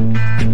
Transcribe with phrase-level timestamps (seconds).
[0.00, 0.49] 欢迎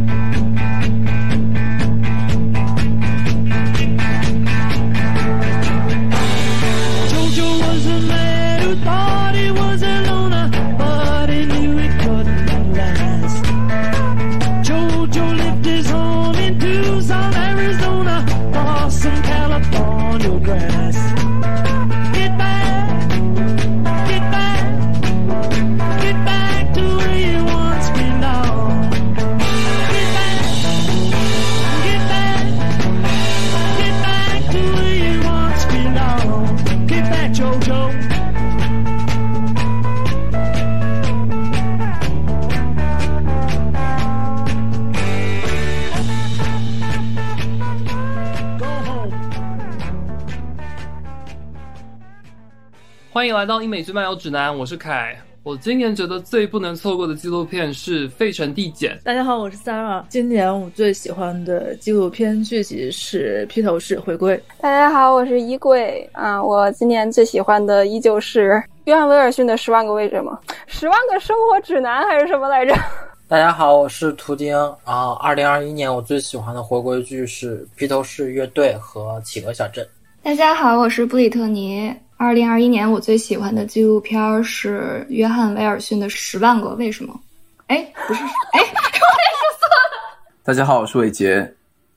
[53.67, 55.21] 英美剧漫游指南，我是凯。
[55.43, 58.97] 我今年觉得最不能错过的纪录片是《费城递减》。
[59.03, 60.05] 大家好，我是 Sarah。
[60.09, 64.37] 今年我最喜欢的纪录片剧集是《披头士回归》。
[64.61, 66.41] 大家好，我是衣柜啊。
[66.41, 72.73] 我今年最喜欢的依旧是约翰威尔逊的《十万个为什么》，十万个生活指南还是什么来着？
[73.27, 75.11] 大家好，我是图丁啊。
[75.21, 79.85] 二零二一年我最喜欢的回归剧是《披头士乐队》和《企鹅小镇》。
[80.23, 81.93] 大家好，我是布里特尼。
[82.19, 87.13] 二零二一年我最喜欢的纪录片是约翰威尔逊的《十万个为什么》。
[87.67, 88.73] 哎，不是，哎，我也说
[89.59, 90.19] 错了。
[90.43, 91.55] 大家好，我是伟杰。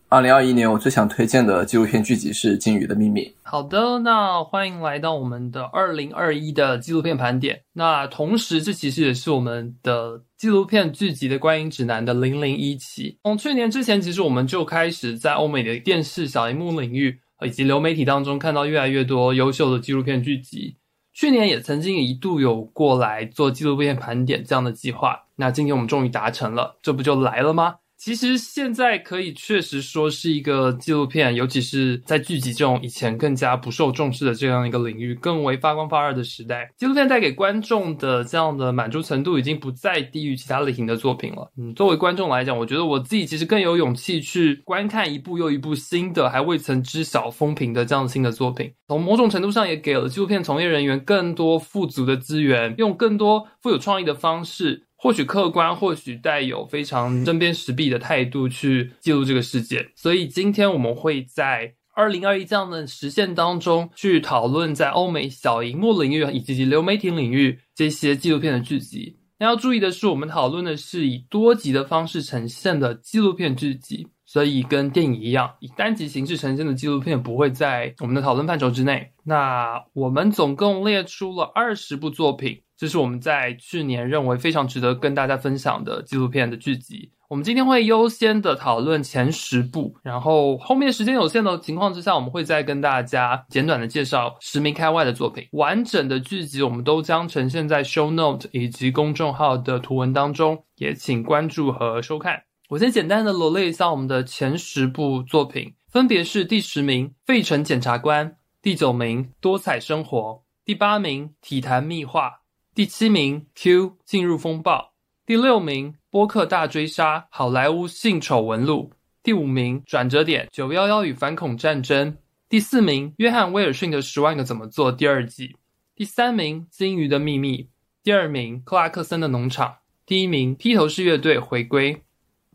[0.09, 3.21] 二零二一年我最想推荐的纪录片剧集是《鲸鱼的秘密》。
[3.43, 7.61] 好的，那欢迎来到我们的二零二一的纪录片盘点。
[7.71, 13.17] 那同时，这其实也是我们的纪录片剧集的观影指南的零零一期。
[13.23, 17.21] 从去年之前，其实我们就开始在欧美的电视小荧幕领域。
[17.45, 20.75] 以及流媒体当中看到越来越多优秀的纪录片剧集，
[21.13, 27.77] 去年也曾经一度有过来做纪录片盘点这样的计划，那今天我们终于达成了，这不就来了吗？
[27.99, 36.71] 其实现在可以确实说是一个纪录片，尤其是在剧集这种以前更加不受重视的这样一个领域，更为发光发热的时代。
[36.77, 41.51] 纪录片带给观众的这样的满足程度，已经不再低于其他类型的作品了。
[41.57, 48.71] 嗯，作为观众来讲，我觉得我自己其实更有勇气去观看一部又一部新的，还未曾知晓风评的这样新的作品。
[48.87, 54.85] 从某种程度上，也给了纪录片从业人员更多富足的资源，用更多富有创意的方式。
[55.01, 59.89] 或许客观，或许带有非常针砭时弊的态度去记录这个世界。
[59.95, 69.17] 所以今天我们会在二零二一这样的实现当中，去讨论在欧美小荧幕领域以及流媒体领域这些纪录片的剧集。
[69.37, 79.11] 那要注意的是，我们讨论的是以多集的方式呈现的纪录片剧集，所以跟电影一样，以单集形式呈现的纪录片不会在我们的讨论范畴之内。
[79.23, 82.61] 那我们总共列出了二十部作品。
[82.77, 87.11] 这是我们在去年认为非常值得跟大家分享的纪录片的剧集。
[87.27, 95.47] 我们今天会优先的讨论前十部，然后后面时间有限的情况之下，我们会再跟大家简短的介绍十名开外的作品。
[95.53, 102.43] 完整的剧集我们都将呈现在 Show Note 以及公众号的图文当中，也请关注和收看。
[102.69, 108.29] 我先简单的罗列一下我们的前十部作品，分别是第十名《费城检察官》，
[108.61, 110.19] 第九名《多彩生活》，
[110.63, 112.29] 第八名《体坛秘话》。
[112.75, 114.91] 第七名，Q 进入风暴；
[115.25, 118.91] 第六名，波克大追杀，好莱坞性丑闻录；
[119.23, 125.55] 第五名，转折点九幺幺与反恐战争；第四名，约翰威尔逊的十万个怎么做第二季；
[125.95, 127.69] 第三名，鲸鱼的秘密；
[128.03, 132.03] 第二名，克拉克森的农场；第一名，披头士乐队回归。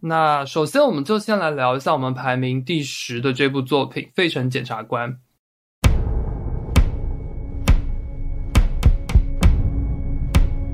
[0.03, 5.11] 那首先，我们就先来聊一下我们排名第十的这部作品《费城检察官》。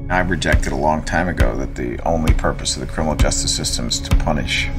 [0.07, 3.89] I rejected a long time ago that the only purpose of the criminal justice system
[3.89, 4.69] is to punish.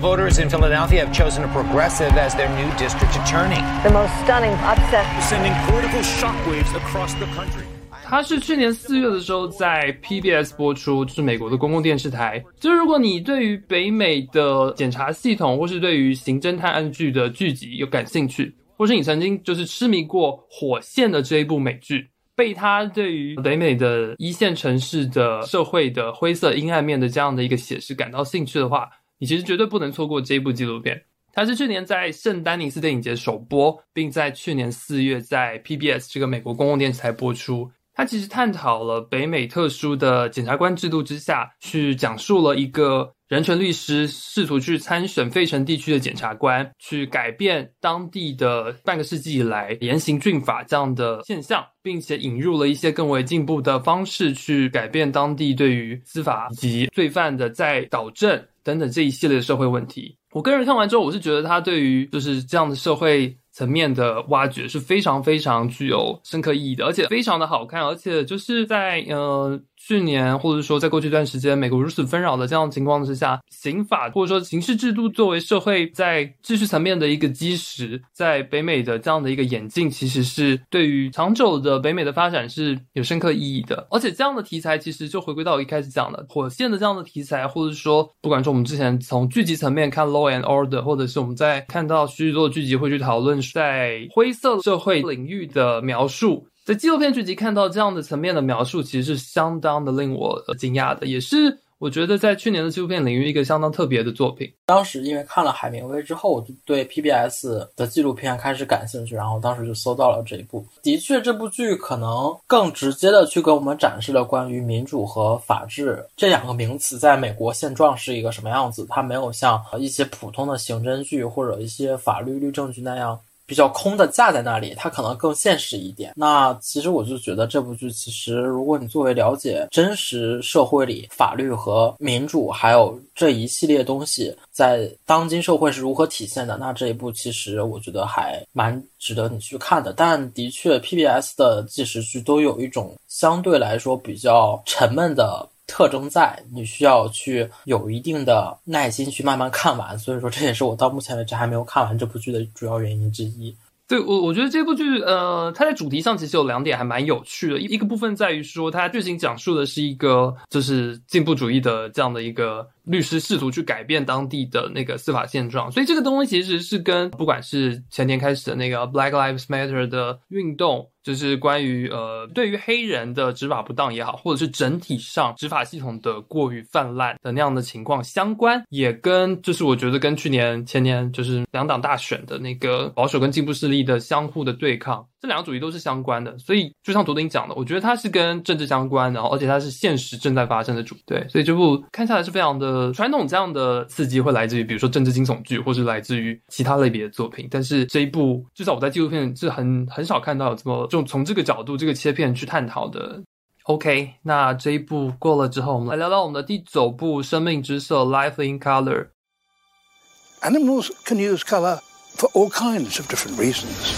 [0.00, 3.62] Voters in Philadelphia have chosen a progressive as their new district attorney.
[3.84, 5.06] The most stunning upset.
[5.22, 7.64] Sending political shockwaves across the country.
[8.03, 12.43] 它是去年四月的时候在 PBS 播出，就是美国的公共电视台。
[12.59, 31.01] 就是如果你对于北美的检察系统，或是对于刑侦探案剧的剧集有感兴趣，或是你曾经就是痴迷过《火线》的这一部美剧，被他对于北美的一线城市的社会的灰色阴暗面的这样的一个写实感到兴趣的话，你其实绝对不能错过这一部纪录片。
[31.35, 37.71] 它是去年在圣丹尼斯电影节首播，并在去年四月在 PBS 这个美国公共电视台播出。
[37.95, 60.17] 他其实探讨了北美特殊的检察官制度之下，去讲述了一个人权律师试图去参选费城地区的检察官，去改变当地的半个世纪以来严刑峻法这样的现象，并且引入了一些更为进步的方式去改变当地对于司法以及罪犯的再导正等等这一系列的社会问题。
[60.31, 63.37] 我个人看完之后，我是觉得他对于就是这样的社会。
[63.53, 69.63] 层面的挖掘是非常非常具有深刻意义的，而且非常的好看，而且就是在嗯。
[69.85, 83.85] 去年，或者说在过去一段时间，美国如此纷扰的这样的情况之下，刑法或者说刑事制度作为社会在秩序层面的一个基石，在北美的这样的一个演进，其实是对于长久的北美的发展是有深刻意义的。
[83.91, 96.47] 而且这样的题材其实就回归到我一开始讲的火线的这样的题材，或者说不管是我们之前从剧集层面看《Law and Order》，或者是我们在看到许多的剧集会去讨论在灰色社会领域的描述。
[96.63, 104.49] 在纪录片剧集看到这样的层面的描述，其实是相当的令我惊讶的，也是我觉得在去年的纪录片领域一个相当特别的作品。
[104.65, 110.65] 当时因为看了海明威之后，我就对 PBS 的纪录片开始感兴趣，然后当时就搜到了这一部。
[110.81, 118.87] 的确，这部剧可能更直接的去给我们展示了关于民主和法治这两个名词在美国现状是一个什么样子。
[118.89, 123.19] 它没有像一些普通的刑侦剧或者一些法律律政剧那样。
[123.45, 126.13] 比较空的架在那里，它可能更现实一点。
[126.15, 139.93] 那其实我就觉得这部剧，其实如果你作为了解真实社会里法律和民主，还有这一系列东西在当今社会是如何体现的，那这一部其实我觉得还蛮值得你去看的。
[139.93, 145.47] 但的确，PBS 的纪实剧都有一种相对来说比较沉闷的。
[145.65, 153.55] 特征在，你需要去有一定的耐心去慢慢看完，所以说这也是我到目前为止还没有看完这部剧的主要原因之一。
[153.85, 157.59] 对我，我觉得这部剧，呃，它在主题上其实有两点还蛮有趣的。
[157.59, 170.89] 一一个部分在于说，它剧情讲述的是一个就是进步主义的这样的一个律师试图去改变当地的那个司法现状，所以这个东西其实是跟不管是前年开始的那个 Black Lives Matter 的运动。
[171.03, 185.05] 就是关于呃，对于黑人的执法不当也好，或者是整体上执法系统的过于泛滥的那样的情况相关，也跟就是我觉得跟去年前年就是两党大选的那个保守跟进步势力的相互的对抗。
[185.19, 197.47] 这两个主题都是相关的，所以就像图丁讲的，我觉得它是跟政治相关，然后而且它是现实正在发生的主对，所以这部看下来是非常的传统，这样的刺激会来自于比如说政治惊悚剧，或是来自于其他类别的作品。
[197.49, 203.22] 但是这一部至少我在纪录片是很很少看到有这么这种从这个角度这个切片去探讨的。
[203.64, 211.78] OK，那这一部过了之后，我们来聊聊我们的第九部《生命之色》（Life in Color）。Animals can use color
[212.16, 213.92] for all kinds of different reasons.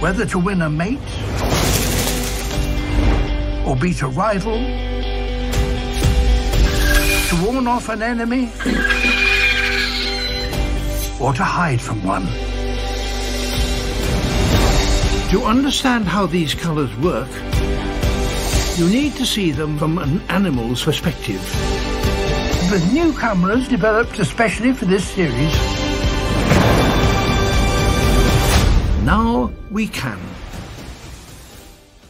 [0.00, 0.98] whether to win a mate
[3.66, 4.58] or beat a rival,
[7.28, 8.48] to warn off an enemy
[11.20, 12.26] or to hide from one.
[15.34, 17.28] To understand how these colors work,
[18.76, 21.40] you need to see them from an animal's perspective.
[22.70, 25.54] The new cameras developed especially for this series
[29.04, 30.18] Now we can。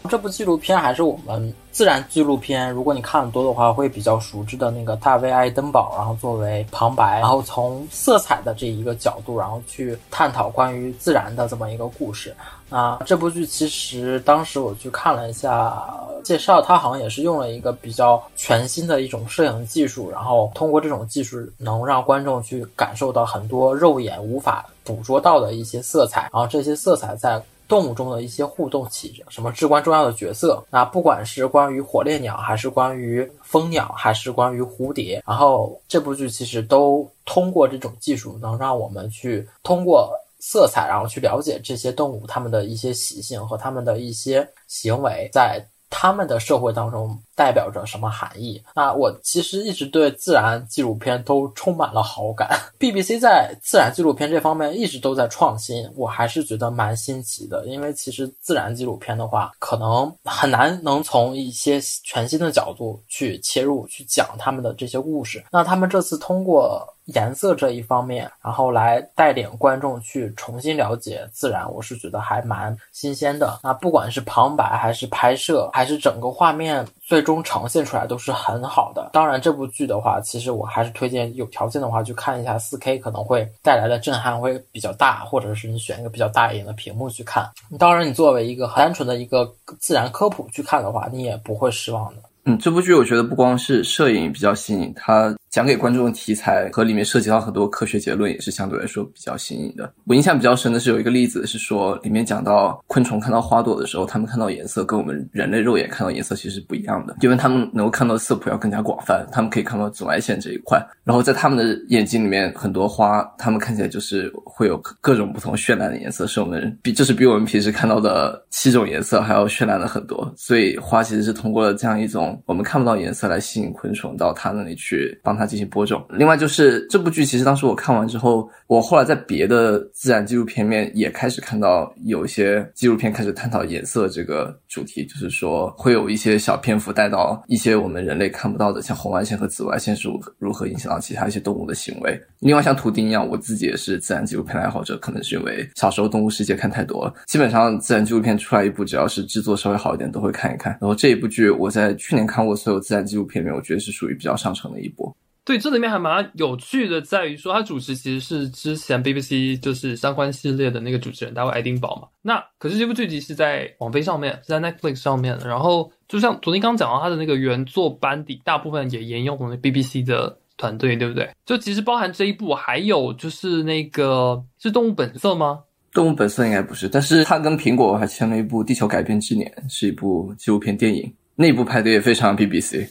[0.08, 12.34] 这部纪录片还是我们自然纪录片，如果你看的多的话，会比较熟知的那个大卫·爱登堡，然后作为旁白，然后从色彩的这一个角度，然后去探讨关于自然的这么一个故事。
[12.69, 15.81] 啊，这部剧其实当时我去看了一下
[16.23, 27.41] 介绍，它好像也是用了一个比较全新的一种摄影技术，然后通过这种技术能让观众去感受到很多肉眼无法捕捉到的一些色彩，然后这些色彩在。
[27.67, 30.63] 动物中的一些互动起着什么至关重要的角色？
[30.69, 40.11] 那不管是关于火烈鸟，还是关于蜂鸟，还是关于蝴蝶，然后这部剧其实都通过这种技术，能让我们去通过
[40.51, 45.65] 色彩，然后去了解这些动物它们的一些习性和它们的一些行为，在。
[45.97, 48.63] 它们的社会当中代表着什么含义？
[48.73, 52.49] 那我其实一直对自然纪录片都充满了好感。
[52.79, 57.65] BBC 在自然纪录片这方面一直都在创新，我还是觉得蛮新奇的。
[57.67, 65.43] 因为其实自然纪录片的话，可能很难能从一些全新的角度去切入去讲他们的这些故事。
[65.51, 66.87] 那他们这次通过。
[67.13, 73.59] 颜色这一方面，然后来带领观众去重新了解自然，我是觉得还蛮新鲜的。
[73.61, 79.11] 那不管是旁白，还是拍摄，还是整个画面最终呈现出来都是很好的。
[79.13, 87.47] 当然，这部剧的话，其实我还是推荐有条件的话去看一下 4K，可能会带来的震撼会比较大，或者是你选一个比较大一点的屏幕去看。
[87.77, 92.21] 当然，你作为一个单纯的一个自然科普去看的话，你也不会失望的。
[92.47, 99.89] 嗯，这部剧我觉得不光是摄影比较细腻，它讲给观众的题材和里面涉及到很多科学结论也是相对来说比较新颖的。
[100.03, 110.77] 我印象比较深的是有一个例子是说，里面讲到昆虫看到花朵的时候，它们看到颜色跟我们人类肉眼看到颜色其实是不一样的，因为它们能够看到色谱要更加广泛，它们可以看到紫外线这一块。
[111.05, 120.29] 然后在它们的眼睛里面，很多花它们看起来就是会有各种不同绚烂的颜色，是我们比就是比我们平时看到的七种颜色还要绚烂的很多。
[120.35, 126.03] 所以花其实是通过了这样一种我们看不到颜色来吸引昆虫到它那里去帮它进行播种。
[126.09, 142.19] 另外就是这部剧，其实当时我看完之后，我后来在别的自然纪录片面也开始看到有一些纪录片开始探讨颜色这个主题，就是说会有一些小篇幅带到一些我们人类看不到的，像红外线和紫外线是如何如何影响到其他一些动物的行为。
[142.39, 150.71] 另外像图钉一样，我自己也是自然纪录片爱好者，可能是因为小时候动物世界看太多了，基本上自然纪录片出来一部，只要是制作稍微好一点，都会看一看。
[150.79, 155.15] 然后这一部剧我在去年看过所有自然纪录片里面，我觉得是属于比较上乘的一部。
[155.45, 162.07] 对，这里面还蛮有趣的，在于说他主持其实是之前 BBC 就是相关系列的那个主持人，大卫爱丁堡嘛。
[162.23, 165.47] 那可是这部剧集是在网飞上面，是在 Netflix 上面的。
[165.47, 171.29] 然后就像昨天刚讲到，他的那个原作班底大部分也沿用我们 BBC 的团队，对不对？
[171.45, 175.59] 就其实包含这一部，还有就是那个是《动物本色》吗？
[175.95, 182.87] 《动物本色》应该不是，但是他跟苹果还签了一部《地球改变之年》，是一部纪录片电影，那部拍的也非常 BBC。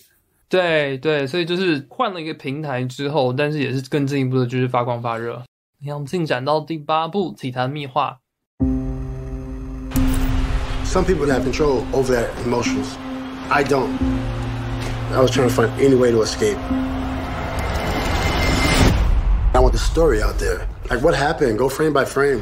[0.49, 5.43] 对对，所以就是换了一个平台之后，但是也是更进一步的，就是发光发热。
[5.81, 8.19] 你看，进展到第八步《体坛秘话》。
[10.87, 12.97] Some people have control over their emotions.
[13.49, 13.89] I don't.
[15.13, 16.57] I was trying to find any way to escape.
[19.53, 20.67] I want the story out there.
[20.89, 21.59] Like what happened?
[21.59, 22.41] Go frame by frame.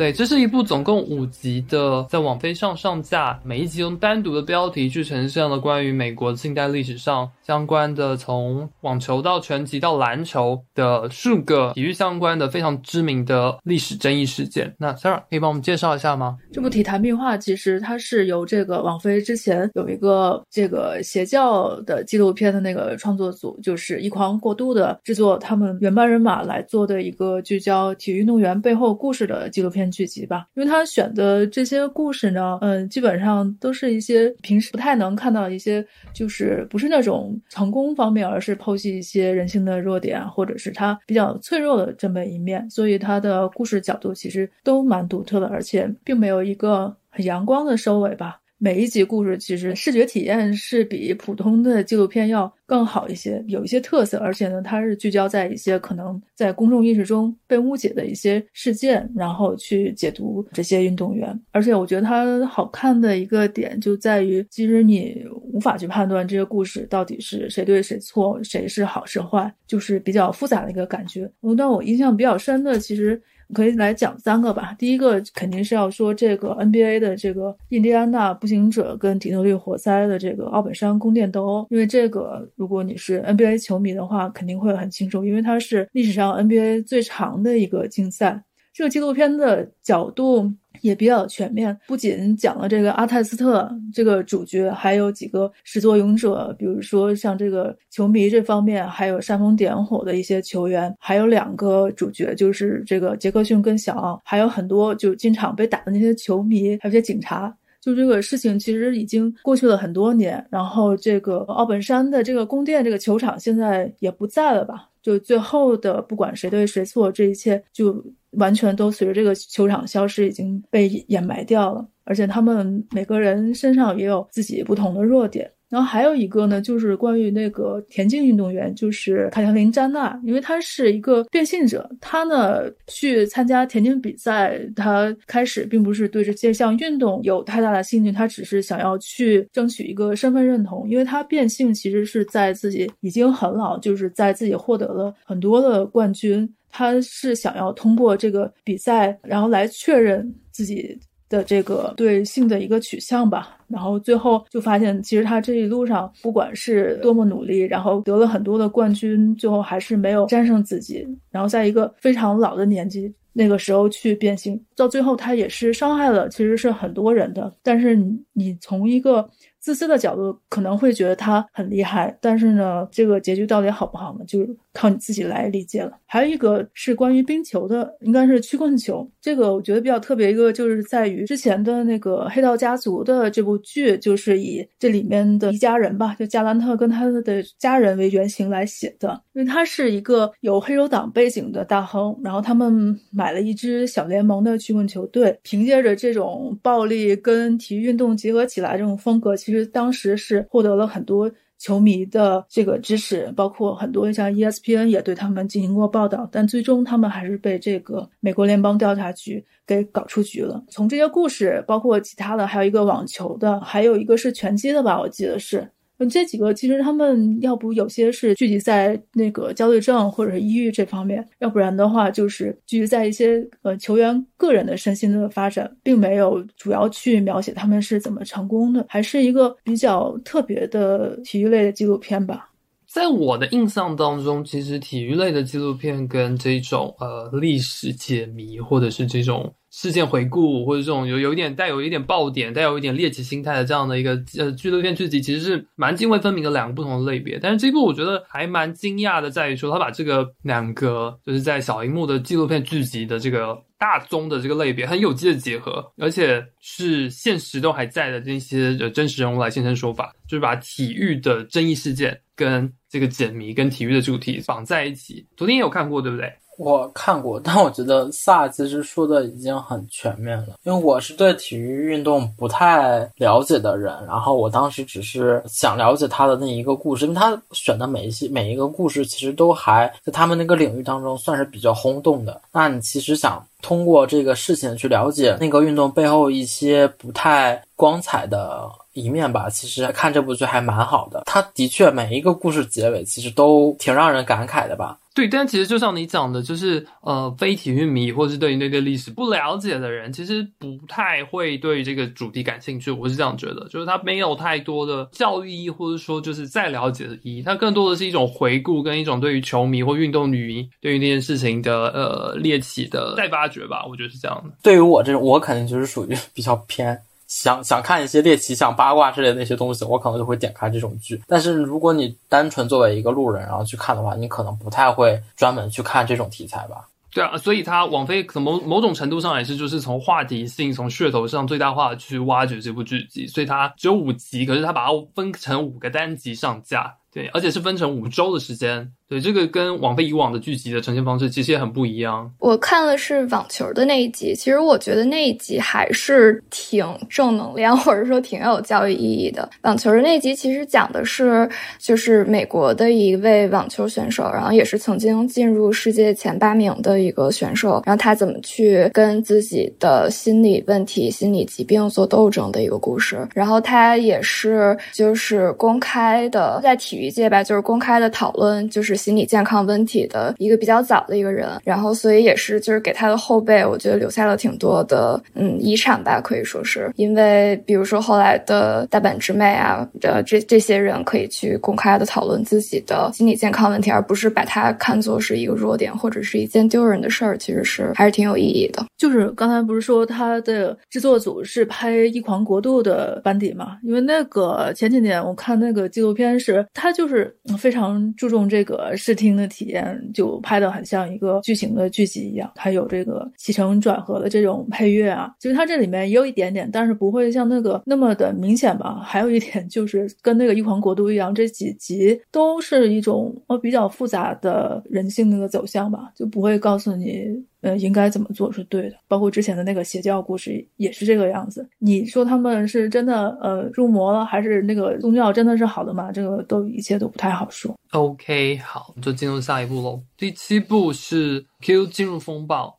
[0.00, 14.72] 对，这是一部总共五集的，在网飞上上架，每一集用单独的标题去呈现了关于美国近代历史上相关的，从网球到拳击到篮球的数个体育相关的非常知名的历史争议事件。
[14.78, 16.38] 那 Sarah 可以帮我们介绍一下吗？
[16.52, 30.46] 这部《体坛壁画》其实它是由这个网飞之前有一个这个邪教的纪录片的那个创作组，就是一狂过度的制作他们原班人马来做的一个聚焦体育运动员背后故事的纪录片剧集吧。
[30.54, 42.68] 因为他选的这些故事呢，嗯，基本上都是一些平时不太能看到一些，就是不是那种成功方面，而是剖析一些人性的弱点，或者是他比较脆弱的这么一面。
[42.70, 48.40] 所以他的故事角度其实都蛮独特的，而且并没有一个很阳光的收尾吧。
[48.62, 61.40] 每一集故事其实视觉体验是比普通的纪录片要更好一些，有一些特色，而且呢，它是聚焦在一些可能在公众意识中被误解的一些事件，然后去解读这些运动员。
[61.52, 71.28] 而且我觉得它好看的一个点就在于，其实你无法去判断这些故事到底是谁对谁错，谁是好是坏，就是比较复杂的一个感觉。
[71.56, 73.18] 但我印象比较深的，其实。
[73.52, 74.74] 可以来讲三个吧。
[74.78, 88.42] 第一个肯定是要说这个 NBA 的这个印第安纳步行者跟底特律活塞的这个奥本山宫殿斗殴，因为这个如果你是 NBA 球迷的话，肯定会很清楚，因为它是历史上 NBA 最长的一个竞赛。
[88.72, 90.50] 这个纪录片的角度
[90.80, 107.54] 也比较全面，不仅讲了这个阿泰斯特这个主角，还有几个始作俑者，比如说像这个球迷这方面，还有煽风点火的一些球员，还有两个主角，就是这个杰克逊跟小奥，还有很多就经常被打的那些球迷，还有些警察。
[107.80, 114.88] 就这个事情其实已经过去了很多年，然后这个奥本山的这个宫殿这个球场现在也不在了吧？
[115.02, 121.86] 就最后的不管谁对谁错，这一切就完全都随着这个球场消失，已经被掩埋掉了。
[122.04, 125.50] 而且他们每个人身上也有自己不同的弱点。
[125.70, 150.98] 然后还有一个呢，就是关于那个田径运动员，就是卡特琳·詹娜，因为她是一个变性者，她呢去参加田径比赛，她开始并不是对这些项运动有太大的兴趣，她只是想要去争取一个身份认同，因为她变性其实是在自己已经很老，就是在自己获得了很多的冠军，她是想要通过这个比赛，然后来确认自己。
[151.30, 161.06] 的这个对性的一个取向吧，然后最后就发现，其实他这一路上不管是多么努力，然后得了很多的冠军，最后还是没有战胜自己。
[161.30, 167.54] 然后在一个非常老的年纪，那个时候去变性，到最后他也是伤害了，其实是很多人的。
[167.62, 167.94] 但是
[168.32, 174.24] 你从一个自私的角度，可能会觉得他很厉害，但是呢，这个结局到底好不好呢？
[174.26, 175.92] 就是靠你自己来理解了。
[176.06, 179.08] 还有一个是关于冰球的，应该是曲棍球。
[179.20, 189.20] 这个我觉得比较特别，一个就是在于之前的那个《黑道家族》的这部剧，就是以这里面的一家人吧，就加兰特跟他的家人为原型来写的。
[189.34, 201.30] 因为他是一个有黑手党背景的大亨，然后他们买了一支小联盟的曲棍球队，凭借着这种暴力跟体育运动结合起来这种风格，其其实当时是获得了很多。
[201.60, 210.64] 球迷的这个支持，包括很多像 ESPN 也对他们进行过报道，但最终他们还是被这个美国联邦调查局给搞出局了。
[210.70, 215.70] 从这些故事，包括其他的，还有一个网球的，还有一个是拳击的吧，我记得是。
[216.00, 232.50] 嗯，这几个其实他们要不有些是聚集在那个焦虑症或者是抑郁这方面，要不然的话就是聚集在一些呃球员个人的身心的发展，并没有主要去描写他们是怎么成功的，还是一个比较特别的体育类的纪录片吧。
[232.86, 239.52] 在我的印象当中，其实体育类的纪录片跟这种呃历史解谜或者是这种。
[239.70, 247.38] 事件回顾或者这种有有一点带有一点爆点、带有一点猎奇心态的这样的一个呃纪录片剧集，其实是蛮泾渭分明的两个不同的类别。
[247.38, 265.24] 但是这部我觉得还蛮惊讶的，在于说他把这个两个就是在小荧幕的纪录片剧集的这个大宗的这个类别很有机的结合，而且是现实都还在的这些呃真实人物来现身说法，就是把体育的争议事件跟这个解谜跟体育的主题绑在一起。
[265.36, 266.32] 昨天也有看过，对不对？
[266.60, 270.48] 我看过，但我觉得萨其实说的已经很全面了。
[270.64, 282.38] 因为我是对体育运动不太了解的人，然后我当时只是想了解他的那一个故事，因为他选的每一些每一个故事其实都还在他们那个领域当中算是比较轰动的。
[282.52, 291.22] 那你其实想通过这个事情去了解那个运动背后一些不太光彩的一面吧，其实看这部剧还蛮好的。
[291.24, 294.98] 它的确每一个故事结尾其实都挺让人感慨的吧。
[295.14, 302.90] 对，但其实就像你讲的，就是呃，非体育迷或是对于那个历史不了解的人，其实不太会对这个主题感兴趣。
[302.90, 307.42] 我是这样觉得，就是它没有太多的教育意义，或者说就是再了解的意义。
[307.42, 313.84] 它更多的是一种回顾，跟一种对于球迷或运动迷对于那件事情的呃猎奇的再发掘吧。
[313.88, 314.54] 我觉得是这样的。
[314.62, 316.96] 对于我这种，我肯定就是属于 比较偏。
[317.30, 321.22] 想想看一些猎奇、像八卦之类那些东西，我可能就会点开这种剧。
[321.28, 326.88] 但是如果你单纯作为一个路人然后去看的话，你可能不太会专门去看这种题材吧。
[327.12, 338.92] 对啊，所以它网飞可能某某种程度上也是就是从话题性、从噱头上最大化去挖掘这部剧集，所以它只有五集，可是它把它分成五个单集上架，对，而且是分成五周的时间。
[339.10, 342.30] 对这个跟网飞以往的剧集的呈现方式其实也很不一样。
[342.38, 349.50] 我看了是网球的那一集，其实我觉得那一集还是挺正能量，或者说挺有教育意义的。
[349.62, 363.26] 网球的那一集其实讲的是，就是美国的一位网球选手，然后也是曾经进入世界前八名的一个选手，然后他怎么去跟自己的心理问题、心理疾病做斗争的一个故事。
[363.34, 368.99] 然后他也是就是公开的，在体育界吧，就是公开的讨论，就是。
[369.00, 388.84] 心理健康问题的一个比较早的一个人，然后所以也是就是给他的后辈，我觉得留下了挺多的嗯遗产吧，可以说是因为比如说后来的大阪直美啊，呃这这些人可以去公开的讨论自己的心理健康问题，而不是把它看作是一个弱点或者是一件丢人的事儿，其实是还是挺有意义的。
[388.98, 393.78] 就是刚才不是说他的制作组是拍《异狂国度》的班底嘛？
[393.82, 398.89] 因为那个前几年我看那个纪录片是，他就是非常注重这个。
[398.96, 409.00] 视听的体验就拍的很像一个剧情的剧集一样，它有这个起承转合的这种配乐啊，其实它这里面也有一点点，但是不会像那个那么的明显吧。
[409.04, 417.26] 还有一点就是跟那个《一狂国度》一样，这几集都是一种呃比较复杂的人性那个走向吧，就不会告诉你。
[417.62, 418.96] 呃，应该怎么做是对的？
[419.06, 421.68] 包括之前的那个邪教故事也是这个样子。
[421.78, 426.10] 你说他们是真的呃入魔了，还是那个宗教真的是好的吗？
[426.10, 427.74] 这个都一切都不太好说。
[427.92, 430.02] OK，好，就进入下一步喽。
[430.16, 432.78] 第七步是 Q 进入风暴。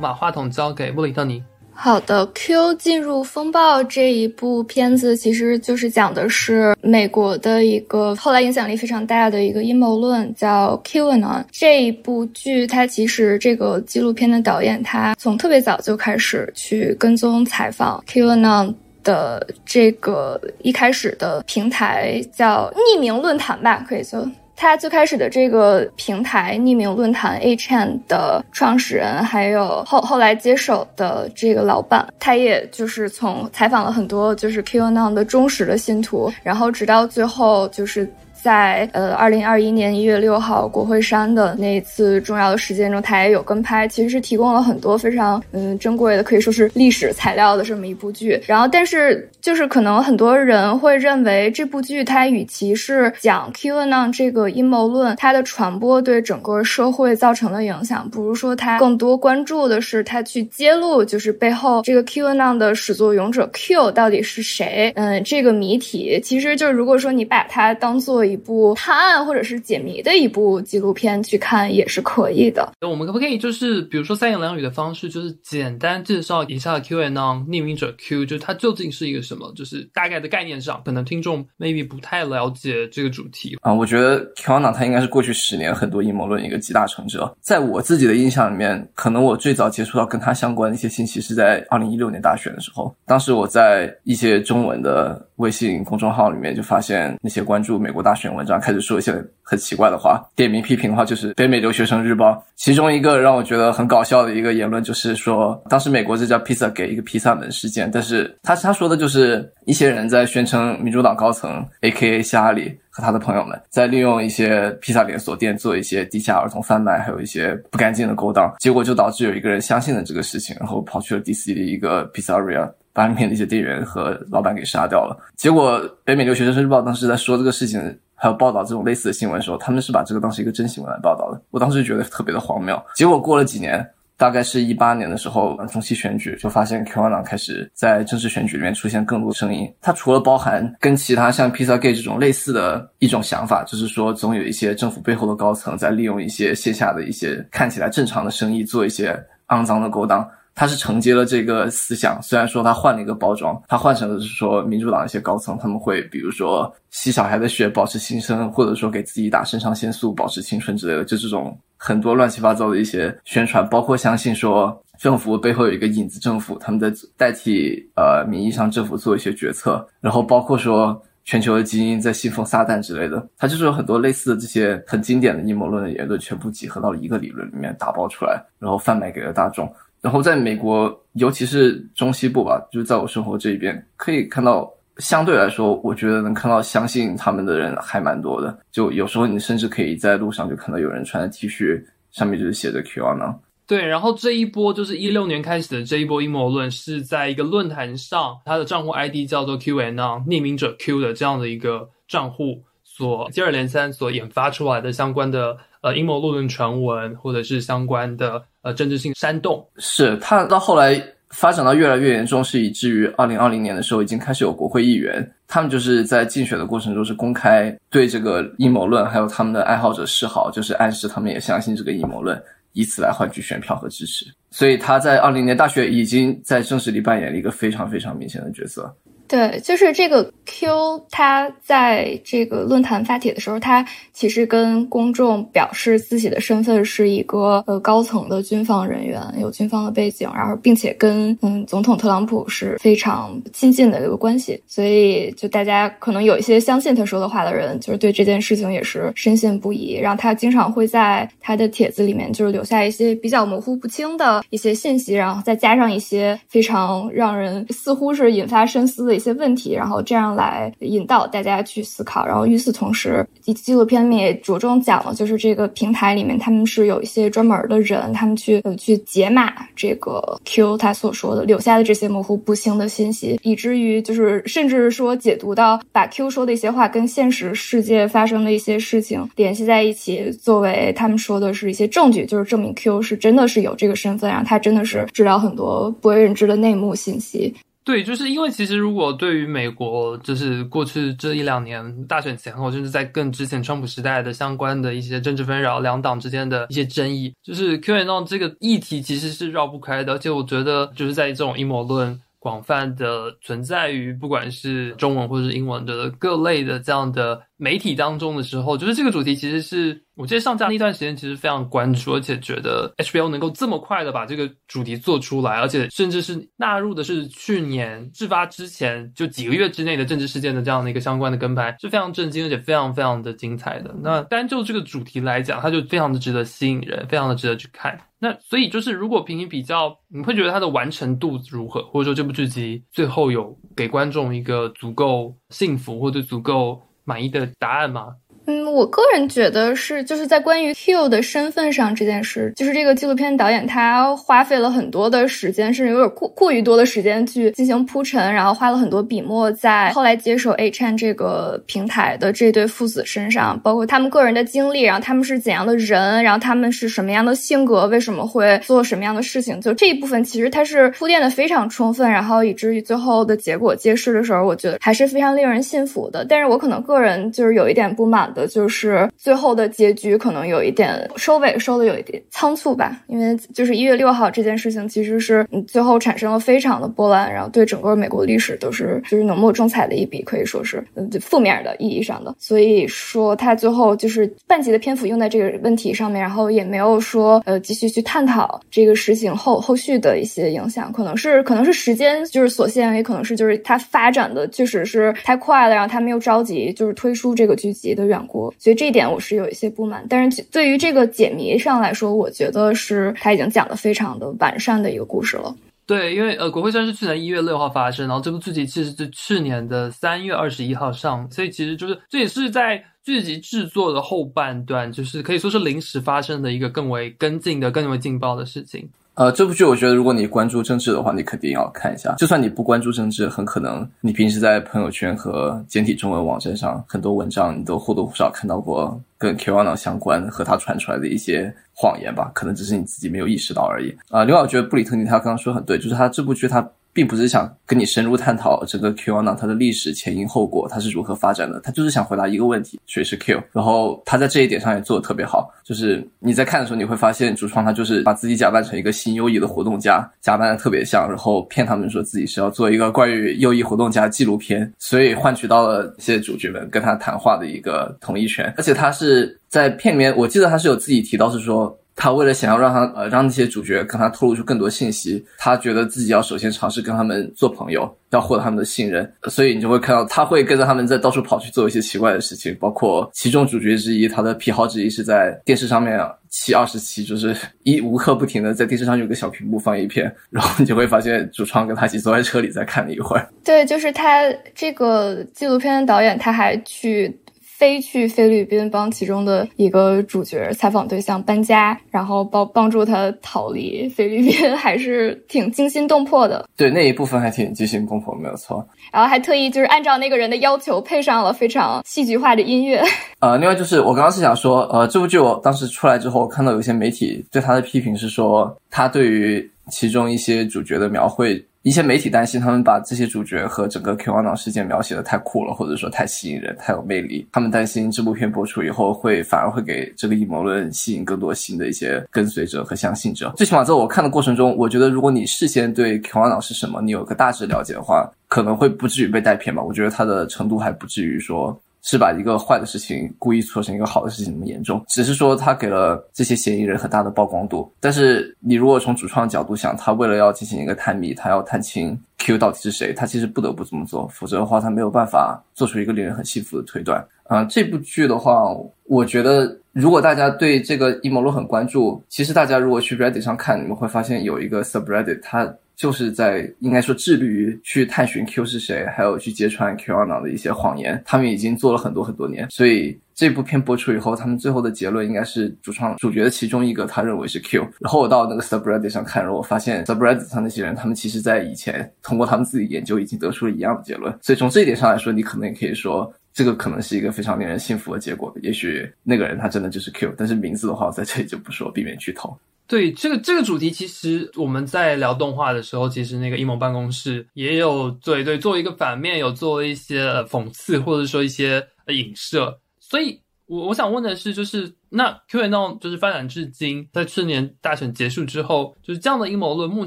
[0.00, 1.42] 把话筒交给布里特尼。
[1.80, 11.44] 好的，Q 进入风暴这一部片子，其实就是讲的是美国的一个后来影响力非常大的一个阴谋论，叫 QAnon。
[11.52, 18.74] 这一部剧，它其实这个纪录片的导演，他从特别早就开始去跟踪采访 QAnon。
[19.04, 24.28] 的这个一开始的平台叫匿名论坛吧，可以说。
[24.60, 38.12] 他最开始的这个平台匿名论坛 A Chan 的创始人，还有后后来接手的这个老板，他也就是从采访了很多就是 QAnon 的忠实的信徒，然后直到最后就是。
[38.40, 48.40] 在呃，二零二一年一月六号国会山的那一次重要的事件中，他也有跟拍，其实是提供了很多非常嗯珍贵的，可以说是历史材料的这么一部剧。
[48.46, 64.92] 然后，但是就是可能很多人会认为这部剧它与其是讲 QAnon 这个阴谋论，它的传播对整个社会造成的影响，不如说它更多关注的是它去揭露，就是背后这个 QAnon 的始作俑者 Q 到底是谁？
[64.96, 72.72] 嗯，这个谜题，其实就是如果说你把它当做一部探案或者是解谜的一部纪录片去看也是可以的。
[72.80, 79.52] 我们可不可以就是比如说三言两语的方式，就是简单介绍一下 QAnon 匿名者 Q，就是它究竟是一个什么？
[79.56, 83.72] 就是大概的概念上，可能听众 maybe 不太了解这个主题啊。
[83.72, 87.34] 我觉得 QAnon 它应该是过去十年很多阴谋论一个集大成者。
[87.40, 98.60] 在我自己的印象里面，可能我最早接触到跟它相关的一些信息是在二零一六年大选的时候，当时我在一些中文的微信公众号里面就发现那些关注美国大选文章。
[98.60, 102.40] 开始说一些很奇怪的话，点名批评的话，就是北美留学生日报。
[102.56, 112.22] 其中一个让我觉得很搞笑的一个言论，就是说当时美国这叫披萨给一个披萨门事件，但是他他说的就是一些人在宣称民主党高层 A.K.A.
[112.22, 121.54] 希拉里和他的朋友们在利用一些披萨连锁店做一些地下儿童贩卖，还有一些不干净的勾当，结果就导致有一个人相信了这个事情，然后跑去了 D.C.
[121.54, 122.68] 的一个 Pizzeria。
[122.92, 125.16] 把里面的一些店员和老板给杀掉了。
[125.36, 127.80] 结果北美留学生日报当时在说这个事情，
[128.14, 131.40] 还有报道这种类似的新闻的时候，他们是把这个当成一个真新闻来报道的。
[131.50, 132.80] 我当时觉得特别的荒谬。
[132.94, 139.72] 结果过了几年，大概是一八年的时候，中期选举就发现 QAnon 开始在正式选举里面出现更多声音。
[139.80, 149.16] 它除了包含跟其他像 Pizza Gate 这种类似的一种想法，就是说总有一些政府背后的高层在利用一些线下的一些看起来正常的生意做一些
[149.48, 150.28] 肮脏的勾当。
[150.58, 179.72] 他是承接了这个思想，虽然说他换了一个包装，他换成的是说民主党一些高层他们会，比如说吸小孩的血保持新生，或者说给自己打肾上腺素保持青春之类的，就这种很多乱七八糟的一些宣传，包括相信说政府背后有一个影子政府，他们在代替呃名义上政府做一些决策，然后包括说全球的精英在信奉撒旦之类的，他就是有很多类似的这些很经典的阴谋论的言论，全部集合到了一个理论里面打包出来，然后贩卖给了大众。
[180.00, 188.56] 然后在美国，尤其是中西部吧，就是在我生活这一边，可以看到，相对来说，我觉得能看到相信他们的人还蛮多的。
[188.70, 191.82] 就有时候你甚至可以在路上就看到有人穿的 T 恤，
[192.12, 193.34] 上面就是写着 QAnon。
[193.66, 205.56] 对，然后这一波就是一六年开始的这一波阴谋论，是在一个论坛上，他的账户 ID 叫做 qnon 匿名者 Q 的这样的一个账户所接二连三所引发出来的相关的。
[205.80, 224.26] 呃，阴谋论传闻，或者是相关的呃政治性煽动，是他到后来发展到越来越严重，是以至于二零二零年的时候，已经开始有国会议员，他们就是在竞选的过程中是公开对这个阴谋论，还有他们的爱好者示好，就是暗示他们也相信这个阴谋论，以此来换取选票和支持。
[224.50, 228.92] 所以他在二零年大学已经在正式里扮演了一个非常非常明显的角色。
[229.28, 249.92] 对，就是这个 Q，他在这个论坛发帖的时候，他其实跟公众表示自己的身份是一个呃高层的军方人员，有军方的背景，然后并且跟嗯总统特朗普是非常亲近的一个关系，所以就大家可能有一些相信他说的话的人，就是对这件事情也是深信不疑。
[249.92, 259.17] 然后他经常会在他的帖子里面就是留下一些比较模糊不清的一些信息，然后再加上一些非常让人似乎是引发深思的。
[259.18, 262.26] 一些问题，然后这样来引导大家去思考。
[262.26, 287.54] 然后与此同时，纪录片里面也着重讲了，就是这个平台里面他们是有一些专门的人，他们去呃去解码这个 Q 他所说的留下的这些模糊不清的信息，以至于就是甚至说解读到把 Q 说的一些话跟现实世界发生的一些事情联系在一起，作为他们说的是一些证据，就是证明 Q 是真的是有这个身份，然后他真的是知道很多不为人知的内幕信息。
[287.88, 300.12] 对，就是因为其实如果对于美国，就是过去这一两年大选前后，甚至在更之前川普时代的相关的一些政治纷扰、两党之间的一些争议，就是 QAnon 这个议题其实是绕不开的。
[300.12, 310.02] 而且我觉得，就是在这种阴谋论广泛的存在于不管是中文或者是英文的各类的这样的媒体当中的时候，就是这个主题其实是。
[310.18, 323.94] 我记得上架那段时间其实非常关注，而且觉得 HBO 能够这么快的把这个主题做出来，而且甚至是纳入的是去年事发之前就几个月之内的政治事件的这样的一个相关的跟拍，是非常震惊而且非常非常的精彩的。
[324.02, 327.96] 那单就这个主题来讲，它就非常的值得吸引人，非常的值得去看。
[328.20, 338.16] 那所以就是如果平行比较，你会觉得它的完成度如何，或者说这部剧集最后有给观众一个足够幸福或者足够满意的答案吗？
[338.50, 366.24] 嗯，我个人觉得是，就是在关于 Q 的身份上这件事，就是这个纪录片导演他花费了很多的时间，甚至有点过过于多的时间去进行铺陈，然后花了很多笔墨在后来接手 H N 这个平台的这对父子身上，包括他们个人的经历，然后他们是怎样的人，然后他们是什么样的性格，为什么会做什么样的事情，就这一部分其实他是铺垫的非常充分，然后以至于最后的结果揭示的时候，我觉得还是非常令人信服的。
[366.24, 368.32] 但是我可能个人就是有一点不满。
[368.46, 382.34] 就是最后的结局可能有一点收尾收的有一点仓促吧，因为就是一月六号这件事情其实是最后产生了非常的波澜，然后对整个美国历史都是就是浓墨重彩的一笔，可以说是嗯负面的意义上的。
[382.38, 398.18] 所以说他最后就是半集的篇幅用在这个问题上面，然后也没有说呃继续去探讨这个事情后后续的一些影响，可能是可能是时间就是所限，也可能是就是它发展的确实是太快了，然后他没有着急就是推出这个剧集的缘。
[398.28, 400.06] 国，所以这一点我是有一些不满。
[400.08, 405.56] 但是对于这个解谜上来说，我觉得是他已经讲的非常的完善的一个故事了。
[405.84, 418.86] 对，因为呃，国会山是去年一月六号发生，然后这部剧集其实是去年的三月二十一号上，所以其实就是这也是在剧集制作的后半段，就是可以说是临时发生的一个更为跟进的、更为劲爆的事情。
[419.18, 422.14] 呃，这部剧我觉得，如果你关注政治的话，你肯定要看一下。
[422.18, 432.30] 就算你不关注政治，很可能你平时在朋友圈和简体中文网站上很多文章，你都或多或少看到过跟 Q 二 a 相关和他传出来的一些谎言吧？
[432.32, 433.92] 可能只是你自己没有意识到而已。
[434.08, 436.64] 啊，另外我觉得布里特尼他刚刚说很对，就是他这部剧他。
[436.98, 441.60] 并不是想跟你深入探讨整个 Q 呢它的历史前因后果，它是如何发展的。
[441.60, 443.40] 他就是想回答一个问题：谁是 Q？
[443.52, 445.48] 然后他在这一点上也做的特别好。
[445.62, 458.52] 就是你在看的时候，你会发现主创他就是把自己假扮成一个新右翼的活动家，假扮的特别像，然后骗他们说自己是要做一个关于右翼活动家纪录片，所以换取到了一些主角们跟他谈话的一个同意权。
[458.56, 461.78] 而且他是在片里面，我记得他是有自己提到是说。
[462.00, 483.28] 他为了想要让他呃让那些主角跟他透露出更多信息，他觉得自己要首先尝试跟他们做朋友，要获得他们的信任，所以你就会看到他会跟着他们在到处跑去做一些奇怪的事情，包括其中主角之一他的癖好之一是在电视上面骑二十七，就是一无刻不停的在电视上有个小屏幕放一片，然后你就会发现主创跟他一起坐在车里再看了一会儿。
[483.44, 484.22] 对，就是他
[484.54, 487.18] 这个纪录片的导演他还去。
[487.58, 496.48] 飞去菲律宾帮其中的一个主角采访对象搬家，然后帮帮助他逃离菲律宾， 还是挺惊心动魄的。
[496.56, 498.64] 对那一部分还挺惊心动魄，没有错。
[498.92, 502.80] 然后还特意就是按照那个人的要求配上了非常戏剧化的音乐。
[503.18, 511.44] 呃，另外就是我刚刚是想说，呃，这部剧我当时出来之后，看到有些媒体对他的批评是说，他对于其中一些主角的描绘。
[511.68, 517.28] 一些媒体担心他们把这些主角和整个 Q 二 a 事件描写的太酷了，或者说太吸引人、太有魅力。
[517.30, 523.30] 他们担心这部片播出以后，会反而会给这个阴谋论吸引更多新的一些跟随者和相信者。
[523.36, 529.62] 最起码在我看的过程中，我觉得如果你事先对 Q 二 a 是什么，你有个大致了解的话，可能会不至于被带偏吧。
[529.62, 531.54] 我觉得它的程度还不至于说。
[531.82, 537.72] 是把一个坏的事情故意做成一个好的事情那么严重，只是说他给了这些嫌疑人很大的曝光度。
[537.80, 547.04] 但是你如果从主创角度想，他为了要进行一个探秘，他要探清 Q 到底是谁，他其实不得不这么做，否则的话他没有办法做出一个令人很幸福的推断。
[547.24, 555.54] 啊，这部剧的话，我觉得如果大家对这个阴谋论很关注，其实大家如果去 Reddit 上看，你们会发现有一个 subreddit，它。
[555.78, 561.00] 就是在应该说致力于去探寻 Q 是谁，还有去揭穿 Q 二脑的一些谎言。
[561.06, 567.62] 他们已经做了很多很多年，所以这部片播出以后，他们最后的结论应该是主创主角的其中一个他认为是 Q。
[567.78, 574.12] 然后我到那个 subreddit 上看，然后我发现 subreddit 上那些人，他们其实在以前通过他们自己研究已经得出了一样的结论。
[574.20, 578.34] 所以从这一点上来说，你可能也可以说这个可能是一个非常令人信服的结果。
[578.42, 582.36] 也许那个人他真的就是 Q，但是名字的话我在这里就不说，避免剧透。
[582.68, 592.60] 对这个这个主题，其实我们在聊动画的时候，其实那个阴谋办公室也有对对做一个反面，有做一些讽刺，或者说一些影射。
[592.78, 599.86] 所以，我我想问的是，就是那 Q and A 就是发展至今，在去年大选结束之后，就是这样的阴谋论，目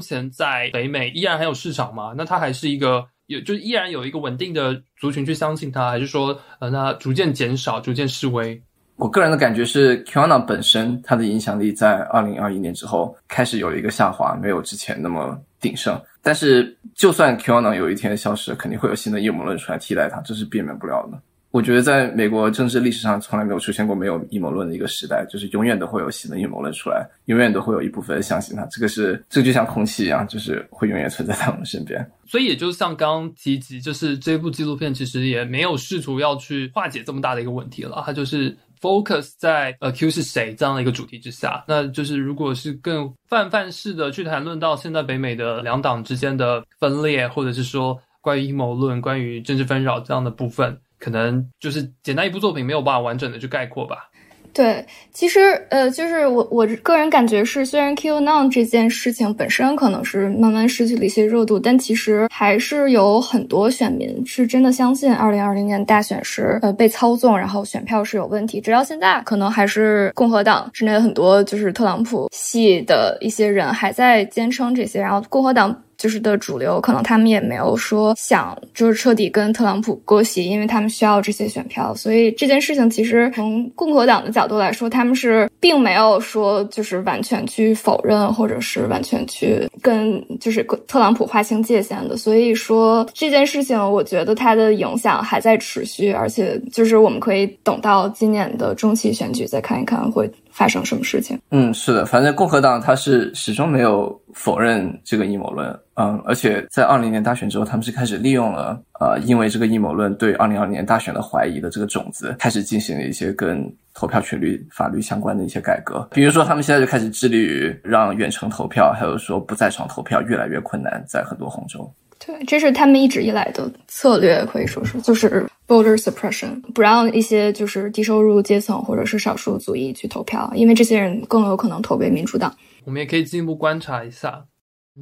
[0.00, 2.12] 前在北美依然很有市场吗？
[2.16, 8.60] 那它还是一个有，就依然有一个稳定的族群去相信它，还是说呃，那逐渐减少，逐渐式微？
[8.96, 16.00] 我个人的感觉是，QAnon 本身它的影响力在二零二一年之后开始有一个下滑，没有之前那么鼎盛。
[16.22, 21.20] 但是，就算 QAnon 有一天消失，肯定会有新的阴谋论出来替代它，这是避免不了的。
[21.50, 28.64] 我觉得在美国政治历史上从来没有出现过没有阴谋论的一个时代，就是永远都会有新的阴谋论出来，永远都会有一部分人相信它。
[28.70, 32.02] 这个是这个就像空气一样，就是会永远存在在我们身边。
[32.24, 41.64] 所以也就像刚刚提及，就是这部纪录片其实也没有试图要去化解这么大的一个问题了，它就是 focus 在呃 Q 是谁这样的一个主题之下。
[41.66, 50.78] 那就是如果是更泛泛式的去谈论到现在北美的两党之间的分裂，或者是说关于阴谋论、关于政治纷扰这样的部分。
[50.98, 54.08] 可能就是简单一部作品没有办法完整的去概括吧。
[54.52, 68.60] 对，其实呃，就是我我个人感觉是，虽然 QAnon 这件事情本身可能是慢慢失去了一些热度，但其实还是有很多选民是真的相信二零二零年大选是呃被操纵，然后选票是有问题。
[68.60, 75.82] 直到现在，可能还是共和党之内很多就是特朗普系的一些人还在坚称这些，然后共和党。
[75.96, 81.94] 就是的主流，可能他们也没有说想就是彻底跟特朗普割席，因为他们需要这些选票。
[81.94, 92.16] 所以这件事情其实从共和党的角度来说，他们是并没有说就是完全去否认，或者是完全去跟就是特朗普划清界限的。
[92.16, 100.30] 所以说这件事情，我觉得它的影响还在持续，而且就是我们可以等到今年的中期选举再看一看会。
[100.52, 101.38] 发生什么事情？
[101.50, 121.90] 嗯，是的，反正共和党他是始终没有否认这个阴谋论，嗯，而且在二零年大选之后，他们是开始利用了呃，因为这个阴谋论对二零二零年大选的怀疑的这个种子，开始进行了一些跟投票权利法律相关的一些改革，比如说他们现在就开始致力于让远程投票，还有说不在场投票越来越困难，在很多红州。
[122.21, 132.55] 对，这是他们一直以来的策略，可以说是就是 voter suppression，不让一些就是低收入阶层或者是少数族裔去投票，因为这些人更有可能投给民主党。
[132.85, 134.45] 我们也可以进一步观察一下。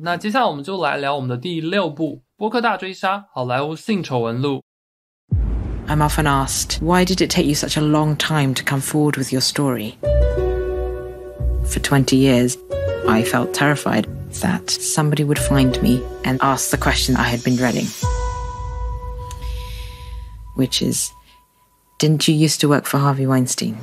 [0.02, 4.58] 那接下来我们就来聊我们的第六部《波克大追杀：好莱坞性丑闻录》。
[5.88, 9.32] I'm often asked, why did it take you such a long time to come forward with
[9.32, 9.94] your story?
[11.66, 12.58] For 20 years,
[13.08, 14.06] I felt terrified.
[14.42, 17.88] that somebody would find me and ask the question I had been dreading.
[20.56, 21.12] Which is,
[22.00, 23.76] didn't you used to work for Harvey Weinstein?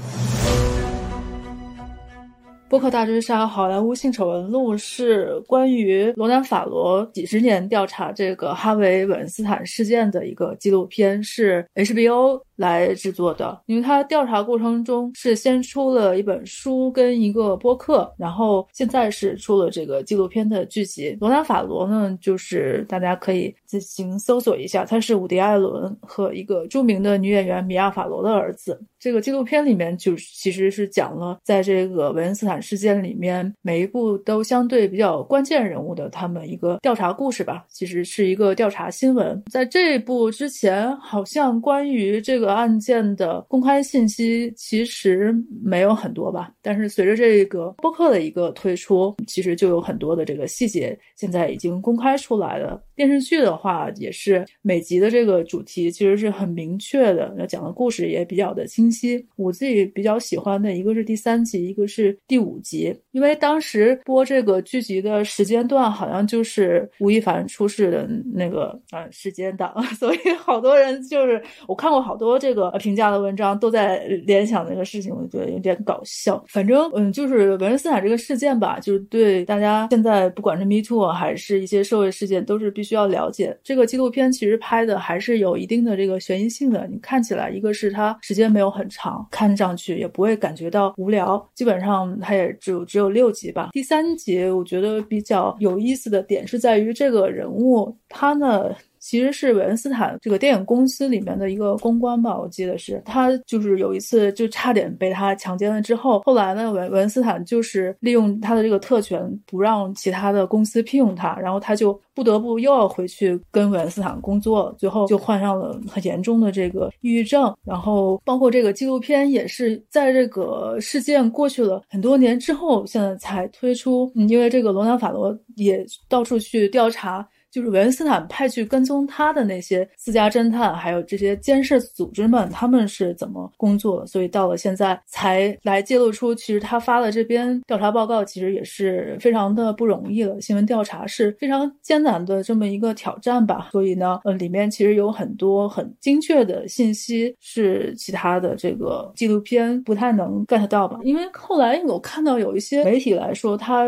[2.74, 13.59] 《波克大追杀：好莱坞性丑闻录》是关于罗南·法罗几十年调查这个哈维·韦恩斯坦事件的一个纪录片，是 HBO 来制作的。
[13.65, 21.17] 因为他调查过程中是先出了一本书跟一个播客，然后现在是出了这个纪录片的剧集。
[21.21, 28.79] 罗南·法罗呢，就是大家可以自行搜索一下，他是伍迪·艾伦和一个著名的女演员米娅·法罗的儿子。
[28.99, 39.41] 这个纪录片里面就其实是讲了在这个维恩斯坦事件里面每一部都相对比较关键人物的他们一个调查故事吧，其实是一个调查新闻。
[39.51, 46.51] 在这一部之前，好像关于这个个案件的公开信息其实没有很多吧。
[46.61, 52.81] 但是随着这个播客的一个推出，其实就有很多的这个细节现在已经公开出来了。
[52.95, 59.23] 电视剧的话，也是每集的这个主题其实是很明确的，那讲的故事也比较的清晰。
[59.35, 76.43] 我自己比较喜欢的一个是第三集，一个是第五集，因为当时播这个剧集的时间段好像就是吴亦凡出事的那个呃时间档， 所以好多人就是我看过好多这个评价的文章，都在联想那个事情，我觉得有点搞笑。
[76.49, 82.97] 反正嗯，就是文恩斯坦这个事件吧，就是对大家现在不管是 Me Too 还是一些社会事件，都是必须。
[82.97, 86.87] 要了解这个纪录片，其实拍的还是有一定的这个悬疑性的。
[86.87, 91.47] 你看起来，一个是它时间没有很长，看上去也不会感觉到无聊。
[91.53, 93.69] 基本上它也只有只有六集吧。
[93.73, 98.73] 第三集我觉得比较有意思的点是在于这个人物，他呢。
[99.07, 127.25] 其实是韦恩斯坦这个电影公司里面的一个公关吧，我记得是他就是有一次就差点被他强奸了之后，后来呢韦恩斯坦就是利用他的这个特权，不让其他的公司聘用他，然后他就不得不又要回去跟韦恩斯坦工作，最后就患上了很严重的这个抑郁症，然后包括这个纪录片也是在这个事件过去了很多年之后，现在才推出，因为这个罗南法罗也到处去调查。
[127.51, 134.05] 就是韦恩斯坦派去跟踪他的那些私家侦探，还有这些监视组织们，他们是怎么工作？
[134.05, 140.39] 所以到了现在才来揭露出，其实他发的这篇调查报告其实也是非常的不容易了。
[140.41, 143.69] 新闻调查是非常艰难的这么一个挑战吧。
[143.71, 150.99] 所以呢，呃，里面其实有很多很精确的信息，是其他的这个纪录片不太能 get 到吧？
[151.03, 153.87] 因为后来我看到有一些媒体来说，他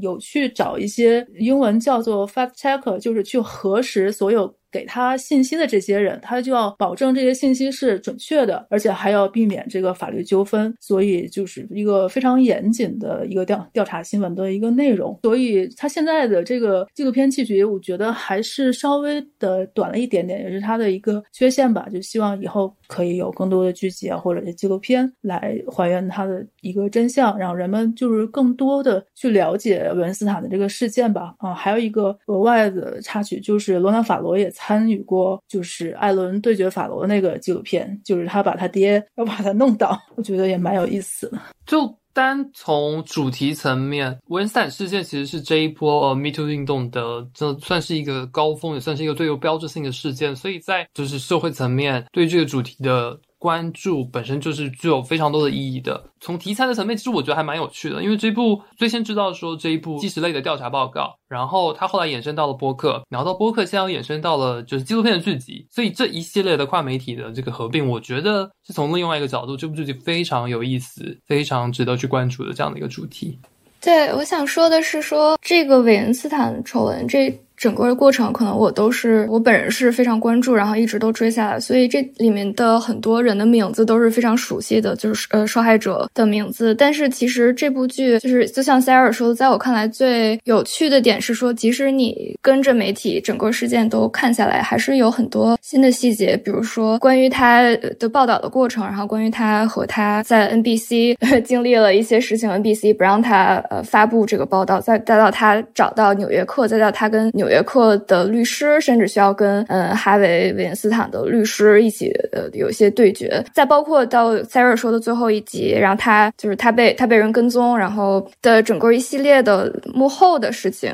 [0.00, 4.56] 有去找一些英文叫做 fact checker，就是去核实所有。
[4.74, 15.16] 给他信息的这些人，他就要保证这些信息是准确的，而且还要避免这个法律纠纷，所以就是一个非常严谨的一个调调查新闻的一个内容。
[15.22, 21.86] 所以他现在的这个纪录片剧集，我觉得还是稍微的短了一点点，也是他的一个缺陷吧。
[21.92, 31.32] 就希望以后可以有更多的剧集啊，或者是纪录片来还原他的一个真相，让人们就是更多的去了解文斯坦的这个事件吧。
[31.38, 41.38] 啊，还有一个额外的插曲，就是罗南·法罗也参参与过，就是艾伦对决法罗那个纪录片，就是他把他爹要把他弄倒，我觉得也蛮有意思的。
[41.66, 50.34] 就单从主题层面，文散事件其实是这一波呃 Me Too 运动的，这算是一个高峰，也算是一个最有标志性的事件。
[50.34, 53.20] 所以在就是社会层面对这个主题的。
[53.44, 56.02] 关注本身就是具有非常多的意义的。
[56.18, 73.38] 从题材的层面，其实我觉得还蛮有趣的，因为这部最先知道说这一部纪实类的调查报告，然后它后来衍生到了播客，然后到播客，现在又衍生到了就是纪录片的剧集，所以这一系列的跨媒体的这个合并，我觉得是从另外一个角度，这部剧集非常有意思，非常值得去关注的这样的一个主题。
[73.82, 77.38] 对，我想说的是，说这个韦恩斯坦丑闻这。
[77.64, 86.74] 整个的过程，可能我都是我本人是非常关注，然后一直都追下来，所以这里面的很多人的名字都是非常熟悉的，就是呃受害者的名字。
[86.74, 97.62] 但是其实这部剧就是就像塞尔说的，在我看来最有趣的点是说，即使你跟着媒体整个事件都看下来，还是有很多新的细节，比如说关于他
[97.98, 107.44] 的报道的过程，然后关于他和他在 NBC 经历了一些事情，NBC 不让他呃发布这个报道，再再到他找到纽约客，再到他跟纽。
[107.44, 120.92] 纽杰克的律师甚至需要跟嗯哈维·韦恩斯坦的律师一起呃有一些对决，再包括到塞瑞说的最后一集，然后他就是他被他被人跟踪，然后的整个一系列的幕后的事情。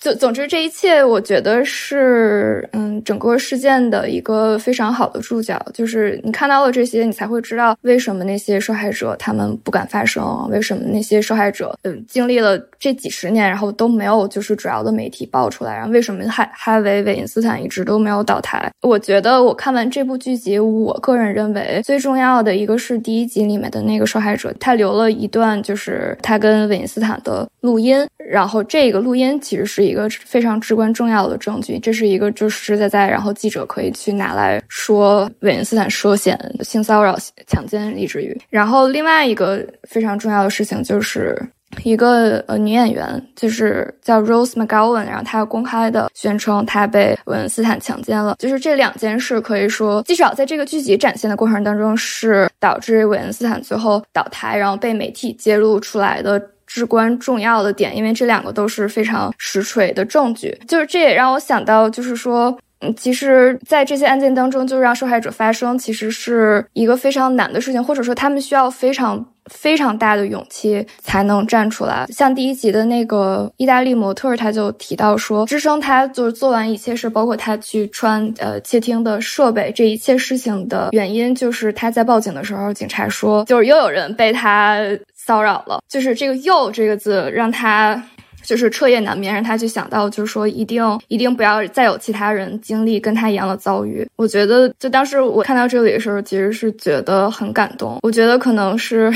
[0.00, 5.60] 总总之，这一切我觉得是，嗯，整个事件的一个非常好的注脚。
[5.74, 18.72] 就是你看到了这些，你才会知道为什么那些受害者他们不敢发声，为什么那些受害者，嗯，经历了这几十年，然后都没有就是主要的媒体爆出来，然后为什么哈哈维·韦因斯坦一直都没有倒台？
[18.80, 29.89] 我觉得我看完这部剧集，我个人认为最重要的一个是第一集里面的那个受害者，他留了一段就是他跟韦因斯坦的录音，然后这个录音其实是。
[29.90, 38.40] 一个非常至关重要的证据，这是一个就实实在在，然后记者可以去拿来说韦恩斯坦涉嫌性骚扰、强奸以至于。
[38.48, 41.36] 然后另外一个非常重要的事情就是
[41.84, 48.36] 一个呃女演员，就是叫 Rose McGowan，然后她公开的宣称她被韦恩斯坦强奸了。
[48.38, 56.40] 就是这两件事可以说，至少在这个剧集展现的过程当中，是导致韦恩斯坦最后倒台，然后被媒体揭露出来的。
[56.72, 72.06] 至关重要的点，因为这两个都是非常实锤的证据，就是这也让我想到，就是说，嗯，其实，在这些案件当中，就是让受害者发声，其实是一个非常难的事情，或者说他们需要非常非常大的勇气才能站出来。
[72.10, 84.78] 像第一集的那个意大利模特，他就提到说，支撑他就是做完一切事，包括他去穿呃窃听的设备，这一切事情的原因，就是他在报警的时候，警察说，就是又有人被他。
[85.22, 88.02] 骚扰了，就是这个“又”这个字，让他
[88.42, 94.06] 就是彻夜难眠，让他去想到，就是说一定一定不要再有其他人经历跟他一样的遭遇。
[94.16, 97.98] 我觉得，就当时我看到这里的时候，其实是觉得很感动。
[98.02, 99.12] 我觉得可能是，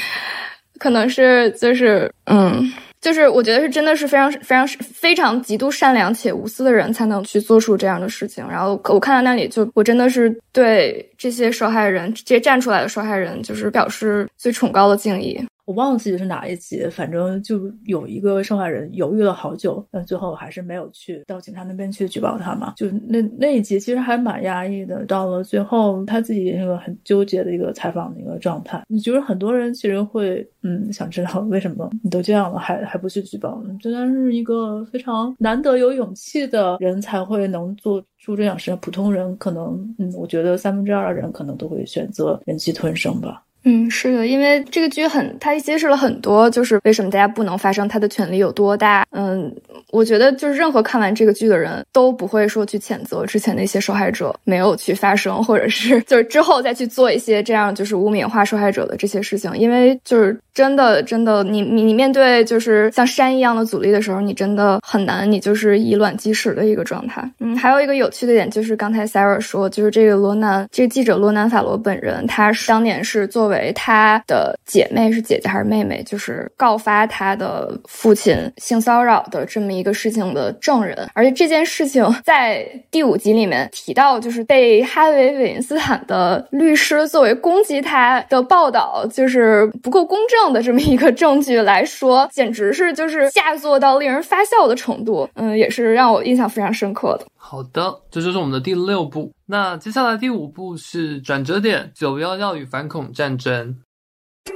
[0.80, 2.72] 可能是，就是嗯。
[3.06, 8.44] 就是我觉得是真的是非常非常非常极度善良且无私的人才能去做出这样的事情。
[8.50, 15.40] 然后我看到那里就我真的是对这些受害人，这些站出来的受害人，就是表示最崇高的敬意。
[15.66, 22.72] 我忘记是哪一集，反正就有一个受害人犹豫了好久，但最后还是没有去到警察那边去举报他嘛。
[22.76, 28.82] 就那那一集其实还蛮压抑的，到了最后他自己那个很纠结的一个采访的一个状态。
[28.86, 33.60] 你觉得很多人其实会嗯想知道为什么你都这样了还还不去举报？
[33.80, 38.76] 这然是一个非常难得有勇气的人才会能做出这样事。
[38.80, 43.42] 普通人可能嗯，我觉得三分之二的人可能都会选择忍气吞声吧。
[43.68, 49.04] 嗯，是的，因为这个剧很，它揭示了很多，就是为什么大家不能发声，他的权利有多大。
[49.10, 49.52] 嗯，
[49.90, 67.28] 我觉得就是任何看完这个剧的人都不会说去谴责之前那些受害者没有去发声，或者是 就是之后再去做一些这样就是污名化受害者的这些事情，因为就是真的真的，你你你面对就是像山一样的阻力的时候，你真的很难，你就是以卵击石的一个状态。
[67.40, 97.26] 嗯，还有一个有趣的点就是刚才 Sarah 说，就是这个罗南这个记者罗南法罗本人，他当年是作为他的姐妹是姐姐还是妹妹，就是告发他的父亲性骚扰的这么一个事情的证人，而且这件事情在第五集里面提到，就是被哈维·韦因斯坦的律师作为攻击他的报道就是不够公正的这么一个证据来说，简直是就是下作到令人发笑的程度，嗯，也是让我印象非常深刻的。
[97.45, 99.31] 好的，这就是我们的第六部。
[99.45, 103.77] 那接下来第五部是转折点：九幺幺与反恐战争。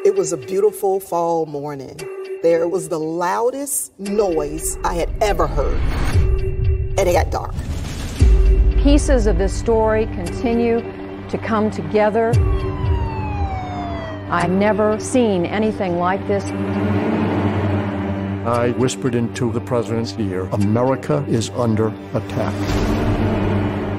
[0.03, 1.97] It was a beautiful fall morning.
[2.41, 5.80] There was the loudest noise I had ever heard.
[6.97, 7.53] And it got dark.
[8.84, 10.82] Pieces of this story continue
[11.30, 12.32] to come together.
[14.30, 16.43] I've never seen anything like this.
[18.47, 22.55] I whispered into the president's ear America is under attack.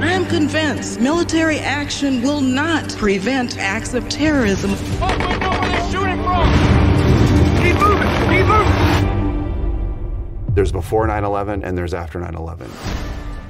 [0.01, 4.71] I am convinced military action will not prevent acts of terrorism.
[4.99, 6.51] Oh, we know where they're shooting from!
[7.61, 8.09] Keep moving!
[8.29, 8.81] Keep moving!
[10.55, 12.67] There's before 9 11 and there's after 9 11.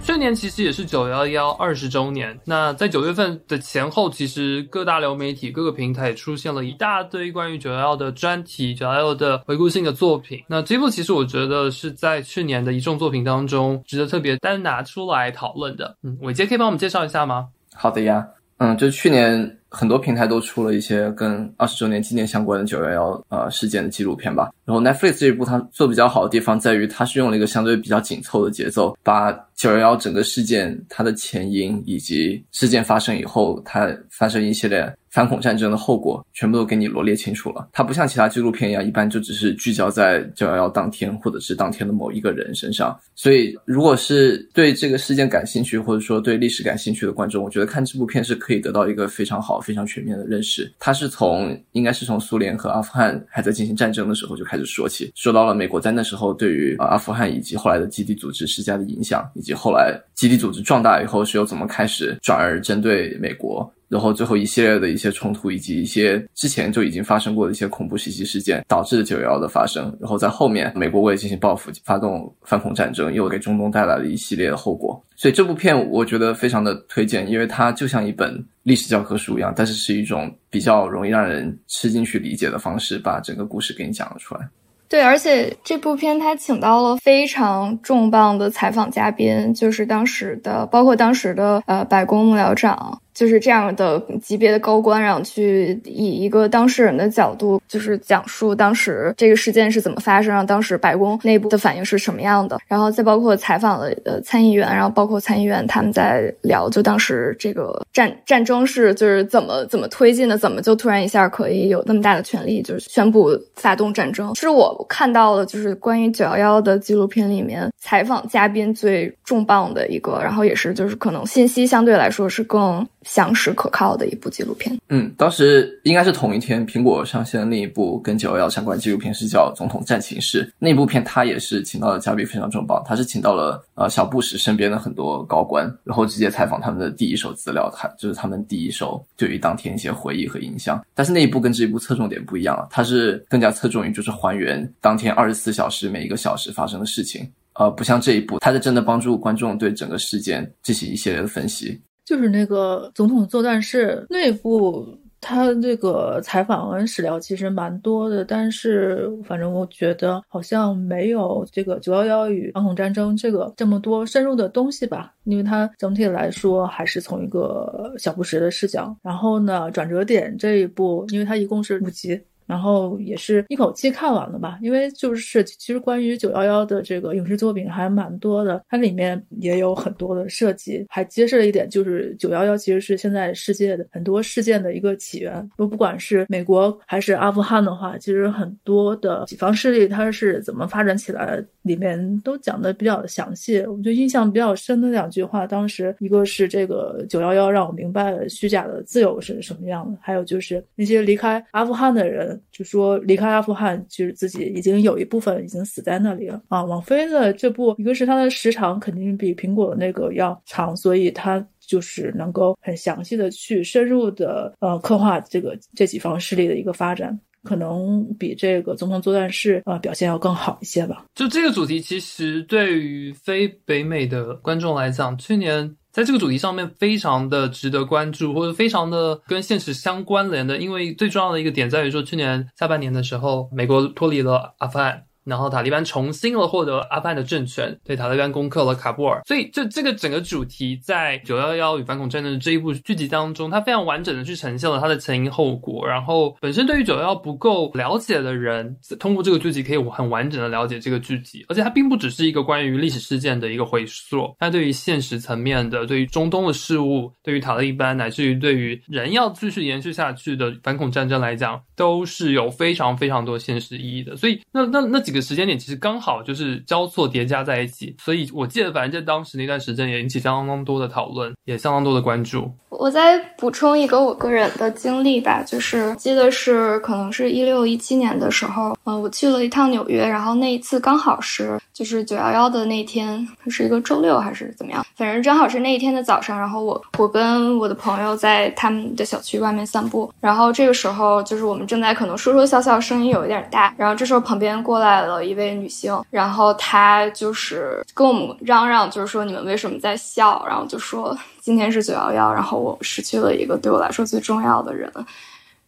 [0.04, 2.38] 去年其实也是九幺幺二十周年。
[2.43, 10.43] 那在九月份的前后，其实各大流媒体、各个平台也出现了一大堆关于九幺幺的专题、九幺幺的回顾性的作品。
[10.47, 15.95] 那这部其实我觉得是在去年的一众作品当中，值得特别单拿出来讨论的。
[16.04, 17.47] 嗯，伟杰可以帮我们介绍一下吗？
[17.74, 18.28] 好的呀，
[18.58, 24.51] 嗯，就去年很多平台都出了一些跟二十周年纪念相关的九幺幺呃事件的纪录片吧。
[24.65, 37.67] 然后 Netflix 这一部它做比较好的地方在于，它是用了一个相对比较紧凑的节奏，把九幺幺整个事件它的前因以及事件发生以后它发生一系列反恐战争的后果，全部都给你罗列清楚了。
[37.74, 42.97] 它不像其他纪录片一样，一般就只是聚焦在九幺幺当天或者是当天的某一个人身上。
[43.13, 50.72] 所以，如果是对这个事件感兴趣，或者说对历史感兴趣的观众，我觉得看这部片是可以得到一个非常好、非常全面的认识。
[50.80, 63.72] 他是从应该是从苏联和阿富汗还在进行战争的时候就开始说起，说到了美国在那时候对于阿富汗以及后来的基地组织施加的影响，以及后来基地组织壮大以后是又怎么开始转而针对美国。
[63.92, 69.94] 然后最后一系列的一些冲突，以及一些之前就已经发生过的一些恐怖袭击事件，导致九幺幺的发生。
[70.00, 74.98] 然后在后面，美国为了进行报复，发动反恐战争，又给中东带来了一系列的后果。
[75.18, 84.48] 所以这部片我觉得非常的推荐，因为它就像一本历史教科书一样，但是是一种比较容易让人吃进去理解的方式，把整个故事给你讲了出来。
[84.88, 93.00] 对，而且这部片他请到了非常重磅的采访嘉宾，就是当时的，包括当时的呃白宫幕僚长。
[93.14, 122.88] 就是这样的级别的高官，然后去以一个当事人的角度，就是讲述当时这个事件是怎么发生，然后当时白宫内部的反应是什么样的，然后再包括采访了呃参议员，然后包括参议员他们在聊，就当时这个战战争是就是怎么怎么推进的，怎么就突然一下可以有那么大的权利，就是宣布发动战争，是我看到了就是关于九幺幺的纪录片里面采访嘉宾最重磅的一个，然后也是就是可能信息相对来说是更。
[123.04, 124.78] 详实可靠的一部纪录片。
[124.89, 130.45] 嗯，当时应该是同一天，苹果上线的另一部跟九幺幺相关纪录片，是叫《总统战情室》。
[130.60, 140.84] 那部片它也是请到的嘉宾非常重磅，他是请到了呃小布什身边的很多高官，然后直接采访他们的第一手资料，他就是他们第一手对于当天一些回忆和印象。
[140.93, 147.30] 但是那一部跟这一部侧重点不一样了，它是更加侧重于就是还原当天二十四小时每一个小时发生的事情。
[147.54, 151.80] 呃，不像这一部，它是真的帮助观众对整个事件进行一系列的分析。
[152.06, 154.86] 就是那个总统作战室内部，
[155.20, 168.95] 他这个采访跟史料其实蛮多的，但是反正我觉得好像没有这个九幺幺与反恐战争这个这么多深入的东西吧，因为它整体来说还是从一个小布什的视角。
[169.04, 172.20] 然后呢，转折点这一部，因为它一共是五集。
[172.52, 174.60] 然后也是一口气看完了吧。
[174.62, 185.49] 因为就是其实关于九幺幺的这个影视作品还蛮多的，它里面也有很多的设计，还揭示了一点，就是九幺幺其实是现在世界的很多事件的一个起源。
[185.56, 191.41] 不不管是美国还是阿富汗的话，其实很多的几方势力它是怎么发展起来。
[191.64, 206.64] 里面都讲的比较详细，我觉得印象比较深的两句话，当时一个是这个九幺幺让我明白了虚假的自由是什么样的，还有就是那些离开阿富汗的人，就说离开阿富汗，就是自己已经有一部分已经死在那里了啊。
[206.64, 217.18] 网飞的这部，一个是它的时长肯定比苹果的那个要长，所以它就是能够很详细的去深入的呃刻画这个这几方势力的一个发展。
[217.44, 221.06] 可能比这个总统作战室呃表现要更好一些吧。
[221.16, 230.58] 就这个主题，其实对于非北美的观众来讲，去年在这个主题上面非常的值得关注，或者非常的跟现实相关联的。
[230.58, 235.04] 因为最重要的一个点在于说，去年下半年的时候，美国脱离了阿富汗。
[235.24, 245.88] 然后塔利班重新了获得阿富汗的政权，对塔利班攻克了喀布尔，所以这这个整个主题在九幺幺与反恐战争的这一部剧集当中，它非常完整的去呈现了它的前因后果。
[245.88, 264.15] 然后本身对于九幺幺不够了解的人，通过这个剧集可以很完整的了解这个剧集，而且它并不只是一个关于历史事件的一个回溯，它对于现实层面的、对于中东的事物、对于塔利班乃至于对于人要继续延续下去的反恐战争来讲，都是有非常非常多现实意义的。
[264.15, 265.11] 所以那那那几。
[265.12, 272.49] 几个时间点其实刚好就是交错叠加在一起，所以我记得反正在当时那段时间也引起相当多的讨论，也相当多的关注。
[272.72, 295.01] 我再补充一个我个人的经历吧，就是记得是可能是一六一七年的时候，呃，我去了一趟纽约，然后那一次刚好是就是九幺幺的那天，是一个周六还是怎么样，反正正好是那一天的早上，然后我我跟我的朋友在他们的小区外面散步，然后这个时候就是我们正在可能说说笑笑，声音有一点大，然后这时候旁边过来。
[295.01, 300.45] 了一位女性，然后她就是跟我们嚷嚷，就是说你们为什么在笑？
[300.47, 304.89] 然后就说今天是九幺幺，然后我失去了一个对我来说最重要的人。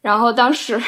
[0.01, 0.80] 然后当时，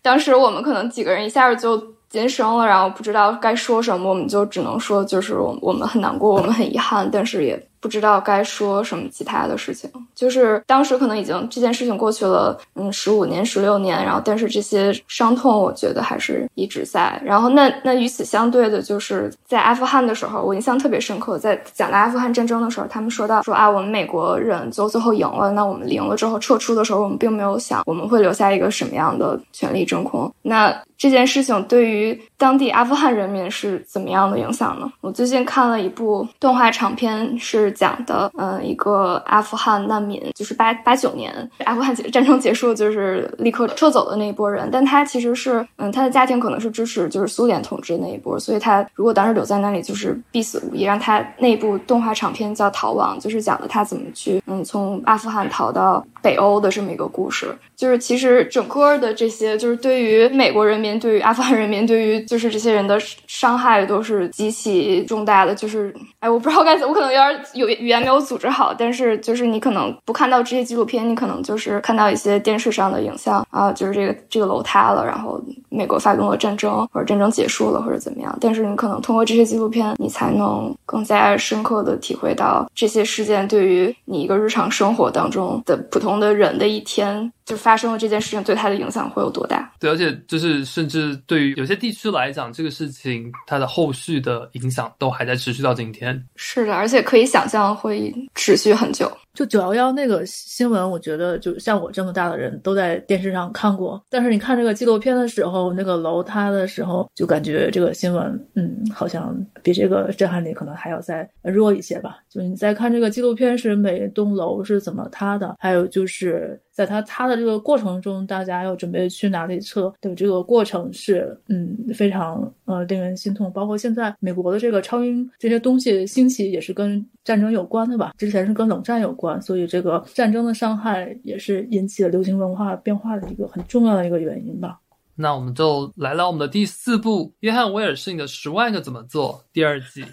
[0.00, 1.76] 当时我们可能几个人一下子就
[2.10, 7.68] 噤声了，然后不知道该说什么，我们就只能说就是我们很难过，我们很遗憾，但是也。
[7.80, 17.20] 不知道该说什么其他的事情，就是当时可能已经这件事情过去了，嗯，十五年、十六年，然后但是这些伤痛，我觉得还是一直在。
[17.24, 30.32] 然后那那与此相对的，就是在阿富汗的时候，我印象特别深刻，在讲到阿富汗战争的时候，他们说到说啊，我们美国人就最后赢了，那我们赢了之后撤出的时候，我们并没有想我们会留下一个什么样的权力真空。
[30.42, 34.90] 那这件事情对于当地阿富汗人民是怎么样的影响呢？
[35.02, 37.65] 我最近看了一部动画长片是。
[37.70, 41.32] 讲的，嗯，一个阿富汗难民，就是八八九年
[41.64, 44.68] 阿富汗战争结束，就是立刻撤走的那一波人。
[44.72, 50.84] 但他其实是，嗯，他的家庭可能是支持就是苏联统治那一波，所以他如果当时留在那里，就是必死无疑。
[50.84, 57.46] 让他那部动画长片叫《逃亡》，就是讲的他怎么去，嗯，从阿富汗逃到北欧的这么一个故事。
[57.76, 62.98] 就是其实整个的这些，就是对于美国人民、对于阿富汗人民、对于就是这些人的
[63.28, 65.54] 伤害都是极其重大的。
[65.54, 78.36] 就是，哎，我不知道该怎么，我可能有点有语言没有组织好，但是就是你可能不看到这些纪录片，你可能就是看到一些电视上的影像啊，就是这个这个楼塌了，然后美国发动了战争，或者战争结束了，或者怎么样。
[78.40, 87.32] 但是你可能通过这些纪录片，你才能更加深刻的体会到这些事件对于你一个日常生活当中的普通的人的一天。
[87.46, 89.72] 就发生了这件事情，对他的影响会有多大？
[89.78, 96.20] 对，而且就是甚至对于有些地区来讲，这个事情它的后续的影响都还在持续到今天。
[96.34, 99.16] 是的，而且可以想象会持续很久。
[99.36, 104.02] 就九幺幺那个新闻，我觉得就像我这么大的人都在电视上看过。
[104.08, 112.18] 但是你看这个纪录片的时候，那个楼塌的时候，就感觉这个新闻，嗯，好像比这个震撼力可能还要再弱一些吧。
[112.28, 123.50] 就你在看这个纪录片时，每栋楼是怎么塌的，还有就是在它塌的这个过程中，大家要准备去哪里撤的这个过程是，嗯，非常呃令人心痛。
[123.50, 128.12] 包括现在美国的这个超英这些东西兴起，也是跟战争有关的吧？
[128.18, 129.40] 之前是跟冷战有关。
[129.40, 134.78] 所以，这个战争的伤害也是引起了流行文化变化的一个很重要的一个原因吧。
[135.14, 140.04] 那我们就来到我们的第四部《约翰威尔逊的十万个怎么做》第二季。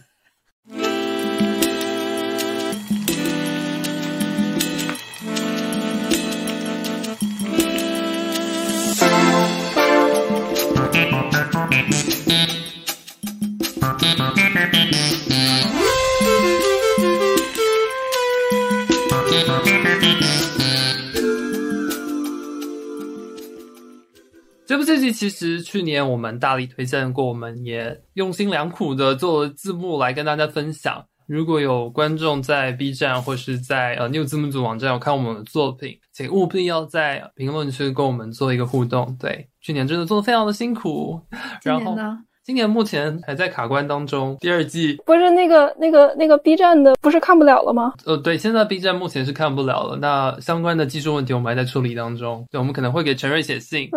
[24.66, 31.04] 这部设计其实去年我们大力推荐过我们也用心良苦的做了字幕来跟大家分享。
[31.26, 39.16] 如果有观众在 b 站或是在呃 new 字幕组网站有看我们的作品请务必要在评论区跟我们做一个互动。
[39.20, 41.20] 对去年真的做的非常的辛苦。
[41.64, 42.20] 然后呢？
[42.46, 47.94] 今年目前还在卡关当中，第二季不是那个那个那个 B 站的不是看不了了吗？
[48.06, 49.96] 呃，对，现在 B 站目前是看不了了。
[49.96, 53.90] 那相关的技术问题我们还在处理当中，对，我们可能会给陈瑞写信。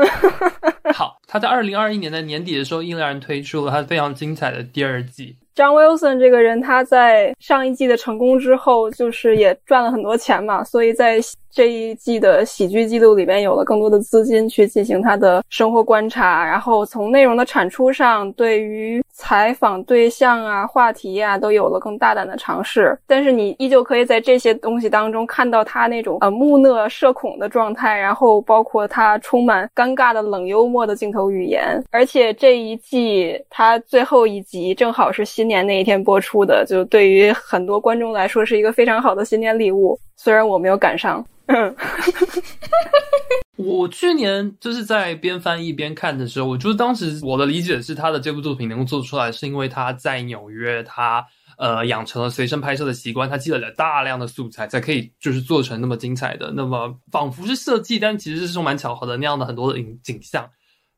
[0.94, 5.34] 好，他在二零二一年的年底的时候，毅然推出了他非常精彩的第二季。
[5.52, 11.18] 张 Wilson 这个人，他在上一季的成功之后，就是也赚了很多钱嘛，所以在
[11.56, 22.94] 这一季的喜剧记录里边有了更多的资金去进行他的生活观察，然后从内容的产出上，对于采访对象啊、话题啊，都有了更大胆的尝试。
[23.06, 31.82] 但是你依旧可以在这些东西当中看到他那种呃木讷、社恐的状态，然后包括他充满尴尬的冷幽默的镜头语言。
[31.90, 39.98] 而且这一季他最后一集正好是新年那一天播出的，就对于很多观众来说是一个非常好的新年礼物。
[40.16, 41.24] 虽然我没有赶上。
[41.46, 41.74] 嗯
[43.56, 51.24] 我去年就是在边翻译边看的时候，我就当时我的理解是，他的这部作品能够做出来，是因为他在纽约，他
[51.56, 60.50] 呃养成了随身拍摄的习惯，他积累了大量的素材，才可以就是做成那么精彩的，那么仿佛是设计，但其实是充满巧合的那样的很多的影景象。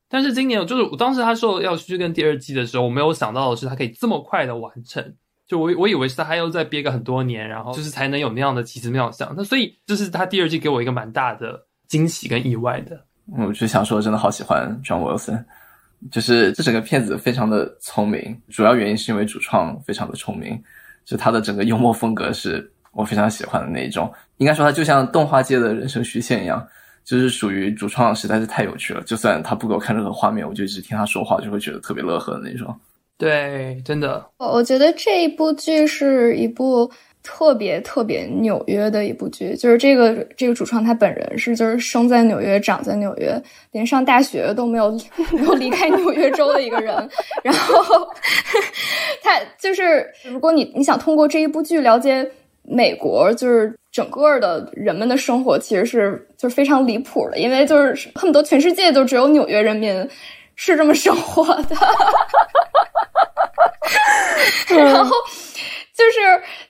[0.09, 5.15] 但是今年就是我当时他说要去跟第二季的时候，我没有想到的是，他可以这么快的完成。
[5.49, 9.35] 就我我以为是他还要再憋个很多年，然后就是才能有那样的奇思妙想。
[9.35, 13.03] 那所以就是他第二季给我一个蛮大的惊喜跟意外的。
[13.37, 15.43] 我就想说，真的好喜欢 John Wilson，
[16.11, 20.63] 就是这整个片子非常的聪明，主要原因是因为主创非常的聪明，
[21.05, 24.13] 就他的整个幽默风格是我非常喜欢的那一种。
[24.37, 26.67] 应该说他就像动画界的人生虚线一样，
[27.05, 29.03] 就是属于主创实在是太有趣了。
[29.03, 32.79] 就算他不给我看任何画面，我就一直听他说话，就会觉得特别乐呵的那种。
[33.19, 36.89] 对，真的，我我觉得这一部剧是一部
[37.21, 43.35] 特别特别纽约的一部剧，就是这个这个主创他本人是就是生在纽约，长在纽约，
[43.73, 44.93] 连上大学都没有
[45.35, 46.95] 没有离开纽约州的一个人。
[47.43, 48.07] 然后
[49.21, 52.25] 他就是如果你你想通过这一部剧了解
[52.63, 60.09] 美国，就是整个的人们的生活，其实是就是非常离谱的，因为就是恨不得全世界都只有纽约人民。
[60.59, 61.77] 是这么生活的，
[64.77, 65.15] 然后
[65.99, 66.21] 就是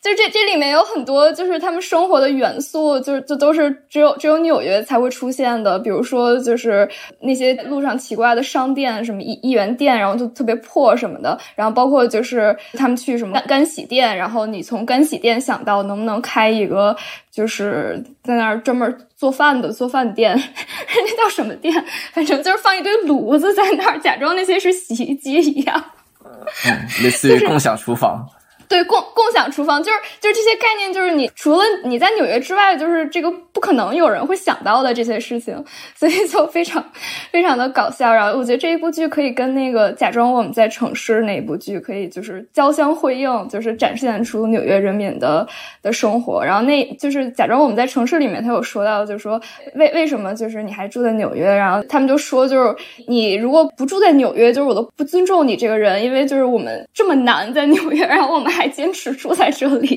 [0.01, 6.89] 就这这里面有很多就是他们生活的元素，就是就都是只有只有纽约才会出现的，比如说就是
[7.20, 16.97] 那些路上奇怪的商店，什么一一元店，然后就特别破什么的，然后包括就是他们去什么干干洗店，然后你从干洗店想到能不能开一个。
[17.31, 21.72] 就是在那儿专门做饭的做饭店， 那叫什么店？
[22.12, 25.85] 反正就是放一堆炉子在那儿，假装那些是洗衣机一样。
[26.24, 28.26] 嗯，类似于共享厨房。
[28.69, 35.64] 对，共共享厨房就是就是这些概念，就是你除了你在纽约之外，就是这个不可能有人会想到的这些事情，
[35.97, 36.85] 所以就非常
[37.31, 38.12] 非常的搞笑。
[38.12, 45.49] 然后我觉得这一部剧可以跟那个假装我们在城市那一部剧可以就是交相辉映，就是展现出纽约人民的
[45.83, 46.45] 的生活。
[46.45, 49.41] 然后那就是假装我们在城市里面，他有说到，就是说
[49.77, 51.47] 为为什么就是你还住在纽约？
[51.47, 58.57] 然后他们就说，就是你如果不住在纽约，就是我都不尊重你这个人，因为就是我们这么难在纽约，然后我们。
[58.59, 59.96] 还坚持住在这里，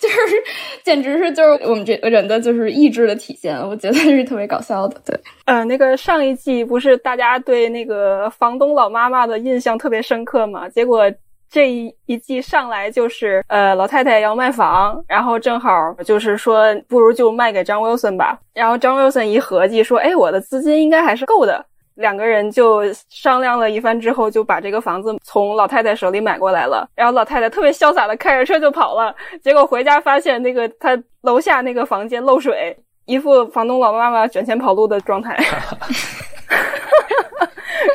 [0.00, 0.42] 就是
[0.82, 5.00] 简直是就是我们这个人的就是意志的体现，我觉得是特别搞笑的。
[5.06, 10.68] 对，呃，那个上一季不是大家对那个房东老妈妈的印象特别深刻嘛？
[10.68, 11.04] 结果
[11.48, 15.70] 这一一季上来就是呃老太太要卖房，然后正好
[16.04, 18.36] 就是说不如就卖给张 Wilson 吧。
[18.52, 21.64] 然后张 Wilson 一合计说，哎，我的资金应该还是够的。
[21.94, 26.88] 两个人就商量了一番之后，就把这个房子从老太太手里买过来了。
[26.94, 29.14] 然后老太太特别潇洒的开着车就跑了。
[29.42, 32.76] 结果回家发现那个她楼下那个房间漏水，
[33.06, 35.38] 一副房东老妈妈卷钱跑路的状态。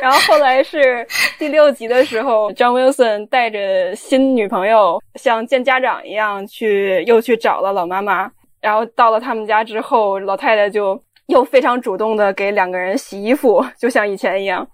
[0.00, 1.06] 然后后来是
[1.38, 8.30] 第六集的时候，John Wilson 带着新女朋友像见家长一样去又去找了老妈妈。
[8.62, 10.98] 然后到了他们家之后，老太太就。
[11.30, 14.68] 又非常主动的给两个人洗衣服，就像以前一样。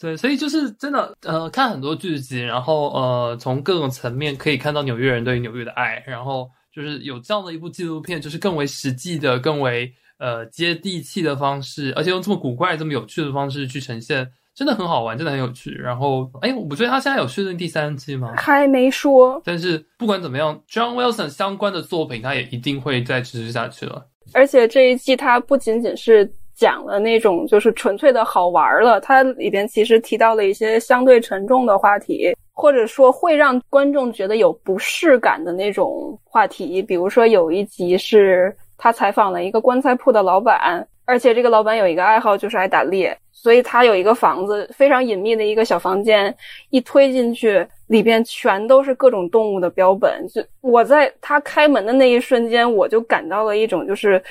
[0.00, 15.72] 对，所以就是真的，呃，看很多剧集，然后呃，从各种层面可以看到纽约人对纽约的爱，然后就是有这样的一部纪录片，就是更为实际的、更为呃接地气的方式，而且用这么古怪、这么有趣的方式去呈现，真的很好玩，真的很有趣。
[15.72, 18.34] 然后，哎，我觉得他现在有确定第三季吗？
[18.36, 19.42] 还没说。
[19.44, 24.06] 但是不管怎么样，John Wilson 相关的作品，他也一定会再持续下去了。
[24.32, 29.00] 而且这一季它不仅仅是讲了那种就是纯粹的好玩了。
[29.00, 36.82] 它里边其实提到了一些相对沉重的话题，或者说会让观众觉得有不适感的那种话题。
[36.82, 43.16] 比如说有一集是他采访了一个棺材铺的老板，而且这个老板有一个爱好就是爱打猎。
[43.30, 46.34] 所以他有一个房子，非常隐秘的一个小房间，
[46.70, 50.26] 一推进去，里边全都是各种动物的标本。
[50.28, 54.22] 就我在他开门的那一瞬间，我就感到了一种就是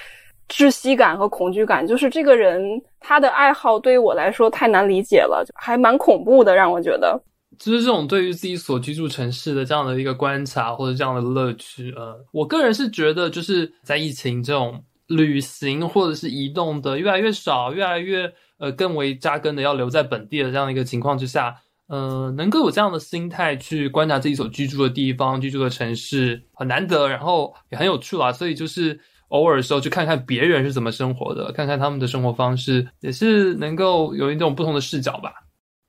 [0.48, 1.86] 窒息感和恐惧感。
[1.86, 7.22] 就是这个人他的爱好对于我来说太难理解了，还蛮恐怖的，让我觉得。
[7.60, 18.32] 就是这种对于自己所居住城市的这样的一个观察或者这样的乐趣，呃，我个人是觉得就是在疫情这种旅行或者是移动的越来越少，越来越。
[18.60, 21.56] 呃，更为扎根的要留在本地的这样一个情况之下，
[21.88, 28.34] 呃，能够有这样的心态去观察自己所居住的地方、居住的城市，很难得，然后也很有趣啦。
[28.34, 35.32] 所以就是偶尔的时候去看看别人是怎么生活的，看看他们的生活方式，也是能够有一种不同的视角吧。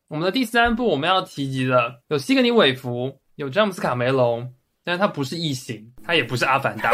[0.09, 6.90] 我们的第三部我们要提及的有西格尼·韦弗，有詹姆斯·卡梅隆，但是他不是异形，他也不是阿凡达，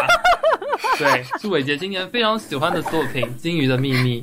[0.98, 4.22] 对，是伟杰今年非常喜欢的作品《金鱼的秘密》。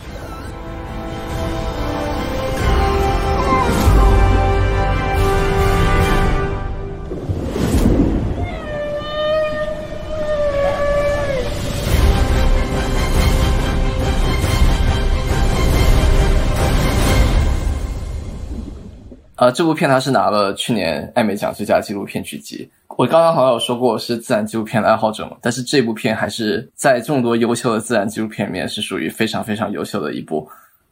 [19.41, 22.69] 呃，这部片它是拿了去年艾美奖最佳纪录片剧集。
[22.89, 30.47] 我刚刚好像有说过我是自然纪录片的爱好者嘛，但是这部片还是在众多优秀的自然纪录片里面是属于非常非常优秀的一部。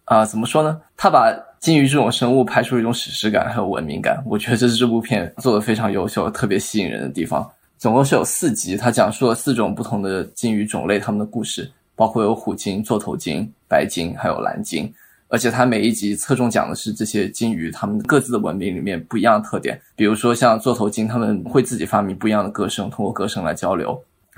[0.06, 0.82] 啊，怎么说呢？
[0.97, 7.47] 他把鲸鱼这种生物拍出一种史诗感还有文明感，我觉得这是这部片做的非常优秀、特别吸引人的地方。
[7.78, 14.91] 总共是有四集，它讲述了四种不同的鲸鱼种类它们的故事，包括有虎鲸、座头鲸、白鲸还有蓝鲸。
[15.30, 23.89] 而且它每一集侧重讲的是这些鲸鱼它们各自的文明里面不一样的特点，比如说像座头鲸，他们会自己发明不一样的歌声，通过歌声来交流；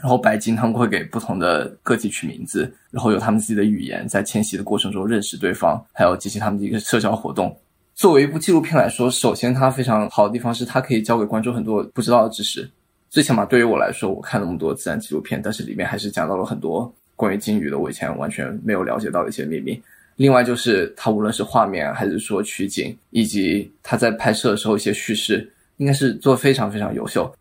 [0.02, 7.58] 然后白鲸他们会给不同的个体取名字，然后有他们自己的语言，在迁徙的过程中认识对方，还有进行他们的一个社交活动。
[7.96, 12.70] 作为一部纪录片来说，首先它非常好的地方是它可以教给观众很多不知道的知识。
[13.10, 19.82] 最起码对于我来说，我看那么多自然纪录片，但是里面还是讲到了很多关于鲸鱼的我以前完全没有了解到的一些秘密。
[20.22, 27.34] 另外就是他无论是画面还是说取景，以及他在拍摄的时候一些叙事，应该是做非常非常优秀。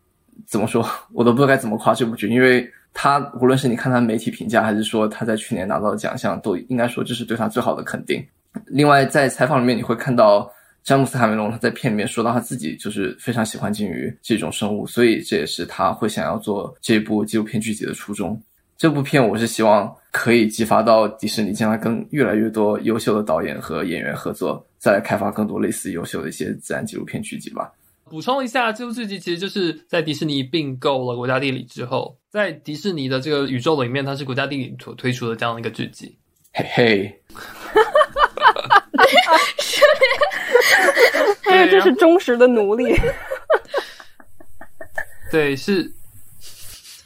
[0.47, 8.26] 怎么说，我都不知道该怎么夸这部剧，因为他无论是你看他媒体评价，还是说他在去年拿到的奖项，都应该说这是对他最好的肯定。
[8.64, 10.51] 另外在采访里面你会看到
[10.83, 18.41] 詹姆斯卡梅隆他在片里面说到他自己就是非常喜欢鲸鱼这种生物，所以这也是他会想要做这部纪录片剧集的初衷。
[18.78, 27.73] 这部片我是希望可以激发到迪士尼将来跟越来越多优秀的导演和演员合作，再来开发更多类似优秀的一些自然纪录片剧集吧。
[28.09, 36.19] 补充一下，这部剧集其实就是在迪士尼并购了国家地理之后，在迪士尼的这个宇宙里面，它是国家地理所推出的这样的一个剧集。
[36.53, 37.21] 嘿嘿，
[41.45, 42.97] 哎，这是忠实的奴隶。
[45.31, 45.89] 对，是。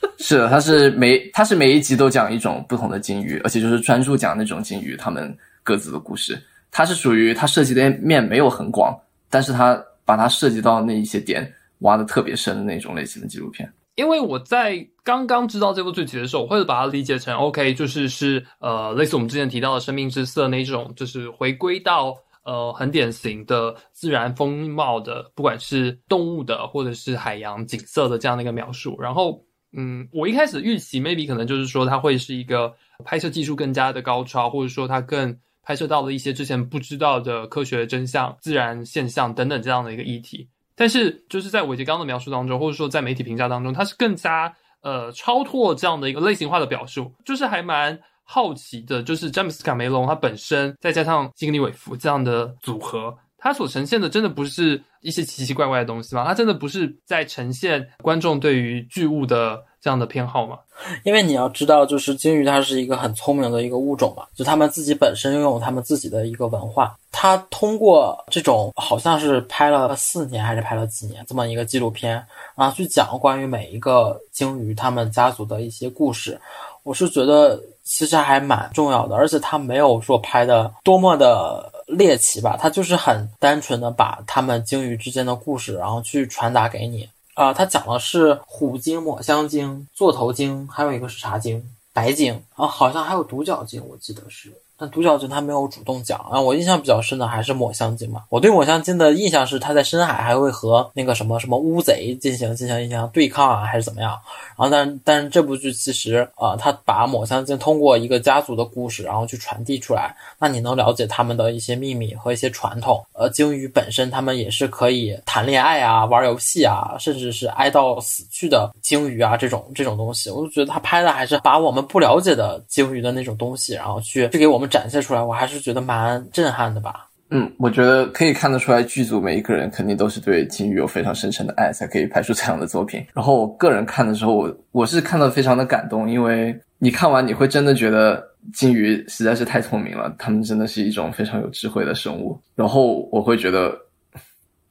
[0.19, 6.41] 是的，它是每它是每一集都讲一种不同的鲸鱼，而且就是专注讲那种鲸鱼他们各自的故事。
[6.71, 8.99] 它是属于它涉及的面没有很广，
[9.31, 13.71] 但是它把它涉及到那一些点挖的特别深的那种类型的纪录片。
[13.97, 22.13] 因为我在刚刚知道这部剧集的时候，我会把它理解成 OK，就是是呃类似我们之前提到的生命之色那种，就是回归到
[22.45, 29.41] 呃很典型的自然风貌的，不管是动物的或者是海洋景色的这样的一个描述，然后。
[29.77, 40.49] 嗯，我一开始预期 maybe 可能就是说它会是一个拍摄技术更加的高超，或者说它更拍摄到了一些之前不知道的科学真相、自然现象等等这样的一个议题。
[40.77, 53.17] 但是就是在韦杰刚的描述当中，或者说在媒体评价当中，它是更加呃超脱这样的一个类型化的表述，就是还蛮好奇的，就是詹姆斯卡梅隆他本身再加上基格尼韦弗这样的组合。
[53.45, 56.25] 它所呈现的真的不是一些奇奇怪怪的东西吗？
[56.27, 60.57] 它真的不是在呈现观众对于巨物的这样的偏好吗？
[61.03, 66.97] 因为你要知道，就是鲸鱼它是一个很聪明的一个物种嘛，就它们自己本身拥有它们自己的一个文化。
[67.13, 72.13] 它通过这种好像是拍了四年还是拍了几年这么一个纪录片，
[72.57, 76.41] 然后去讲关于每一个鲸鱼它们家族的一些故事，
[76.83, 81.74] 我是觉得其实还蛮重要的，而且它没有说拍的多么的。
[81.87, 87.53] 猎奇吧，他就是很单纯的把他们鲸鱼之间的故事，然后去传达给你啊。
[87.53, 91.69] 他讲的是虎鲸、抹香鲸、座头鲸，还有一个是啥鲸？
[91.93, 94.53] 白鲸啊，好像还有独角鲸，我记得是。
[94.91, 98.23] 独角鲸它没有主动讲啊，我印象比较深的还是抹香鲸嘛。
[98.29, 104.13] 我对抹香鲸的印象是它在深海还会和那个什么什么乌贼进行进行一些对抗啊，还是怎么样？
[104.57, 113.03] 然后但但是这部剧其实啊，它把抹香鲸通过一个家族的故事，然后去传递出来，那你能了解他们的一些秘密和一些传统。
[113.13, 124.65] 呃，鲸鱼本身它们也是可以谈恋爱啊、玩游戏啊，甚至是爱到死去的鲸鱼啊这种这种东西，我就觉得他拍的还是把我们不了解的鲸鱼的那种东西，然后去去给我们。
[124.75, 127.09] 展现出来，我还是觉得蛮震撼的吧。
[127.31, 133.07] 嗯，我觉得可以看得出来，剧组每一个人肯定都是对金鱼有非常深沉的爱，才可以拍出这样的作品。
[133.15, 138.21] 然后我个人看的时候，我我是看到非常的感动，因为你看完你会真的觉得
[138.53, 142.37] 金鱼实在是太聪明了，它们真的是一种非常有智慧的生物。
[142.57, 143.73] 然后我会觉得，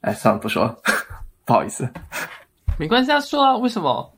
[0.01, 0.75] 哎，算了，不说了，
[1.45, 1.89] 不好意思，
[2.77, 4.12] 没关系，啊，说啊，为什么？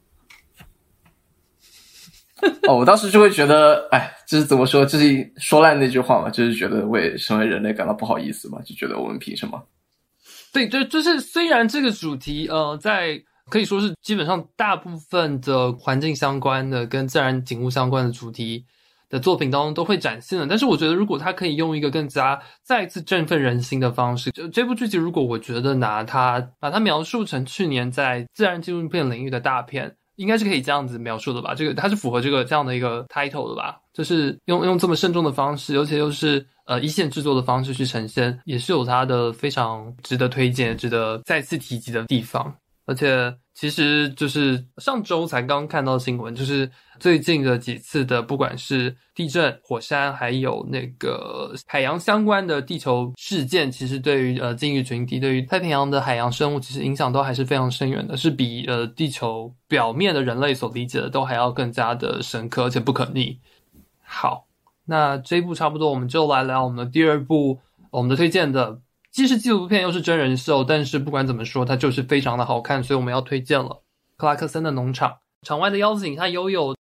[2.67, 4.86] 哦，我当时就会觉得，哎，这是怎么说？
[4.86, 6.29] 这是说烂那句话嘛？
[6.29, 8.61] 就是觉得为身为人类感到不好意思嘛？
[8.65, 9.61] 就觉得我们凭什么？
[10.51, 13.17] 对，就就是虽然这个主题，呃，在
[13.49, 18.65] 可以说是基本上大部分的环境相关的、跟自然景物相关的主题
[19.09, 29.95] 的作品当中都会展现的，但是我觉得，如果它可以用一个更加再次振奋人心的方式，就这部剧集，如果我觉得拿它把它描述成去年在自然纪录片领域的大片。
[30.16, 31.53] 应该是可以这样子描述的吧？
[31.55, 33.80] 这个它是符合这个这样的一个 title 的吧？
[33.93, 42.55] 就是用用这么慎重的方式，尤其又是呃一线制作的方式去呈现，也是有它的非常值得推荐、值得再次提及的地方，
[42.86, 43.36] 而且。
[43.57, 63.39] 其实就是上周才刚看到新闻，就是最近的几次的，不管是地震、火山，还有那个海洋相关的地球事件，其实对于呃鲸鱼群体、对于太平洋的海洋生物，其实影响都还是非常深远的，是比呃地球表面的人类所理解的都还要更加的深刻，而且不可逆。
[64.03, 64.47] 好，
[64.85, 67.59] 那这一部差不多，我们就来聊我们的第二部，
[67.91, 68.79] 我们的推荐的。
[69.11, 73.81] 既是纪录片又是真人秀，但是不管怎么说，它就是非常的好看，所以我们要推荐了
[74.17, 75.17] 克拉克森的农场。
[75.45, 76.75] 场外的邀请，他悠悠。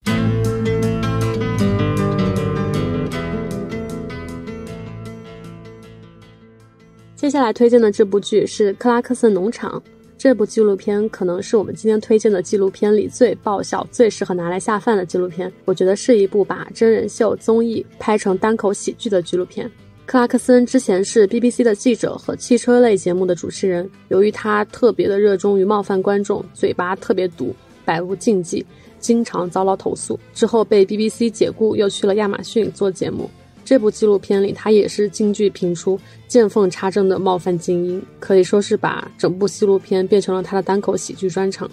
[7.14, 9.78] 接下来推荐的这部剧是《克拉克森农场》。
[10.18, 15.51] 这部纪录片可能是我们今天推荐的纪录片里最爆笑、最适合拿来下饭的纪录片。
[15.66, 19.70] 我觉得是一部把真人秀综艺拍成单口喜剧的纪录片。
[20.05, 27.53] 克拉克森之前是 BBC 的记者和汽车类节目的主持人，由于他特别的热衷于冒犯观众，嘴巴特别毒，
[27.86, 28.66] 百无禁忌，
[29.00, 30.20] 经常遭到投诉。
[30.34, 33.30] 之后被 BBC 解雇，又去了亚马逊做节目。
[33.66, 41.70] 这部纪录片里，他也是京剧频出、见缝插针的冒犯精英，可以说是把整部纪录片变成了他的单口喜剧专场。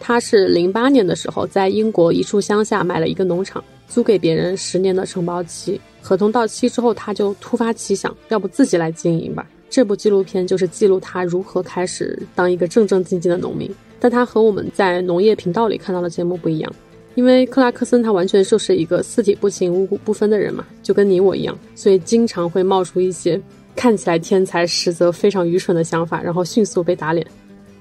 [0.00, 5.80] 他是零八年的时候在英国一处乡下买了一个农场，租给别人十年的承包期。
[6.00, 9.46] 合同到期之后，他就突发奇想，要不自己来经营吧。
[9.70, 13.70] 这部纪录片就是记录他如何开始当一个正正经经的农民。
[14.04, 16.70] 但它和我们在农业频道里看到的节目不一样，
[17.14, 23.40] 因为克拉克森他完全就是一个四体不勤、五谷不分的人嘛，就跟你我一样，所以经常会冒出一些
[23.74, 27.26] 看起来天才，实则非常愚蠢的想法，然后迅速被打脸。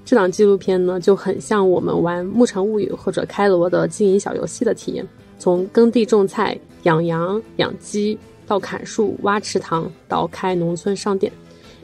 [0.06, 5.06] 这档纪录片呢，就很像我们玩《牧场物语》或者开罗的经营小游戏的体验，
[5.38, 6.58] 从耕地种菜。
[6.84, 8.18] 养羊、养鸡，
[8.48, 11.30] 到砍树、挖池塘，到开农村商店，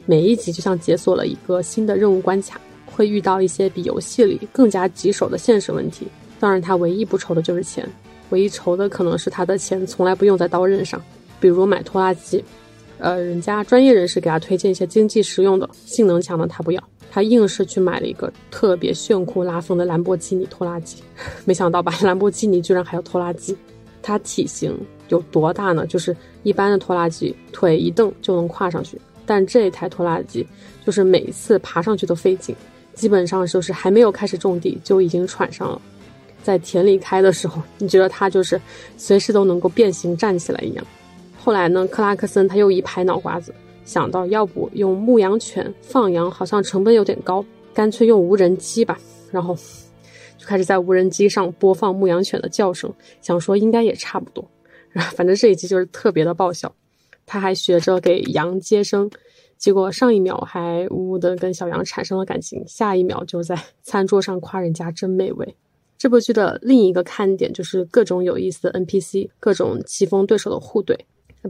[0.06, 2.58] 每一集就像解锁了一个新的任务关卡，
[3.00, 6.06] 会遇到一些比游戏里更加棘手的现实问题。
[6.38, 7.88] 当然，他唯一不愁的就是钱，
[8.28, 11.02] 唯一愁的可能是他的钱从来不用在刀刃上，
[11.40, 12.44] 比如买拖拉机。
[12.98, 21.02] 呃，人家专业人士给他推荐一些经济实用的、性能强的，他不要，他硬是去买了一个特别炫酷拉风的兰博基尼拖拉机。
[21.46, 23.56] 没想到吧，兰博基尼居然还有拖拉机。
[24.02, 24.78] 它体型
[25.08, 25.86] 有多大呢？
[25.86, 30.46] 就是一般的拖拉机腿一蹬就能跨上去，但这台拖拉机
[30.84, 32.54] 就是每次爬上去都费劲，
[32.94, 35.80] 基本上就是还没有开始种地就已经喘上了。
[36.42, 38.60] 在田里开的时候，你觉得它就是
[38.96, 40.86] 随时都能够变形站起来一样。
[41.38, 48.98] 后来呢，克拉克森他又一拍脑瓜子，想到要不用牧羊犬放羊，好像成本有点高，干脆用无人机吧。
[49.30, 49.54] 然后
[50.36, 54.46] 就开始在无人机上播放牧羊犬的叫声，想说应该也差不多。
[54.90, 56.74] 然后反正这一集就是特别的爆笑。
[57.26, 59.08] 他还学着给羊接生，
[59.60, 63.54] 结果上一秒还呜呜的跟小羊产生了感情，下一秒就在
[63.84, 65.54] 餐桌上夸人家真美味。
[65.98, 70.96] 这部剧的另一个看点就是各种有意思的 NPC，各种棋逢对手的互怼。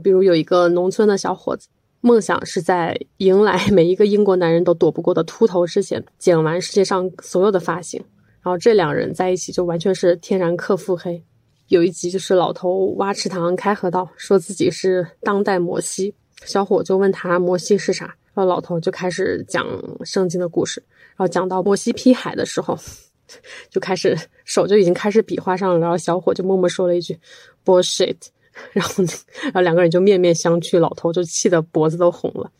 [0.03, 1.69] 比如有一个农村的小伙子，
[2.01, 8.03] 梦想是在迎来 每一个英国男人都躲不过的秃头之前，剪完世界上所有的发型。
[8.41, 11.23] 然后这两人在一起就完全是天然克腹黑。
[11.67, 16.13] 有一集就是老头挖池塘开河道，说自己是当代摩西，
[16.45, 19.65] 小伙就问他摩西是啥，然后老头就开始讲
[20.03, 22.77] 圣经的故事，然后讲到摩西劈海的时候，
[23.69, 27.19] 就开始手就已经开始比划上了，然后小伙就默默说了一句
[27.63, 28.17] bullshit，
[28.73, 29.03] 然后
[29.43, 32.51] 然后两个人就面面相觑，老头就气得脖子都红了。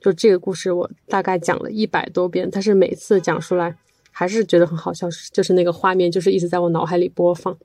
[0.00, 3.74] 就这个故事我大概讲了一百多遍，但是每次讲出来
[4.10, 7.56] 还是觉得很好笑，就是那个画面就是一直在我脑海里播放。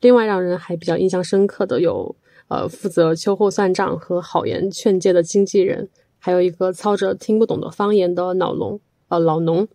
[0.00, 2.14] 另外，让人还比较印象深刻的有，
[2.50, 5.88] 呃，负责秋后算账和好言劝诫的经纪人，
[6.18, 9.66] 还有一个操着听不懂的方言的老农，呃，老农，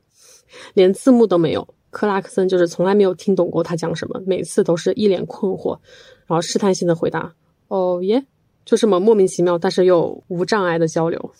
[0.73, 1.65] 连字幕都没有。
[1.89, 5.79] 克拉克森就是从来没有听懂过他讲什么，每次都是一脸困惑，
[6.27, 7.33] 然后试探性的回答
[7.69, 8.25] ：“哦耶”，
[8.65, 11.31] 就这么莫名其妙，但是又无障碍的交流。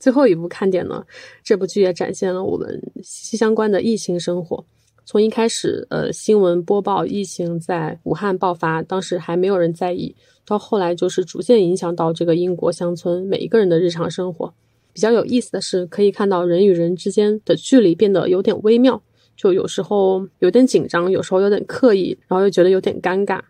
[0.00, 1.04] 最后一部看点呢，
[1.44, 4.66] 这部剧也展现了我们息息相关的疫情生活。
[5.04, 10.16] 从一开始，呃，新闻播报疫情在武汉爆发，当时还没有人在意，
[10.46, 14.54] 到后来就是逐渐影响到这个英国乡村每一个人的日常生活。
[14.92, 19.02] 比较有意思的是，可以看到人与人之间的距离变得有点微妙，
[19.36, 23.40] 就有时候有点紧张，有时候有点刻意，然后又觉得有点尴尬。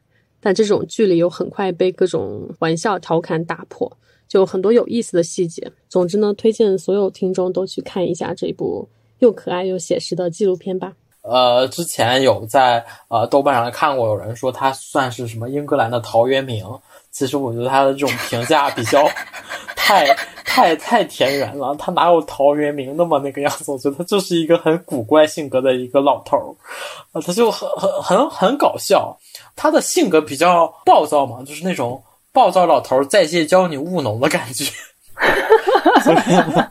[0.41, 5.71] 但这种距离又很快被各种玩笑调侃打破，就很多有意思的细节。
[5.89, 8.89] 总之呢，推荐所有听众都去看一下这部
[9.21, 10.97] 又可爱又写实的纪录片吧。
[11.29, 16.65] 呃，之前有在呃豆瓣上看过，有人说他算是什么英格兰的陶渊明。
[17.11, 19.09] 其实我觉得他的这种评价比较
[19.75, 20.07] 太
[20.45, 23.73] 太太田园了，他哪有陶渊明那么那个样子？
[23.73, 26.45] 我觉得他就是一个很古怪性格的一个老头儿，
[27.13, 29.17] 啊，他就很很很很搞笑。
[29.55, 32.03] 他的性格比较暴躁嘛，就是那种
[32.33, 34.71] 暴躁老头在线教你务农的感觉。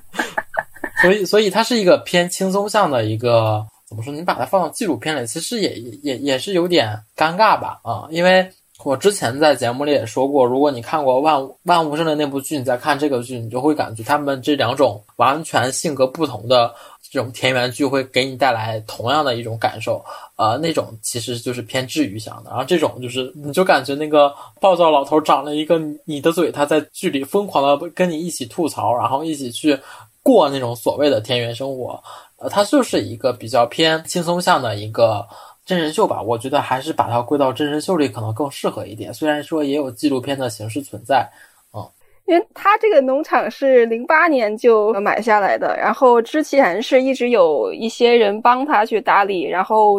[1.02, 3.66] 所以，所以他是一个偏轻松向的一个。
[3.96, 4.14] 怎么说？
[4.14, 7.80] 你把它放到纪录片里，其实也也也是有点尴尬吧？
[7.82, 8.46] 啊，因为
[8.84, 16.76] 我之前在节目里也说过，如果你看过《万物万物生》的那部剧，你再看这个剧，你就会感觉他们这两种完全性格不同的
[17.10, 20.04] 这种田园剧会给你带来同样的一种感受。
[20.36, 29.80] 呃，那种其实就是偏治愈向的，然后这种就是你就感觉那个暴躁老头长了一个你的嘴，他在剧里疯狂的跟你一起吐槽，然后一起去
[30.22, 32.04] 过那种所谓的田园生活。
[32.46, 35.28] 呃，它就是一个比较偏轻松向的一个
[35.66, 39.12] 真人秀吧，我觉得还是把它归到真人秀里可能更适合一点。
[39.12, 41.28] 虽然说也有纪录片的形式存在，
[41.74, 41.84] 嗯，
[42.26, 49.98] 因为他这个农场是零八年就买下来的，然后之前是一直有一些人帮他去打理，然后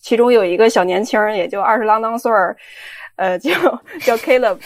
[0.00, 2.56] 其中有一个小年轻也就二十郎当岁儿，
[3.14, 3.52] 呃，叫
[4.00, 4.58] 叫 Caleb，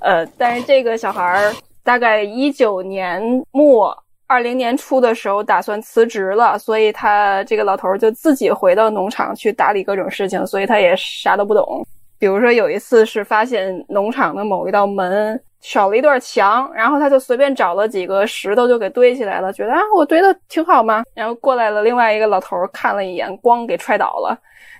[0.00, 3.22] 呃，但是这个小孩儿大概一九年
[3.52, 4.03] 末。
[4.26, 11.86] 二零年初的时候，打算辞职了，所以他这个老头就自己回到农场去打理各种事情，所以他也啥都不懂。
[12.18, 21.04] 比如说有一次是发现农场的某一道门少了一段墙，然后他就随便找了几个石头就给堆起来了，觉得啊我堆的挺好嘛。
[21.14, 24.38] 然后过来了另外一个老头看了一眼，咣给踹倒了，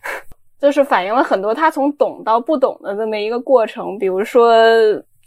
[0.58, 3.98] 就是反映了很多他从懂到不懂的这么一个过程。
[3.98, 4.56] 比如说。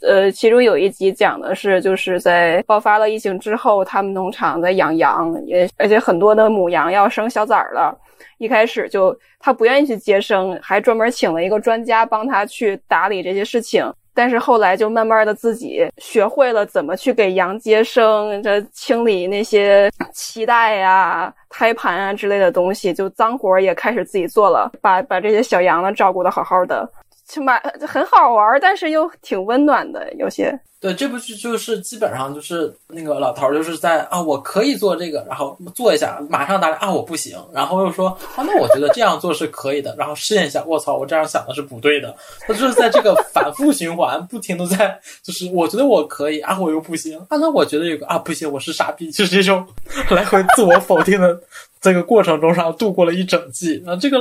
[0.02, 7.96] 呃，其中有一集讲的是，就是在爆发了疫情之后，他们农场在养羊，也而且很多的母羊要生小崽儿了。
[8.38, 13.92] 一开始就他不愿意去接生，还专门请了一个专家帮他去打理这些事情。
[14.14, 26.88] 但是后来就慢慢的自己学会了怎么去给羊接生，这清理那些脐带呀、胎盘啊之类的东西，就脏活也开始自己做了，把把这些小羊呢照顾的好好的。
[27.28, 30.12] 起码 很好玩，但是又挺温暖的。
[30.14, 42.14] 有些对这部剧就是基本上就是那个老头就是在啊，我可以做这个，然后做一下，马上答应啊，我不行，然后又说啊，那我觉得这样做是可以的，然后试验一下，我操，我这样想的是不对的。
[42.46, 49.66] 他就是在这个反复循环，不停的在，就是我觉得我可以啊，我又不行啊，那我觉得有个啊不行，我是傻逼，就是这种
[50.10, 51.36] 来回自我否定的
[51.80, 54.18] 这个过程中上度过了一整季啊，这个。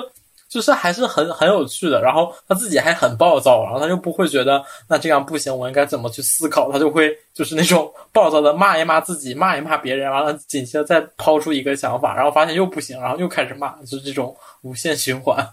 [0.57, 2.01] 就是还是很很有趣的。
[2.01, 6.71] 然后他自己还很暴躁，然后他就不会觉得那这样不行，我应该怎么去思考？
[6.71, 15.47] 他就会就是那种暴躁的骂一骂自己，骂一骂别人，完了紧接着再抛出一个想法，然后发现又不行，然后又开始骂，就是这种无限循环。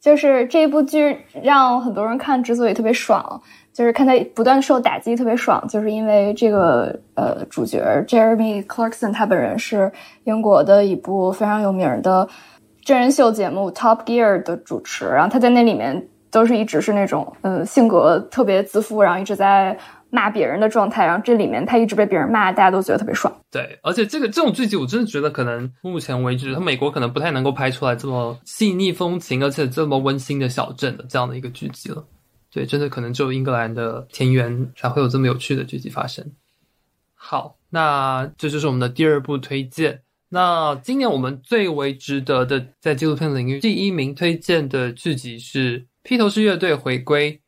[0.00, 3.42] 就是这部剧让很多人看之所以特别爽，
[3.72, 9.92] 就是看他不断受打击特别爽，就是因为这个呃主角 Jeremy Clarkson 他本人是
[10.24, 12.26] 英国的一部非常有名的
[12.88, 19.78] 真人秀节目 Top Gear 的主持，然后他在那里面都是一直是那种嗯性格特别自负，然后一直在。
[20.10, 23.30] 骂别人的状态，然后这里面他一直被别人骂，大家都觉得特别爽。
[23.50, 32.06] 对，而且这个这种剧集，我真的觉得可能目前为止，他美国可能不太能够拍出来这么细腻风情，而且这么温馨的小镇的这样的一个剧集了。
[32.50, 36.24] 对，真的可能只有英格兰的田园才会有这么有趣的剧集发生。
[37.14, 40.00] 好，那这就是我们的第二部推荐。
[40.30, 47.40] 那今年我们最为值得的在纪录片领域第一名推荐的剧集是披头士乐队回归。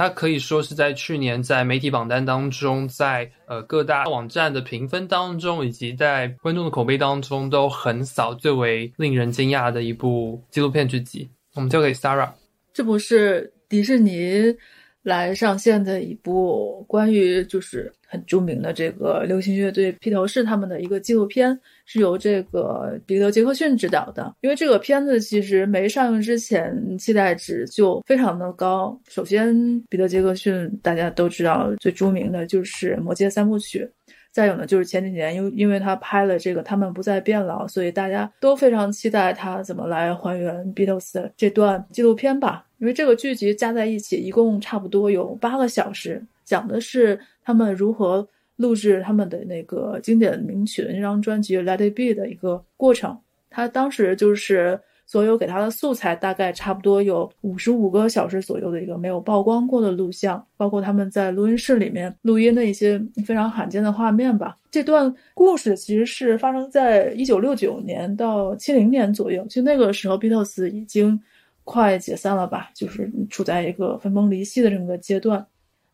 [0.00, 11.28] 它可以说是在去年在媒体榜单当中，在呃各大网站的评分当中，以及在观众的口碑当中，都横扫最为令人惊讶的一部纪录片剧集。
[11.54, 12.30] 我们交给 Sarah，
[12.72, 14.56] 这部是迪士尼
[15.02, 17.92] 来上线的一部关于就是。
[18.10, 21.56] 很著名的这个流行乐队披头士他们的一个纪录片，
[21.86, 24.34] 是由这个彼得·杰克逊执导的。
[24.40, 29.00] 因为这个片子其实没上映之前，期待值就非常的高。
[29.08, 33.88] 首先，彼得·杰克逊大家都知道，最著名的就是《魔戒》三部曲。
[34.32, 42.64] 再有呢，就是前几年，因因为他拍了这个《他们不再变老》，所以大家都非常期待他怎么来还原 Beatles 的这段纪录片吧。
[42.78, 47.18] 因为这个剧集加在一起，一共差不多有八个小时，讲的是。
[47.42, 53.18] 他们如何录制他们的那个经典名曲的那张专辑《Let It Be》的一个过程？
[53.48, 64.56] 他当时就是所有给他的素材，大概差不多有五十五个小时左右的一个没有曝光过的录像，包括他们在录音室里面录音的一些非常罕见的画面吧。
[64.70, 71.20] 这段故事其实是发生在一九六九年到七零年左右，就那个时候，Beatles 已经
[71.64, 75.44] 快解散了吧，就是处在一个分崩离析的这么个阶段。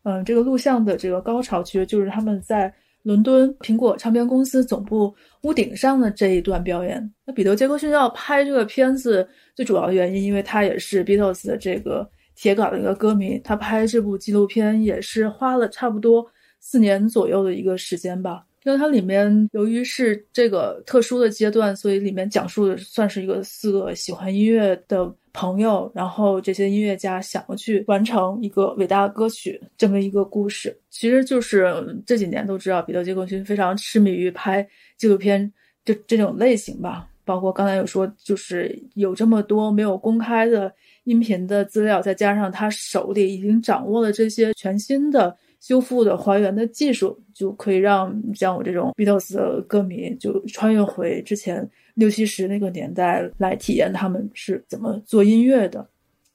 [0.07, 2.73] 嗯，这个录像的这个高潮其实就是他们在
[3.03, 7.13] 伦敦苹果唱片公司总部屋顶上的这一段表演。
[7.25, 16.25] 那彼得·杰克逊要拍这个片子，最主要的原因，因为他也是 Beatles 的这个铁杆的一个歌迷，他拍这部纪录片也是花了差不多
[16.61, 18.45] 四年左右的一个时间吧。
[18.63, 30.75] 因为它里面由于是这个特殊的阶段，所以里面讲述的算是一个四个喜欢音乐的朋友，然后这些音乐家想要去完成一个伟大的歌曲这么一个故事。
[30.89, 35.53] 其实就是这几年都知道，彼得·杰克逊非常痴迷于拍纪录片
[35.85, 37.07] 这这种类型吧。
[37.23, 40.73] 包括刚才有说，就是有这么多没有公开的
[41.03, 45.37] 音频的资料，再加上他手里已经掌握了这些全新的。
[45.59, 55.85] 修复的还原的技术，就可以让像我这种 Beatles 的歌迷，就穿越回之前六七十那个年代来体验他们是怎么做音乐的。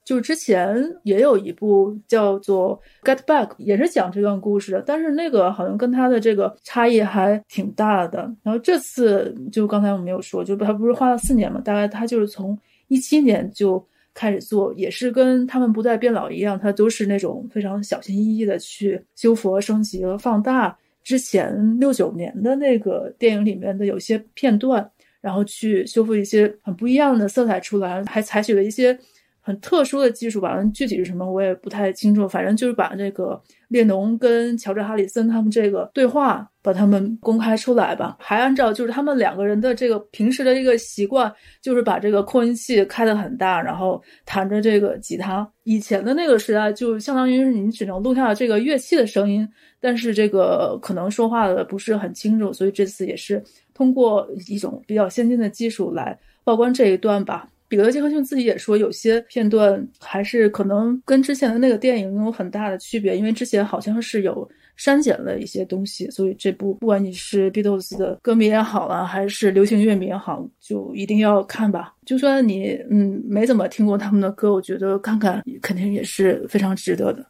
[0.03, 8.19] 就之前也有一部叫做《Get Back》，也是讲这段故事的，但是那个好像跟他的这个差异还挺大的。
[8.43, 13.83] 然后这次就刚才我们有说，就他不是花了四年嘛，大概他就是从一七年就。
[14.13, 20.77] 开始做也是跟他们不再变老一样，他都是那种非常小心翼翼的去修复、升级和放大。
[21.03, 28.97] 之前六九年的那个电影里面的有些片段，然后去修复一些很不一样的色彩出来，还采取了一些
[29.43, 30.57] 很特殊的技术吧。
[30.73, 36.49] 具体是什么我也不太清楚，反正就是把这个列侬跟乔治·哈里森他们这个对话。
[36.63, 41.29] 把他们公开出来吧，还按照就是他们两个人的这个平时的一个习惯，
[41.61, 45.45] 就是把这个扩音器开得很大，然后弹着这个吉他。
[45.65, 49.45] 以前的那个时代，就相当于是你只能录下这个乐器的声音，
[49.81, 53.43] 但是这个可能说话的不是很清楚，所以这次也是
[53.73, 57.49] 通过一种比较先进的技术来曝光这一段吧。
[57.75, 71.93] 彼得·杰克逊自己也说，有些片段还是可能跟之前的那个电影有很大的区别，因为之前好像是有删减了一些东西，所以这部不管你是 Beatles 的歌迷也好啊，还是流行乐迷也好，就一定要看吧。
[72.05, 77.25] 就算你嗯没怎么听过他们的歌，我觉得看看肯定也是非常值得的。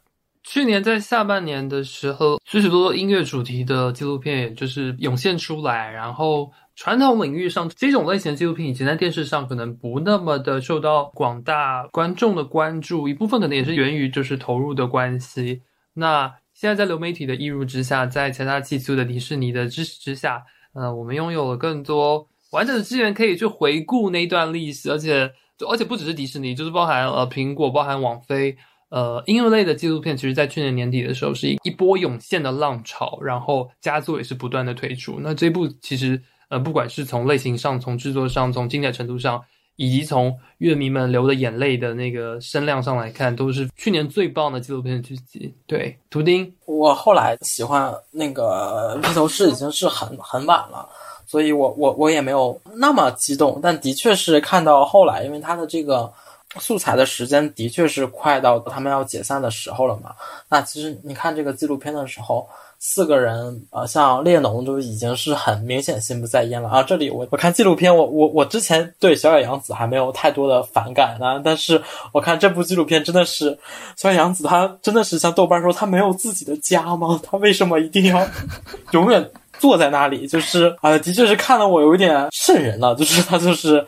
[0.46, 5.90] 去年在下半年的时候，许许多多音乐主题的纪录片，也就是涌现出来。
[5.90, 15.62] 然后传统领域上这种类型的纪录片，以前在电视上可能不那么的受到广大观众的关注，一部分可能也是源于就是投入的关系。
[15.94, 20.42] 那现在在流媒体的移入之下，在财大气粗的迪士尼的支持之下，
[20.72, 28.56] 呃，我们拥有了更多完整的资源可以去回顾那一段历史，而且就而且不只是迪士尼，就是包含呃苹果，包含网飞。
[28.90, 35.18] 呃，音乐类的纪录片，其实，在去年年底的时候，是一一波涌现的浪潮，然后佳作也是不断的推出。
[35.20, 39.42] 那这部其实，呃，不管是从类型上、从制作上、从精彩程度上，
[39.76, 45.54] 以及从乐迷们流的眼泪的那个声量上来看，都是去年最棒的纪录片剧集。
[45.66, 50.88] 对，图钉，我后来喜欢那个披头士已经是很很晚了，
[51.26, 56.12] 所以我我我也没有那么激动，但的确是看到后来，因为他的这个。
[56.60, 60.14] 素材的时间的确是快到他们要解散的时候了嘛？
[60.48, 62.48] 那其实你看这个纪录片的时候，
[62.86, 66.82] 四个人，呃，像列侬都已经是很明显心不在焉了啊。
[66.82, 71.80] 这里我我看纪录片，我我我之前对小野洋子还没有太多的反感呢，但是
[72.12, 73.58] 我看这部纪录片真的是
[73.96, 77.18] 小野洋子，她真的是像豆瓣说，她没有自己的家吗？
[77.22, 78.28] 她为什么一定要
[78.92, 80.28] 永远坐在那里？
[80.28, 83.84] 就是啊，的确是看得我有一点瘆人了，就是她就是。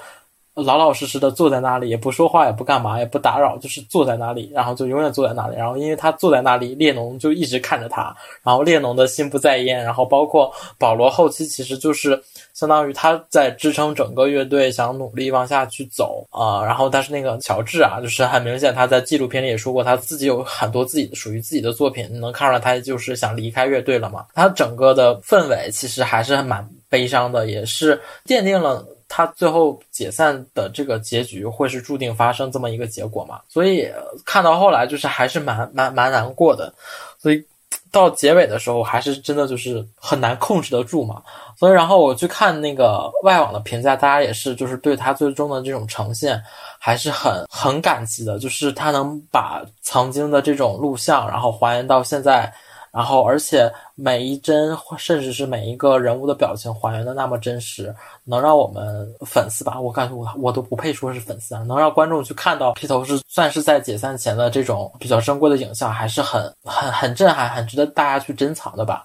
[0.56, 5.56] 老老实实的坐在那里，也不说话，也不干嘛，也不打扰，就是坐在那里，然后就永远坐在那里。
[5.56, 9.84] 然后因为他坐在那里，列侬就一直看着他，然后列侬的心不在焉。
[9.84, 12.18] 然后包括保罗后期，其实就是
[12.54, 16.64] 相当于他在支撑整个乐队，想努力往下去走啊。
[16.64, 24.24] 然后但是那个乔治啊，就是很明显他在纪录片里也说过，他自己有很多自己属于自己的作品，能看出来他就是想离开乐队了嘛。
[24.34, 28.82] 他整个的氛围其实还是蛮悲伤的，也是奠定了。
[29.08, 33.40] 他最后解散的这个结局会是注定发生这么一个结果嘛？
[33.48, 33.88] 所以
[34.24, 36.72] 看到后来就是还是蛮蛮蛮难过的，
[37.18, 37.44] 所以
[37.90, 41.22] 到结尾的时候还是真的就是很难控制得住嘛。
[41.56, 46.42] 所以然后我去看那个外网的评价，大家也是就是对他最终的这种呈现
[46.78, 52.52] 还是很很感激的，就是他能把曾经的这种录像然后还原到现在。
[52.96, 57.94] 然后，而且每一帧，甚至是每一个人物的表情还原的那么真实，
[58.24, 69.04] 能让我们粉丝吧，我感觉我我都不配说是粉丝啊，能让观众去看到披头士算是在解散前的这种比较珍贵的影像，还是很很很震撼，很值得大家去珍藏的吧。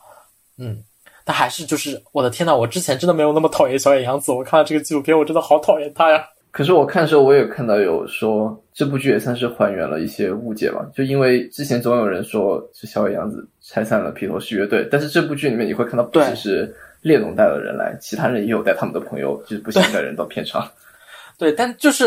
[0.57, 0.81] 嗯，
[1.25, 6.23] 但还是就是我的天呐，我之前真的没有那么讨厌小野洋子，我看了这个纪录片，我真的好讨厌他呀。
[6.51, 20.69] 可是我看的时候，我也看到有说这部剧也算是还原了一些误解吧，就因为之前总有人说是小野洋子拆散了披头士乐队，但是这部剧里面你会看到不只是列侬带了人来，其他人也有带他们的朋友，就是不相干人到片场。
[21.39, 22.05] 对，但就是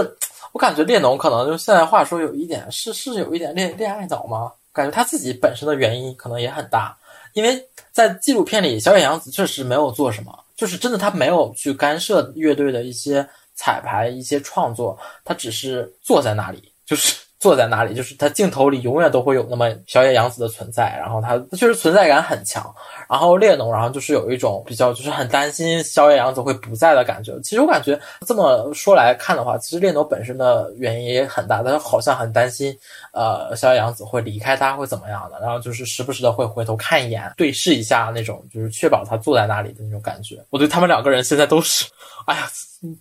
[0.52, 4.52] 我感觉列侬可能就现在话说有一点是是有一点恋恋爱脑吗？
[4.74, 6.94] 感觉他自己本身的原因可能也很大，
[7.32, 7.58] 因为
[7.92, 13.26] 在纪录片里小野洋子确实没有做什么，就是真的他没有去干涉乐队的一些。
[13.54, 22.74] 彩排一些创作，他只是坐在那里，就是坐在那里，就是他镜头里永远都会有那么小野洋子的存在，然后他确实存在感很强。
[23.06, 27.38] 然后列侬，然后就是有一种比较，就是很担心小野洋子会不在的感觉。
[27.40, 32.74] 其实我感觉这么说来看的话，其实列侬本身的原因也很大，他好像很担心，
[33.12, 40.42] 呃，小野洋子会离开他会怎么样的，然后就是时不时的会回头看一眼，对视一下那种，就是确保他坐在那里的那种感觉。
[40.48, 41.84] 我对他们两个人现在都是，
[42.24, 42.48] 哎呀。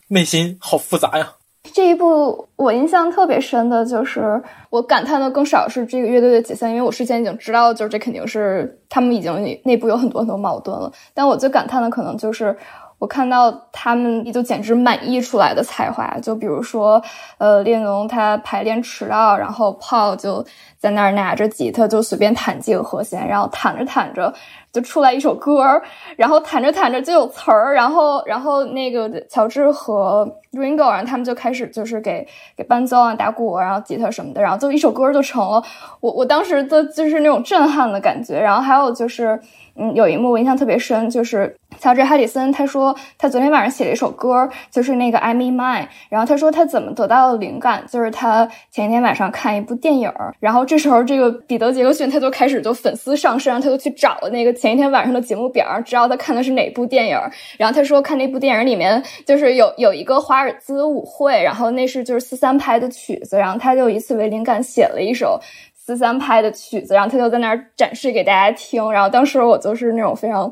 [0.08, 1.34] 内心好复杂呀！
[1.72, 10.92] 这一部我印象特别深的就是，我感叹的更少是这个乐队的解散，因为我事先已经知道，就是这肯定是他们已经内部有很多很多矛盾了。
[11.14, 12.56] 但我最感叹的可能就是，
[13.04, 17.04] 我看到他们就简直满溢出来的才华，就比如说，
[17.38, 20.46] 呃，列侬他排练迟到，然后 Paul 就
[20.78, 24.34] 在那儿拿着吉他就随便弹几个和弦，然后弹着弹着。
[24.72, 25.80] 就出来一首歌，
[26.16, 32.28] 然后弹着弹着就有词儿，然后然后那个乔治和 Ringo，然后他们就开始就是给
[32.58, 35.62] 给伴奏啊打鼓，然后吉他什么的，然后就一首歌就成了。
[36.00, 38.40] 我我当时的就是那种震撼的感觉。
[38.40, 39.40] 然后还有就是，
[39.76, 45.84] 嗯，有一幕我印象特别深，就是乔治·哈里森他说，他昨天晚上写了一首歌，就是那个《I'm in Mine》。
[46.10, 57.18] 然后他说他怎么得到的灵感，就是他前一天晚上看一部电影，然后这时候这个彼得·杰克逊他就开始就粉丝上身，他就去找了那个前一天晚上的节目表，知道他看的是哪部电影。
[57.58, 65.40] 然后他说看那部电影里面就是有有一个华尔兹舞会，然后那是就是四三拍的曲子，然后他就以此为灵感写了一首
[65.84, 68.92] 四三拍的曲子，然后他就在那儿展示给大家听。
[68.92, 70.52] 然后当时我就是那种非常。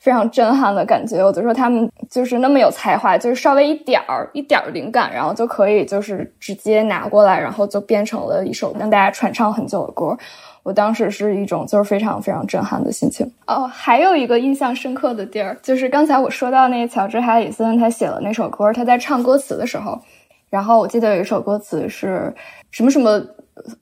[0.00, 10.16] 非常震撼的感觉，我就说他们就是那么有才华，就是稍微一点儿一点儿灵感，然后就可以就是直接拿过来，然后就变成了一首让大家传唱很久的歌。
[10.62, 13.30] 我当时是一种就是非常非常震撼的心情。
[13.46, 20.00] 哦，还有一个印象深刻的地儿，就是刚才我说到那个乔治·哈里森，他写了那首歌，他在唱歌词的时候，
[20.48, 22.34] 然后我记得有一首歌词是
[22.70, 23.22] 什么什么。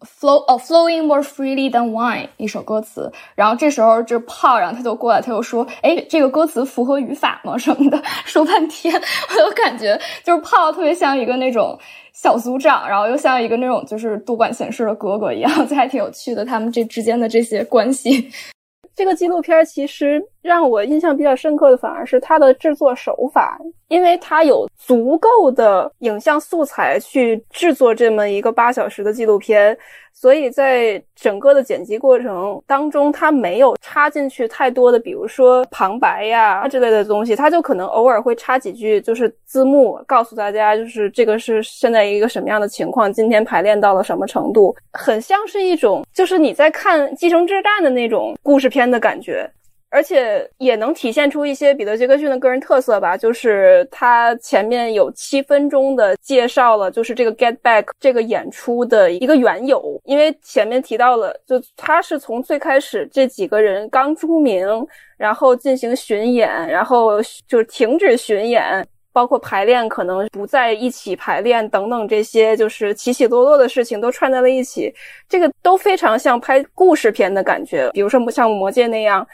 [0.05, 3.11] Flow 哦，flowing more freely than wine，一首歌词。
[3.35, 7.57] 然后这时候就炮，然后他就过来，他就说：“哎，这个歌词符合语法吗？
[7.59, 11.79] 什么的？”说半天，我就感觉就是炮特别像一个那种
[12.13, 16.45] 小组长，然后又像一个那种就是多管闲事的哥哥一样，就还挺有趣的。
[16.45, 18.31] 他们这之间的这些关系。
[18.97, 23.59] 这个纪录片其实让我印象比较深刻的，反而是它的制作手法，
[23.89, 29.77] 因为它有足够的影像素材去制作这么一个八小时的纪录片。
[30.13, 49.49] 所以在整个的剪辑过程当中，它没有插进去太多的，比如说旁白呀之类的东西，它就可能偶尔会插几句，就是字幕，告诉大家就是这个是现在一个什么样的情况，今天排练到了什么程度，很像是一种就是你在看《继承之战》的那种故事片的感觉。
[49.91, 59.99] 而且也能体现出一些彼得·杰克逊的个人特色吧，就是他前面有七分钟的介绍了，就是这个《Get Back》这个演出的一个缘由。
[60.05, 64.69] 因为前面提到了，就他是从最开始这几个人刚出名，
[65.17, 74.95] 然后进行巡演，然后就是停止巡演，包括排练可能不在一起排练等等这些，就是起起落落的事情都串在了一起，
[75.27, 77.91] 这个都非常像拍故事片的感觉。
[77.95, 79.27] 比如说像《魔戒》那样。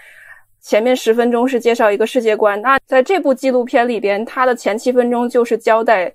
[0.65, 6.11] 前面十分钟是介绍一个世界观，那在这部纪录片里边，它的前七分钟就是交代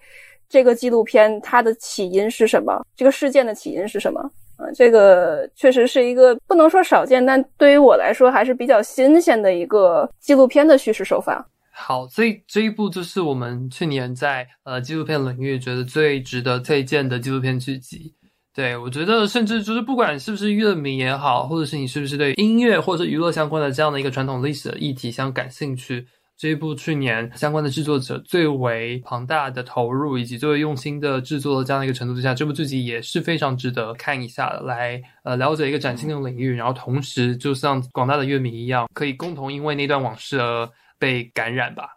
[0.49, 4.19] 这个纪录片它的起因是什么，这个事件的起因是什么。
[4.57, 11.47] 啊，这个确实是一个不能说少见，但对于我来说还是比较新鲜的一个纪录片的叙事手法。
[11.71, 18.15] 好，这这一部就是我们去年在呃纪录片领域觉得最值得推荐的纪录片剧集。
[18.59, 26.05] 对，我觉得甚至就是不管是不是乐迷也好，或者是你是不是对音乐或者娱乐相关的这样的一个传统历史的议题相感兴趣，
[26.37, 40.69] 这一部去年相关的制作者最为庞大的投入以及最为用心的制作的这样的一个程度之下，这部剧集也是非常值得看一下的，来呃了解一个崭新的领域，然后同时就像广大的乐迷一样，可以共同因为那段往事而
[40.99, 41.91] 被感染吧。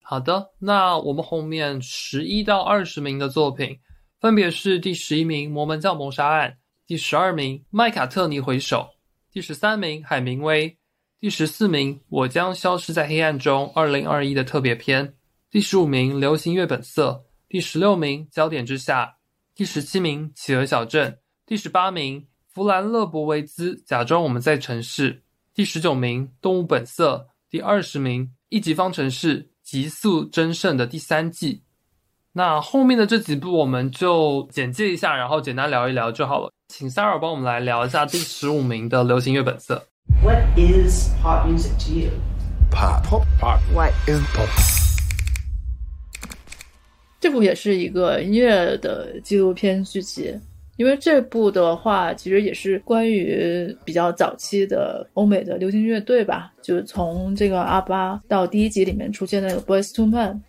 [0.00, 3.76] 好的，那我们后面十一到二十名的作品。
[4.24, 6.50] 分别是第十一名《摩门教谋杀案》，
[6.86, 8.78] 第十二名《麦卡特尼回首》，
[9.30, 10.70] 第十三名《海明威》，
[11.20, 15.14] 第十四名《我将消失在黑暗中》二零二一的特别篇，
[15.50, 17.10] 第十五名《流行乐本色》，
[17.50, 19.04] 第十六名《焦点之下》，
[19.54, 21.12] 第十七名《企鹅小镇》，
[21.44, 25.16] 第十八名《弗兰勒伯维兹假装我们在城市》，
[25.52, 31.63] 第十九名《动物本色》，第二十名《一级方程式：极速争胜》的第三季。
[32.36, 36.50] 那后面的这几部我们就简介一下，然后简单聊一聊就好了。
[36.66, 39.86] 请 Sarah 帮我们来聊一下第十五名的《流行乐本色》。
[40.24, 42.10] What is pop music to you?
[42.72, 43.60] Pop, pop, pop.
[43.72, 44.48] What is pop?
[47.20, 50.36] 这部也是一个音乐的纪录片剧集，
[50.76, 60.40] 因为这部的话其实也是关于比较早期的欧美的流行乐队吧，就是从这个阿巴到第一集里面出现的那个 Boys to Men。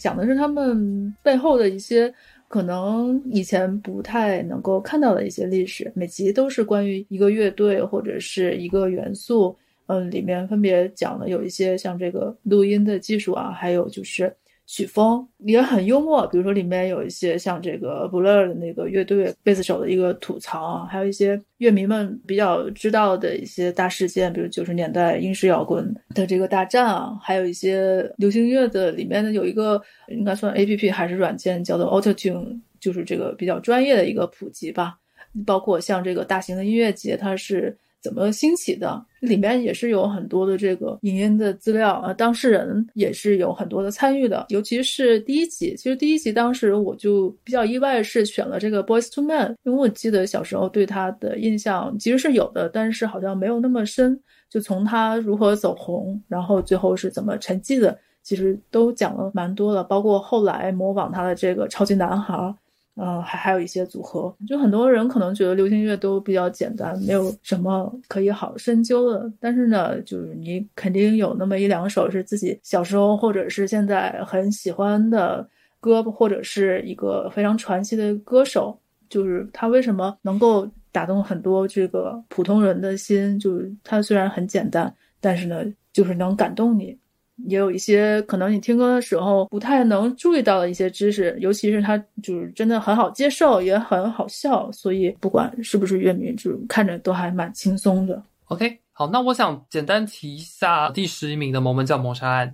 [0.00, 2.12] 讲的是他们背后的一些
[2.48, 9.54] 可能以前不太能够看到的一些历史，每集都是关于一个乐队或者是一个元素，
[9.86, 14.34] 嗯，里面分别讲了有一些像这个录音的技术啊，还有就是。
[14.72, 34.98] 曲风也很幽默，比如说里面有一些像这个 Blur 的那个乐队贝斯手的一个吐槽啊，还有一些乐迷们比较知道的一些大事件，比如九十年代英式摇滚的这个大战啊，还有一些流行乐的里面呢有一个应该算 A P P 还是软件叫做 Auto Tune，就是这个比较专业的一个普及吧，
[35.44, 37.76] 包括像这个大型的音乐节，它是。
[38.02, 54.18] 怎么兴起的，里面也是有很多的这个影音的资料啊，当事人也是有很多的参与的，尤其是第一集，其实第一集当时我就比较意外是选了这个 Boys to Men，因为我记得小时候对他的印象其实是有的，但是好像没有那么深，
[54.48, 57.98] 就从他如何走红，然后最后是怎么沉寂的。
[58.22, 62.54] 其实都讲了蛮多的，包括后来模仿他的这个超级男孩，
[63.00, 64.34] 呃，还还有一些组合。
[64.46, 69.32] 就很多人可能觉得流行乐都比较简单，没有什么可以好深究的。
[69.40, 75.48] 但是呢，就是你肯定有那么一两首是自己小时候或者是现在很喜欢的
[75.80, 78.78] 歌，或者是一个非常传奇的歌手。
[79.08, 83.38] 就是他为什么能够打动很多这个普通人的心？
[83.40, 86.96] 就是他虽然很简单，但是呢，就是能感动你。
[87.46, 98.22] 也有一些可能你听歌的时候不太能注意到的一些知识，尤其是它就是真的很好接受，也很好笑，所以不管是不是乐迷，就是看着都还蛮轻松的。
[98.46, 102.48] OK，好，那我想简单提一下第十一名的《摩门教谋杀案》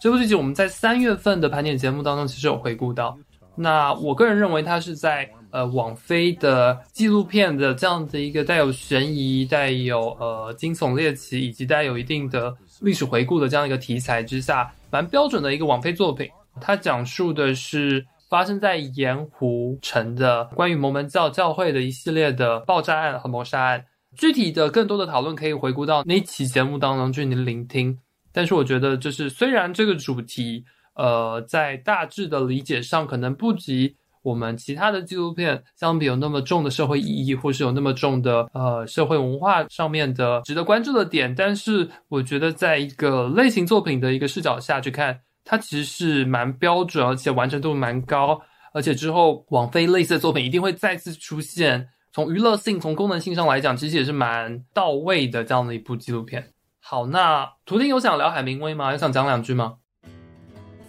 [0.00, 3.18] 这部剧集，我们在三月份的盘点节目当中其实有回顾到。
[3.56, 12.56] 那我个人认为它是在呃网飞的纪录片的这样的一个带有悬疑、带有呃惊悚猎奇以及带有一定的。
[12.80, 16.28] 历史回顾的这样一个题材之下，蛮标准的一个网飞作品。
[16.60, 23.84] 它讲述的是发生在盐湖城的关于摩门教教会的一系列的爆炸案和谋杀案。
[24.16, 27.98] 具体的更多的讨论可以回顾到那期节目当中去您聆听。
[28.32, 30.64] 但是我觉得，就是虽然这个主题，
[30.94, 33.96] 呃，在大致的理解上可能不及。
[34.28, 48.40] 我们其他的纪录片相比有那么重的社会意义，或是有那么重的呃社会文化上面的值得关注的点，但是我觉得在一个类型作品的一个视角下去看，它其实是蛮标准，而且完成度蛮高，
[48.74, 51.88] 而且之后网飞类似的作品一定会再次出现。
[52.12, 56.52] 从娱乐性、从功能性上来讲，其实也是蛮到位的这样的一部纪录片。
[56.80, 58.92] 好，那图钉有想聊海明威吗？
[58.92, 59.74] 有想讲两句吗？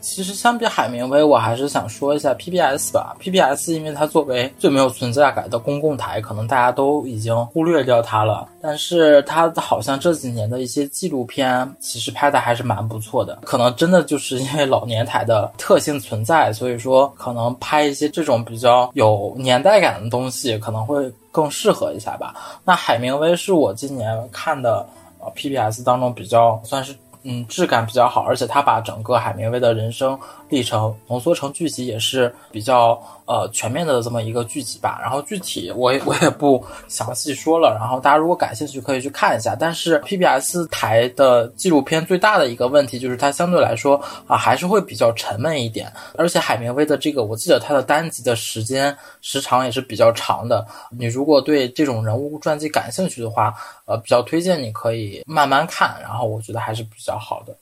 [0.01, 3.15] 其实相比海明威，我还是想说一下 PBS 吧。
[3.19, 8.47] PBS 因为它作为最没有存在感的公共台，可能大家都已经忽略掉它了。
[8.61, 13.39] 但是它好像这几年的一些纪录片，其实拍的还是蛮不错的。
[13.43, 22.34] 可能真的就是因为老年台的特性存在，所以说可能拍一些这种比较有年代感的东西，可能会更适合一下吧。
[22.63, 24.88] 那海明威是我今年看的
[25.19, 26.95] 呃 PBS 当中比较算是。
[27.23, 30.17] 嗯，质感比较好，而且他把整个海明威的人生
[30.49, 33.01] 历程浓缩成剧集，也是比较。
[33.30, 39.55] 呃，全面的这么一个剧集吧，然后具体我也我也不详细说了，然后大家如果感兴趣可以去看一下。
[39.55, 50.65] 但是 PBS 台的纪录片最大的一个问题就是它相对来说啊还是会比较沉闷一点，而且海明威的这个我记得他的单集的时间时长也是比较长的。
[50.89, 53.53] 你如果对这种人物传记感兴趣的话，
[53.85, 57.55] 呃，比较推荐你可以慢慢看，然后我觉得还是比较好的。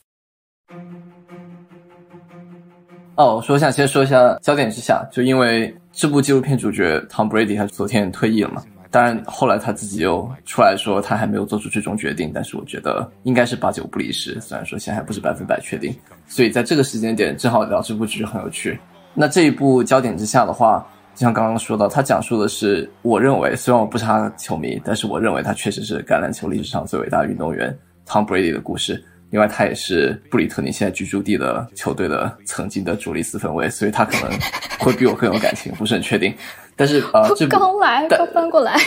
[3.18, 8.62] 哦，我说想先说一下焦点之下，就因为这部纪录片主角 Tom Brady 他昨天退役了嘛，
[8.92, 15.92] 当然后来他自己又出来说他还没有做出最终决定，但是我觉得应该是八九不离十，虽然说现在还不是百分百确定，
[16.28, 18.78] 所以在这个时间点正好聊这部剧很有趣。
[19.14, 20.86] 那这一部焦点之下的话，
[21.16, 27.76] 就像刚刚说到，他讲述的是我认为虽然我不是他的球迷，但是我认为他确实是橄榄球历史上最伟大的运动员
[28.06, 29.02] Tom Brady 的故事。
[29.30, 34.38] 另外，他也是布里特尼现在居住地的球队的曾经的主力四分卫，所以他可能
[34.78, 36.34] 会比我更有感情，不是很确定。
[36.74, 38.80] 但是呃，这刚来刚搬过来，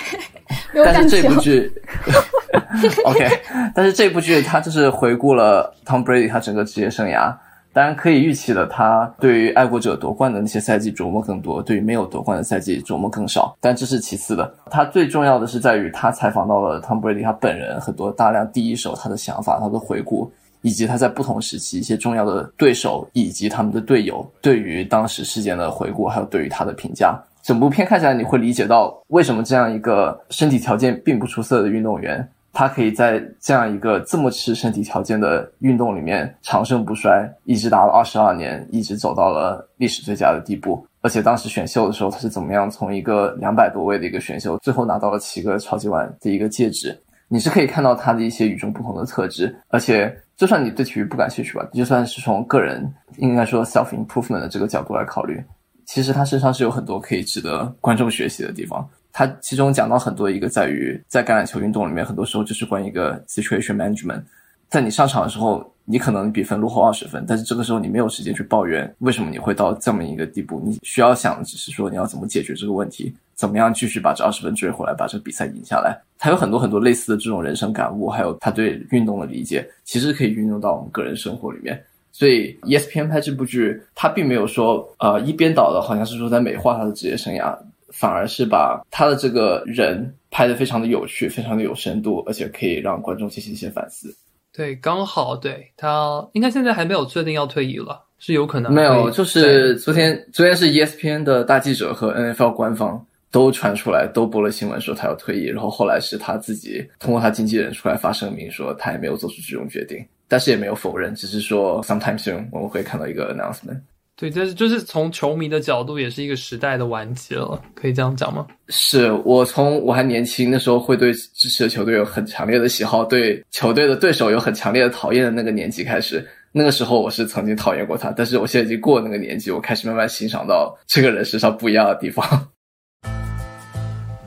[0.73, 1.71] 但是这部剧，
[3.05, 3.27] OK，
[3.75, 7.33] 但是这部剧它就是回顾了 Tom Brady 他整个职业生涯。
[7.73, 13.55] 当然可以预期的，他对于爱国者夺冠的那些赛季琢磨更多，对于没有夺冠的赛季琢磨更少。
[13.61, 20.29] 但这是其次的，他最重要的是在于他采访到了 Tom Brady 他本人很多大量第一手他的想法、他的回顾，
[20.61, 27.17] 以及他在不同时期一些重要的对手以及他们的队友对于当时事件的回顾，还有对于他的评价。
[27.41, 32.27] 整部片看起来你会理解到为什么这样一个身体条件并不出色的运动员。
[32.53, 40.85] 他可以在这样一个这么吃身体条件的运动里面长盛不衰，一直打了二十二年，一直走到了历史最佳的地步。
[41.01, 46.95] 而且当时选秀的时候，他是怎么样从一个两百多位的一个选秀，最后拿到了七个超级碗的一个戒指？
[47.27, 49.55] 你是可以看到他的一些与众不同的特质。
[49.69, 55.41] 而且，就算你对体育不感兴趣吧，就算是从个人应该说 self improvement 的这个角度来考虑，
[55.85, 58.87] 其实他身上是有很多可以值得观众学习的地方。
[59.11, 64.21] 他其中讲到很多，一个在于在橄榄球运动里面，很多时候就是关于一个 situation management。
[64.69, 73.13] 在你上场的时候，你可能比分落后二十分，但是这个时候你没有时间去抱怨为什么你会到这么一个地步，你需要想的只是说你要怎么解决这个问题。
[73.33, 75.99] 怎么样继续把这二十分追回来，把这个比赛赢下来。
[76.19, 81.83] 他有很多很多类似的这种人生感悟，还有他对运动的理解，其实可以运用到我们个人生活里面。
[82.11, 87.57] 所以 ESPN 拍这部剧，他并没有说呃一边倒的，好像是说在美化他的职业生涯，
[87.91, 94.13] 反而是把他的这个人拍得非常的有趣，非常的有深度，而且可以让观众进行一些反思。
[94.53, 113.79] 对，刚好对他应该现在还没有确定要退役了，是有可能没有，就是昨天昨天是 ESPN 的大记者和 NFL 官方都传出来，都播了新闻说他要退役，然后后来是他自己通过他经纪人出来发声明说他也没有做出这种决定，但是也没有否认，只是说 sometime soon 我们会看到一个 announcement。
[114.21, 118.45] 对，这是就是从球迷的角度，也是一个时代的完结了，可以这样讲吗？
[118.69, 132.23] 是我从我还年轻的时候，会对支持的球队有很强烈的喜好，对球队的对手有很强烈的讨厌的那个年纪开始，那个时候我是曾经讨厌过他，但是我现在已经过了那个年纪，我开始慢慢欣赏到这个人身上不一样的地方。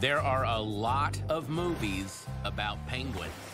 [0.01, 3.54] There are a lot of movies about penguins.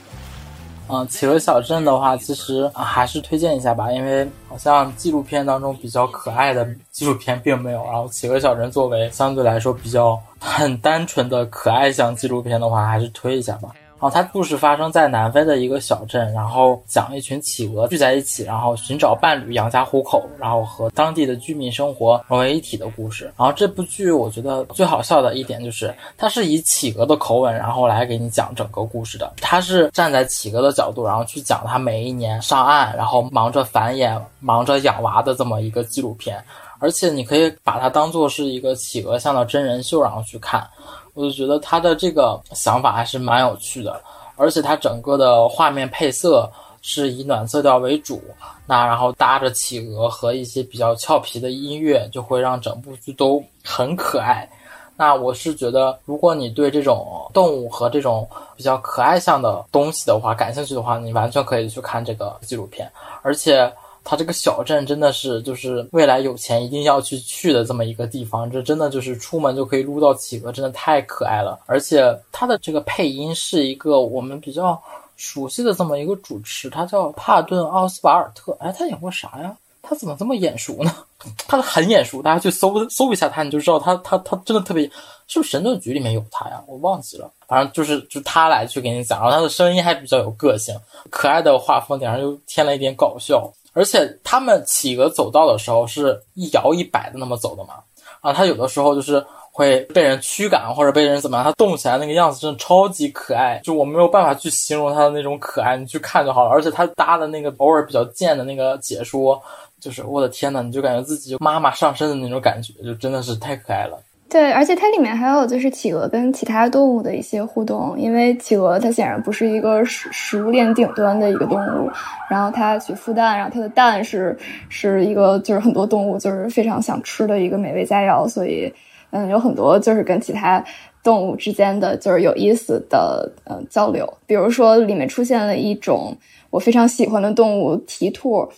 [0.92, 7.84] 嗯，企鹅小镇的话，其实、还是推荐一下吧，因为好像纪录片当中比较可爱的纪录片并没有。
[7.84, 13.70] 然后，企鹅小镇作为相对来说比较很单纯的可爱向纪录片的话，还是推一下吧。
[14.00, 23.26] 然后，它故事发生在南非的一个小镇，然后讲一群企鹅聚在一起，然后寻找伴侣、养家糊口，然后和当地的居民生活融为一体的故事。
[23.36, 29.30] 然后，这部剧我觉得最好笑的一点就是，它是以企鹅的口吻，然后来给你讲整个故事的。
[29.38, 36.42] 它是站在企鹅的角度，然后去讲它每一年上岸，然后忙着繁衍、忙着养娃的这么一个纪录片。
[36.78, 40.66] 而且，你可以把它当做是一个企鹅像的真人秀，然后去看。
[41.14, 44.00] 我就觉得他的这个想法还是蛮有趣的，
[44.36, 46.50] 而且他整个的画面配色
[46.82, 48.22] 是以暖色调为主，
[48.66, 54.48] 那然后搭着企鹅和一些比较俏皮的音乐，就会让整部剧都很可爱。
[54.96, 62.90] 那我是觉得，如果你对这种动物和这种比较可爱向的东西的话感兴趣的话，你完全可以去看这个纪录片，
[63.22, 63.72] 而且。
[64.02, 71.58] 它这个小镇真的是就是未来有钱一定要去去的这么一个地方，这真的就是出门就可以撸到企鹅，真的太可爱了。
[71.66, 74.80] 而且它的这个配音是一个我们比较
[75.16, 78.56] 熟悉的这么一个主持，他叫帕顿·奥斯瓦尔特。
[78.58, 79.56] 哎，他演过啥呀？
[79.82, 80.94] 他怎么这么眼熟呢？
[81.46, 84.90] 他很眼熟，大家去搜搜一下他，你就知道他他他真的特别。
[85.32, 86.60] 是不是神盾局里面有他呀？
[86.66, 90.74] 我忘记了，反正就是就他来去给你讲，然后他的声音还比较有个性，
[91.08, 93.48] 可爱的画风脸上又添了一点搞笑。
[93.72, 97.74] 而且他们企鹅走道的时候是一摇一摆的那么走的嘛，
[98.20, 106.50] 啊，他有的时候就是会被人驱赶或者被人怎么样，他动起来那个样子真的超级可爱，就我没有办法去形容他的那种可爱，你去看就好了。
[106.50, 109.40] 而且他搭的那个偶尔比较贱的那个解说，
[109.80, 113.98] 就是我的天呐，你就感觉自己就妈妈上身的那种感觉，就真的是太可爱了。
[114.30, 121.90] 对，而且它里面还有就是企鹅跟其他动物的一些互动，因为企鹅它显然不是一个食食物链顶端的一个动物，
[122.30, 124.38] 然后它去孵蛋，然后它的蛋是
[124.68, 128.72] 是一个就是很多动物就是非常想吃的一个美味佳肴，所以
[129.10, 130.64] 嗯，有很多就是跟其他
[131.02, 136.16] 动物之间的就是有意思的呃交流，比如说里面出现了一种
[136.50, 138.48] 我非常喜欢的动物蹄兔，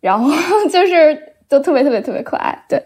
[0.00, 0.30] 然后
[0.72, 2.82] 就是就特别特别特别可爱，对。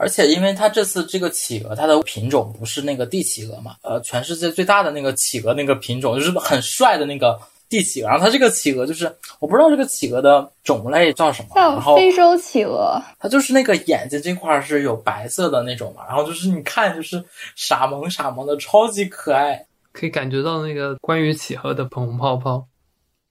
[0.00, 7.36] 而且，因为它这次这个企鹅，它的品种不是那个帝企鹅嘛，呃，全世界最大的那个企鹅那个品种，就是很帅的那个
[7.68, 8.08] 帝企鹅。
[8.08, 17.24] 然后它这个企鹅就是，我不知道这个企鹅的种类叫什么，然后非洲企鹅，它就是那个眼睛这块是有白色的那种嘛，然后就是你看就是
[17.56, 22.68] 傻萌傻萌的，超级可爱，可以感觉到那个关于企鹅的粉红泡泡。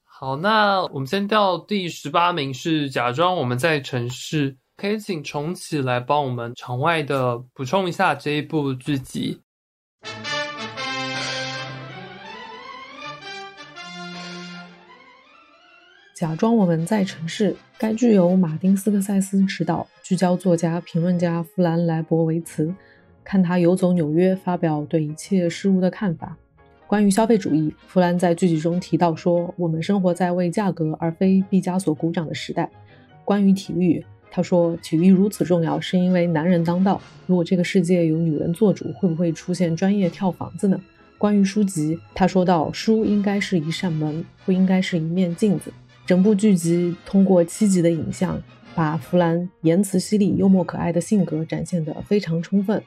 [0.03, 4.57] 好，那我们先到第十八名是假装我们在城市。
[4.79, 9.41] 可以请重启来帮我们场外的补充一下这一部剧集。
[16.15, 17.55] 假装我们在城市。
[17.79, 22.71] 该剧由马丁·斯科塞斯执导，聚焦作家、评论家弗兰·莱博维茨，
[23.23, 26.37] 看他游走纽约，发表对一切事物的看法。
[26.85, 32.69] 关于消费主义，弗兰在剧集中提到说：“我们生活在为价格而非毕加索鼓掌的时代。”
[33.25, 34.05] 关于体育。
[34.29, 37.01] 他说：“体育如此重要，是因为男人当道。
[37.25, 40.79] 如果这个世界由女人做主，会不会出现专业跳房子呢？”
[41.17, 45.73] 关于书籍，他说道：“书应该是一扇门，不应该是一面镜子。”
[46.05, 48.39] 整部剧集通过七集的影像，
[48.75, 52.81] 把弗兰言辞犀利、幽默可爱的性格展现得非常充分。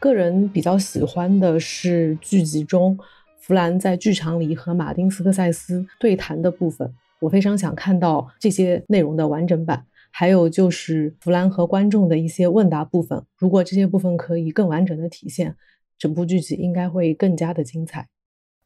[0.00, 2.98] 个人比较喜欢的是剧集中
[3.38, 9.84] 弗兰在剧场里和马丁·斯科塞斯对谈的部分，我非常想看到这些内容的完整版。
[10.14, 15.56] 还有就是弗兰和观众的一些问答部分，如果这些部分可以更完整的体现，
[15.98, 18.08] 整部剧集应该会更加的精彩。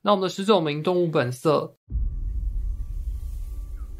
[0.02, 1.76] 那我们的十九名《动物本色》。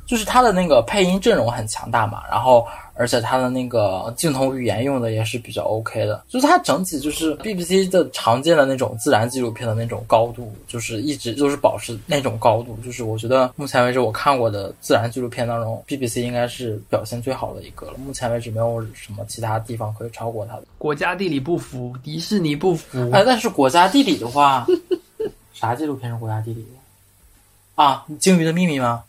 [0.06, 17.94] 就是它的那个配音阵容很强大嘛，然后而且它的那个镜头语言用的也是比较 OK 的，就是它整体就是 BBC 的常见的那种自然纪录片的那种高度，就是一直都是保持那种高度，就是我觉得目前为止我看过的自然纪录片当中，BBC 应该是表现最好的一个了。
[17.98, 20.62] 目前为止没有什么其他地方可以超过它的。
[20.78, 23.10] 国家地理不服，迪士尼不服。
[23.12, 24.64] 哎，但是国家地理的话，
[25.52, 27.82] 啥纪录片是国家地理的？
[27.82, 29.02] 啊，鲸鱼的秘密吗？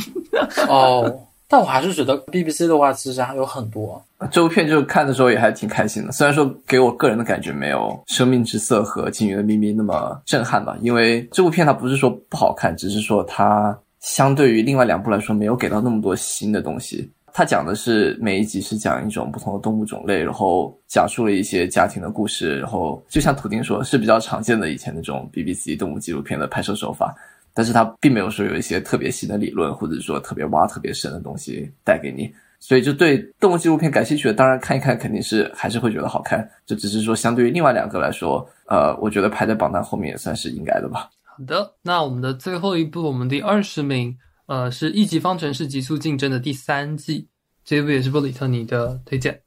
[0.68, 6.12] 哦，但我还是觉得 BBC 的话，其实还有很多这部片，就看的时候也还挺开心的。
[6.12, 7.78] 虽然说给我个人的感觉没有
[8.14, 17.10] 《生命之色》和《鲸鱼的秘密》那么震撼吧，因为这部片它不是说不好看，只是说它相对于另外两部来说，没有给到那么多新的东西。
[17.34, 27.14] 它讲的是每一集是讲一种不同的动物种类，然后讲述了一些家庭的故事，然后就像图丁说，是比较常见的以前那种 BBC 动物纪录片的拍摄手法。
[27.54, 36.48] 但是它并没有说有一些特别新的理论，或者说特别挖特别深的东西带给你，所以就对动物纪录片感兴趣的，当然看一看肯定是还是会觉得好看。
[36.64, 41.10] 就只是说相对于另外两个来说，呃，我觉得排在榜单后面也算是应该的吧。
[41.24, 44.16] 好的，那我们的最后一部，我们第二十名，
[44.46, 47.28] 呃，是一级方程式极速竞争的第三季，
[47.64, 49.40] 这一部也是布里特尼的推荐。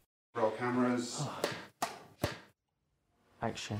[3.42, 3.78] Action。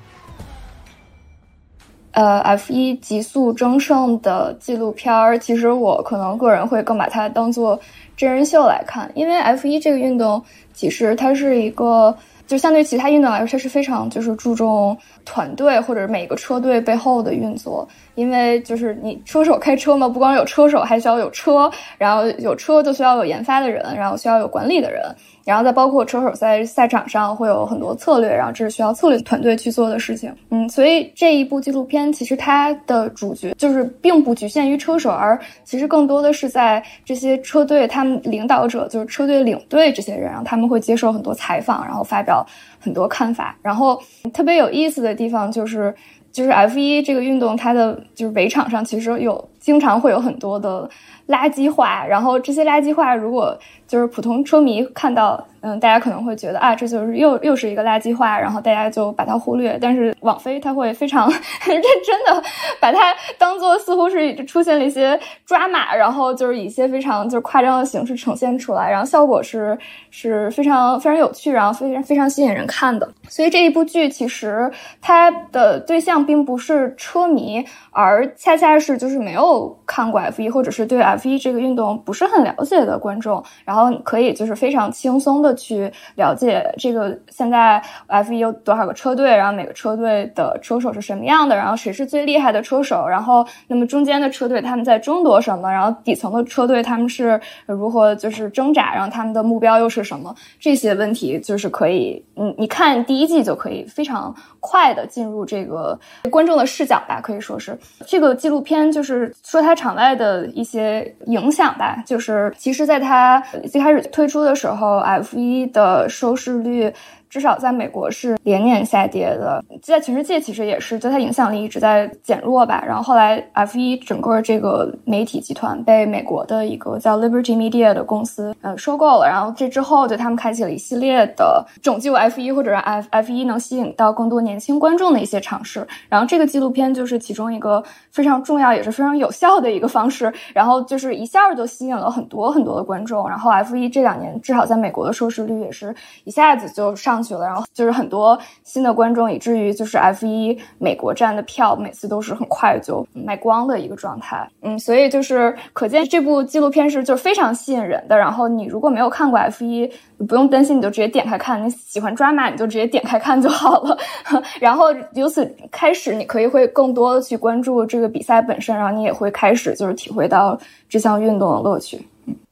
[2.16, 7.78] 呃，F 一极速争胜的纪录片儿，其实我可能个人会更把它当做
[8.16, 10.42] 真人秀来看，因为 F 一这个运动
[10.74, 12.16] 其实它是一个，
[12.48, 25.04] 就相对其他运动来说，它是非常就是注重团队或者每个车队背后的运作，因为就是你车手开车嘛，不光有车手，还需要有车，然后有车就需要有研发的人，然后需要有管理的人。
[25.44, 30.34] 然后再包括车手在赛场上会有很多策略，然后这是需要策略团队去做的事情。
[30.50, 42.44] 嗯，所以这一部纪录片其实它的主角就是并不局限于车手，而其实更多的是在这些车队他们领导者，就是车队领队这些人，然后他们会接受很多采访，然后发表
[42.86, 43.58] 很多看法。
[43.64, 44.00] 然后
[44.32, 45.94] 特别有意思的地方就是，
[46.32, 50.88] 就是 F 一这个运动它的就是围场上其实有经常会有很多的
[51.28, 53.58] 垃圾话，然后这些垃圾话如果。
[53.88, 59.78] 就是普通车迷看到，嗯，大家可能会觉得啊，这就是又又是一个垃圾话，然后大家就把它忽略。
[59.80, 62.44] 但是网飞他会非常认真的
[62.80, 69.78] 把它当做似乎是出现了一些抓马，然后就是以一些非常就是夸张的形式呈现出来，然后效果是
[70.10, 73.08] 是非常非常有趣，然后非常非常吸引人看的。
[73.30, 74.68] 所以这一部剧其实
[75.00, 79.55] 它的对象并不是车迷，而恰恰是就是没有
[79.86, 83.76] 看过 F 一或者是对 F 一这个运动不是很了解的观众，然后。
[83.76, 100.34] 然后可以就是非常轻松的去了解这个现在 F 一有多少个车队，然后每个车队的车手是什么样的，然后谁是最厉害的车手，然后那么中间的车队他们在争夺什么，然后底层的车队他们是如何就是挣扎，然后他们的目标又是什么？
[100.58, 106.00] 这些问题就是可以，嗯，你看第一季就可以非常快的进入这个
[106.32, 107.78] 观众的视角吧，可以说是
[108.08, 113.40] 这个纪录片就是说它场外的一些影响吧，就是其实在它。
[113.72, 116.92] 最开始推出的时候，F 一的收视率。
[117.36, 122.82] 至少在美国是连年下跌的，在全世界其实也是，就它影响力一直在减弱吧。
[122.88, 129.28] 然后后来 F 一整个这个媒体集团被美国的一个叫 Liberty Media 的公司呃收购了。
[129.28, 135.86] 然后这之后，就他们开启了一系列的拯救 F 一或者让 F F 一能吸引到更多年轻观众的一些尝试。
[136.08, 140.34] 然后这个纪录片就是其中一个非常重要也是非常有效的一个方式。
[140.56, 143.28] 然后就是一下就吸引了很多很多的观众。
[143.28, 145.94] 然后 F 一这两年至少在美国的收视率也是
[146.24, 147.25] 一下子就上。
[147.26, 154.48] 去了，然后就是很多新的观众，以至于就是 F 一美国站的票每次都是很快就卖光的一个状态。
[154.62, 158.16] 嗯，所以就是可见这部纪录片是就是非常吸引人的。
[158.16, 159.92] 然后你如果没有看过 F 一，
[160.28, 161.64] 不用担心，你就直接点开看。
[161.66, 163.98] 你喜欢抓马，你就直接点开看就好了。
[164.62, 170.58] 然后由此开始，你可以会更多的去关注这个比赛本身，然后你也会开始就是体会到
[170.88, 172.08] 这项运动的乐趣。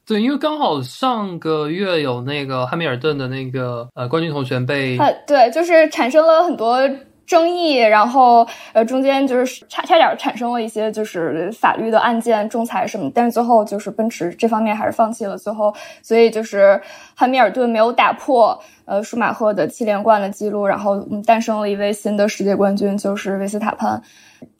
[0.06, 6.78] 对，因为刚好上个月有那个汉密尔顿的那个呃冠军同学被，呃，对，就是产生了很多
[7.26, 16.78] 争议，然后呃中间就是差差点产生了一些就是法律的案件、仲裁什么，但是最后就是奔驰这方面还是放弃了，最后所以就是
[17.14, 24.02] 汉密尔顿没有打破呃舒马赫的七连冠的记录，然后诞生了一位新的世界冠军，就是维斯塔潘。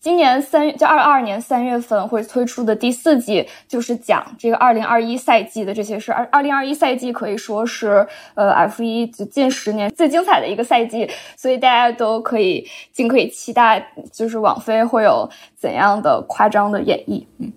[0.01, 6.13] 今年三，就二二年三月份会推出的第四季，就是讲这个二零二一赛季的这些事。
[6.13, 17.25] 二二零二一赛季可以说是呃 F 一近十年最精彩的一个赛季，所以大家都可以尽可以期待，就是网飞会有怎样的夸张的演绎。
[17.39, 17.53] 嗯，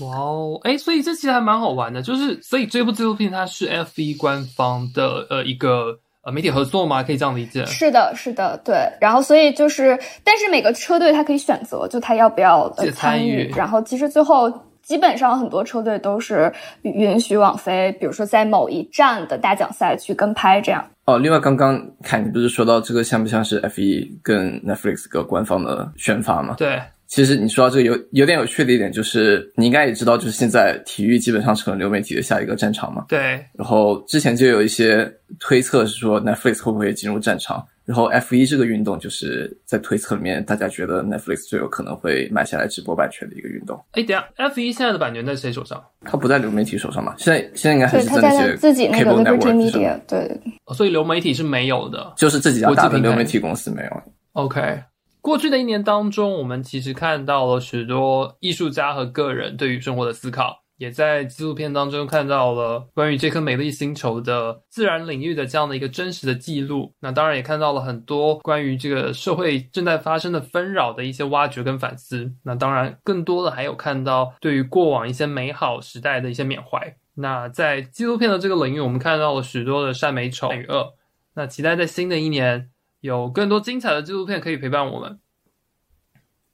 [0.00, 6.00] 哇哦，哎，所以这其实还蛮好玩的，就是所以这部纪录片它是 F 一官方的呃一个。
[6.26, 7.04] 呃，媒体合作吗？
[7.04, 7.64] 可以这样理解？
[7.66, 8.74] 是的，是的，对。
[9.00, 13.48] 然后，所以就是，但是每个车队他可以选择，就他要不要参与。
[13.56, 20.84] 然后，其实最后基本上很多车队都是允许网飞，比如说在某一站的大奖赛去跟拍这样。
[21.04, 26.56] 哦，另外，刚刚凯你不是说到这个像不像是 F 一跟 Netflix 个官方的宣发吗？
[26.58, 26.82] 对。
[27.08, 33.04] 其实你说到这个有有点有趣的一点，就是你应该也知道，就是现在体育基本上成了流媒体的下一个战场嘛。
[33.08, 33.44] 对。
[33.54, 43.80] 然后之前就有一些推测是说 Netflix 会不会进入战场，然后 F 一这个运动就是在推测里面，大家觉得 Netflix 最有可能会买下来直播版权的一个运动。
[43.92, 45.80] 哎，等下 F 一现在的版权在谁手上？
[46.04, 47.14] 它不在流媒体手上嘛？
[47.18, 50.40] 现在现在应该还是在那些自己那个 Liberty Media 对。
[50.74, 54.02] 所以流媒体是没有的，就是这几家大的流媒体公司没有。
[54.32, 54.82] OK。
[55.26, 66.94] 过去的一年当中，我们其实看到了许多艺术家和个人对于生活的思考，也在纪录片当中看到了关于这颗美丽星球的自然领域的这样的一个真实的记录。
[67.00, 72.32] 那当然也看到了很多关于这个社会正在发生的纷扰的一些挖掘跟反思。
[72.44, 76.96] 那当然，更多的还有看到对于过往一些美好时代的一些缅怀。
[77.16, 80.94] 那在纪录片的这个领域，我们看到了许多的善美丑与恶。
[81.34, 82.70] 那期待在新的一年。
[83.06, 85.18] 有更多精彩的纪录片可以陪伴我们。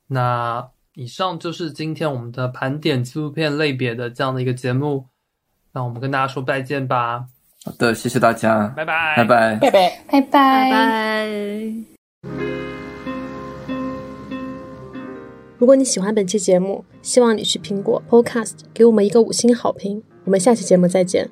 [0.09, 5.07] 那以上就是今天我们的盘点纪录片类别的这样的一个节目。
[5.73, 7.25] 那我们跟大家说再见吧。
[7.65, 11.73] 好的，谢谢大家，拜拜，拜拜，拜拜，拜拜，拜拜。
[15.59, 20.03] 如果你喜欢本期节目，希望你去苹果 Podcast 给我们一个五星好评。
[20.25, 21.31] 我们下期节目再见。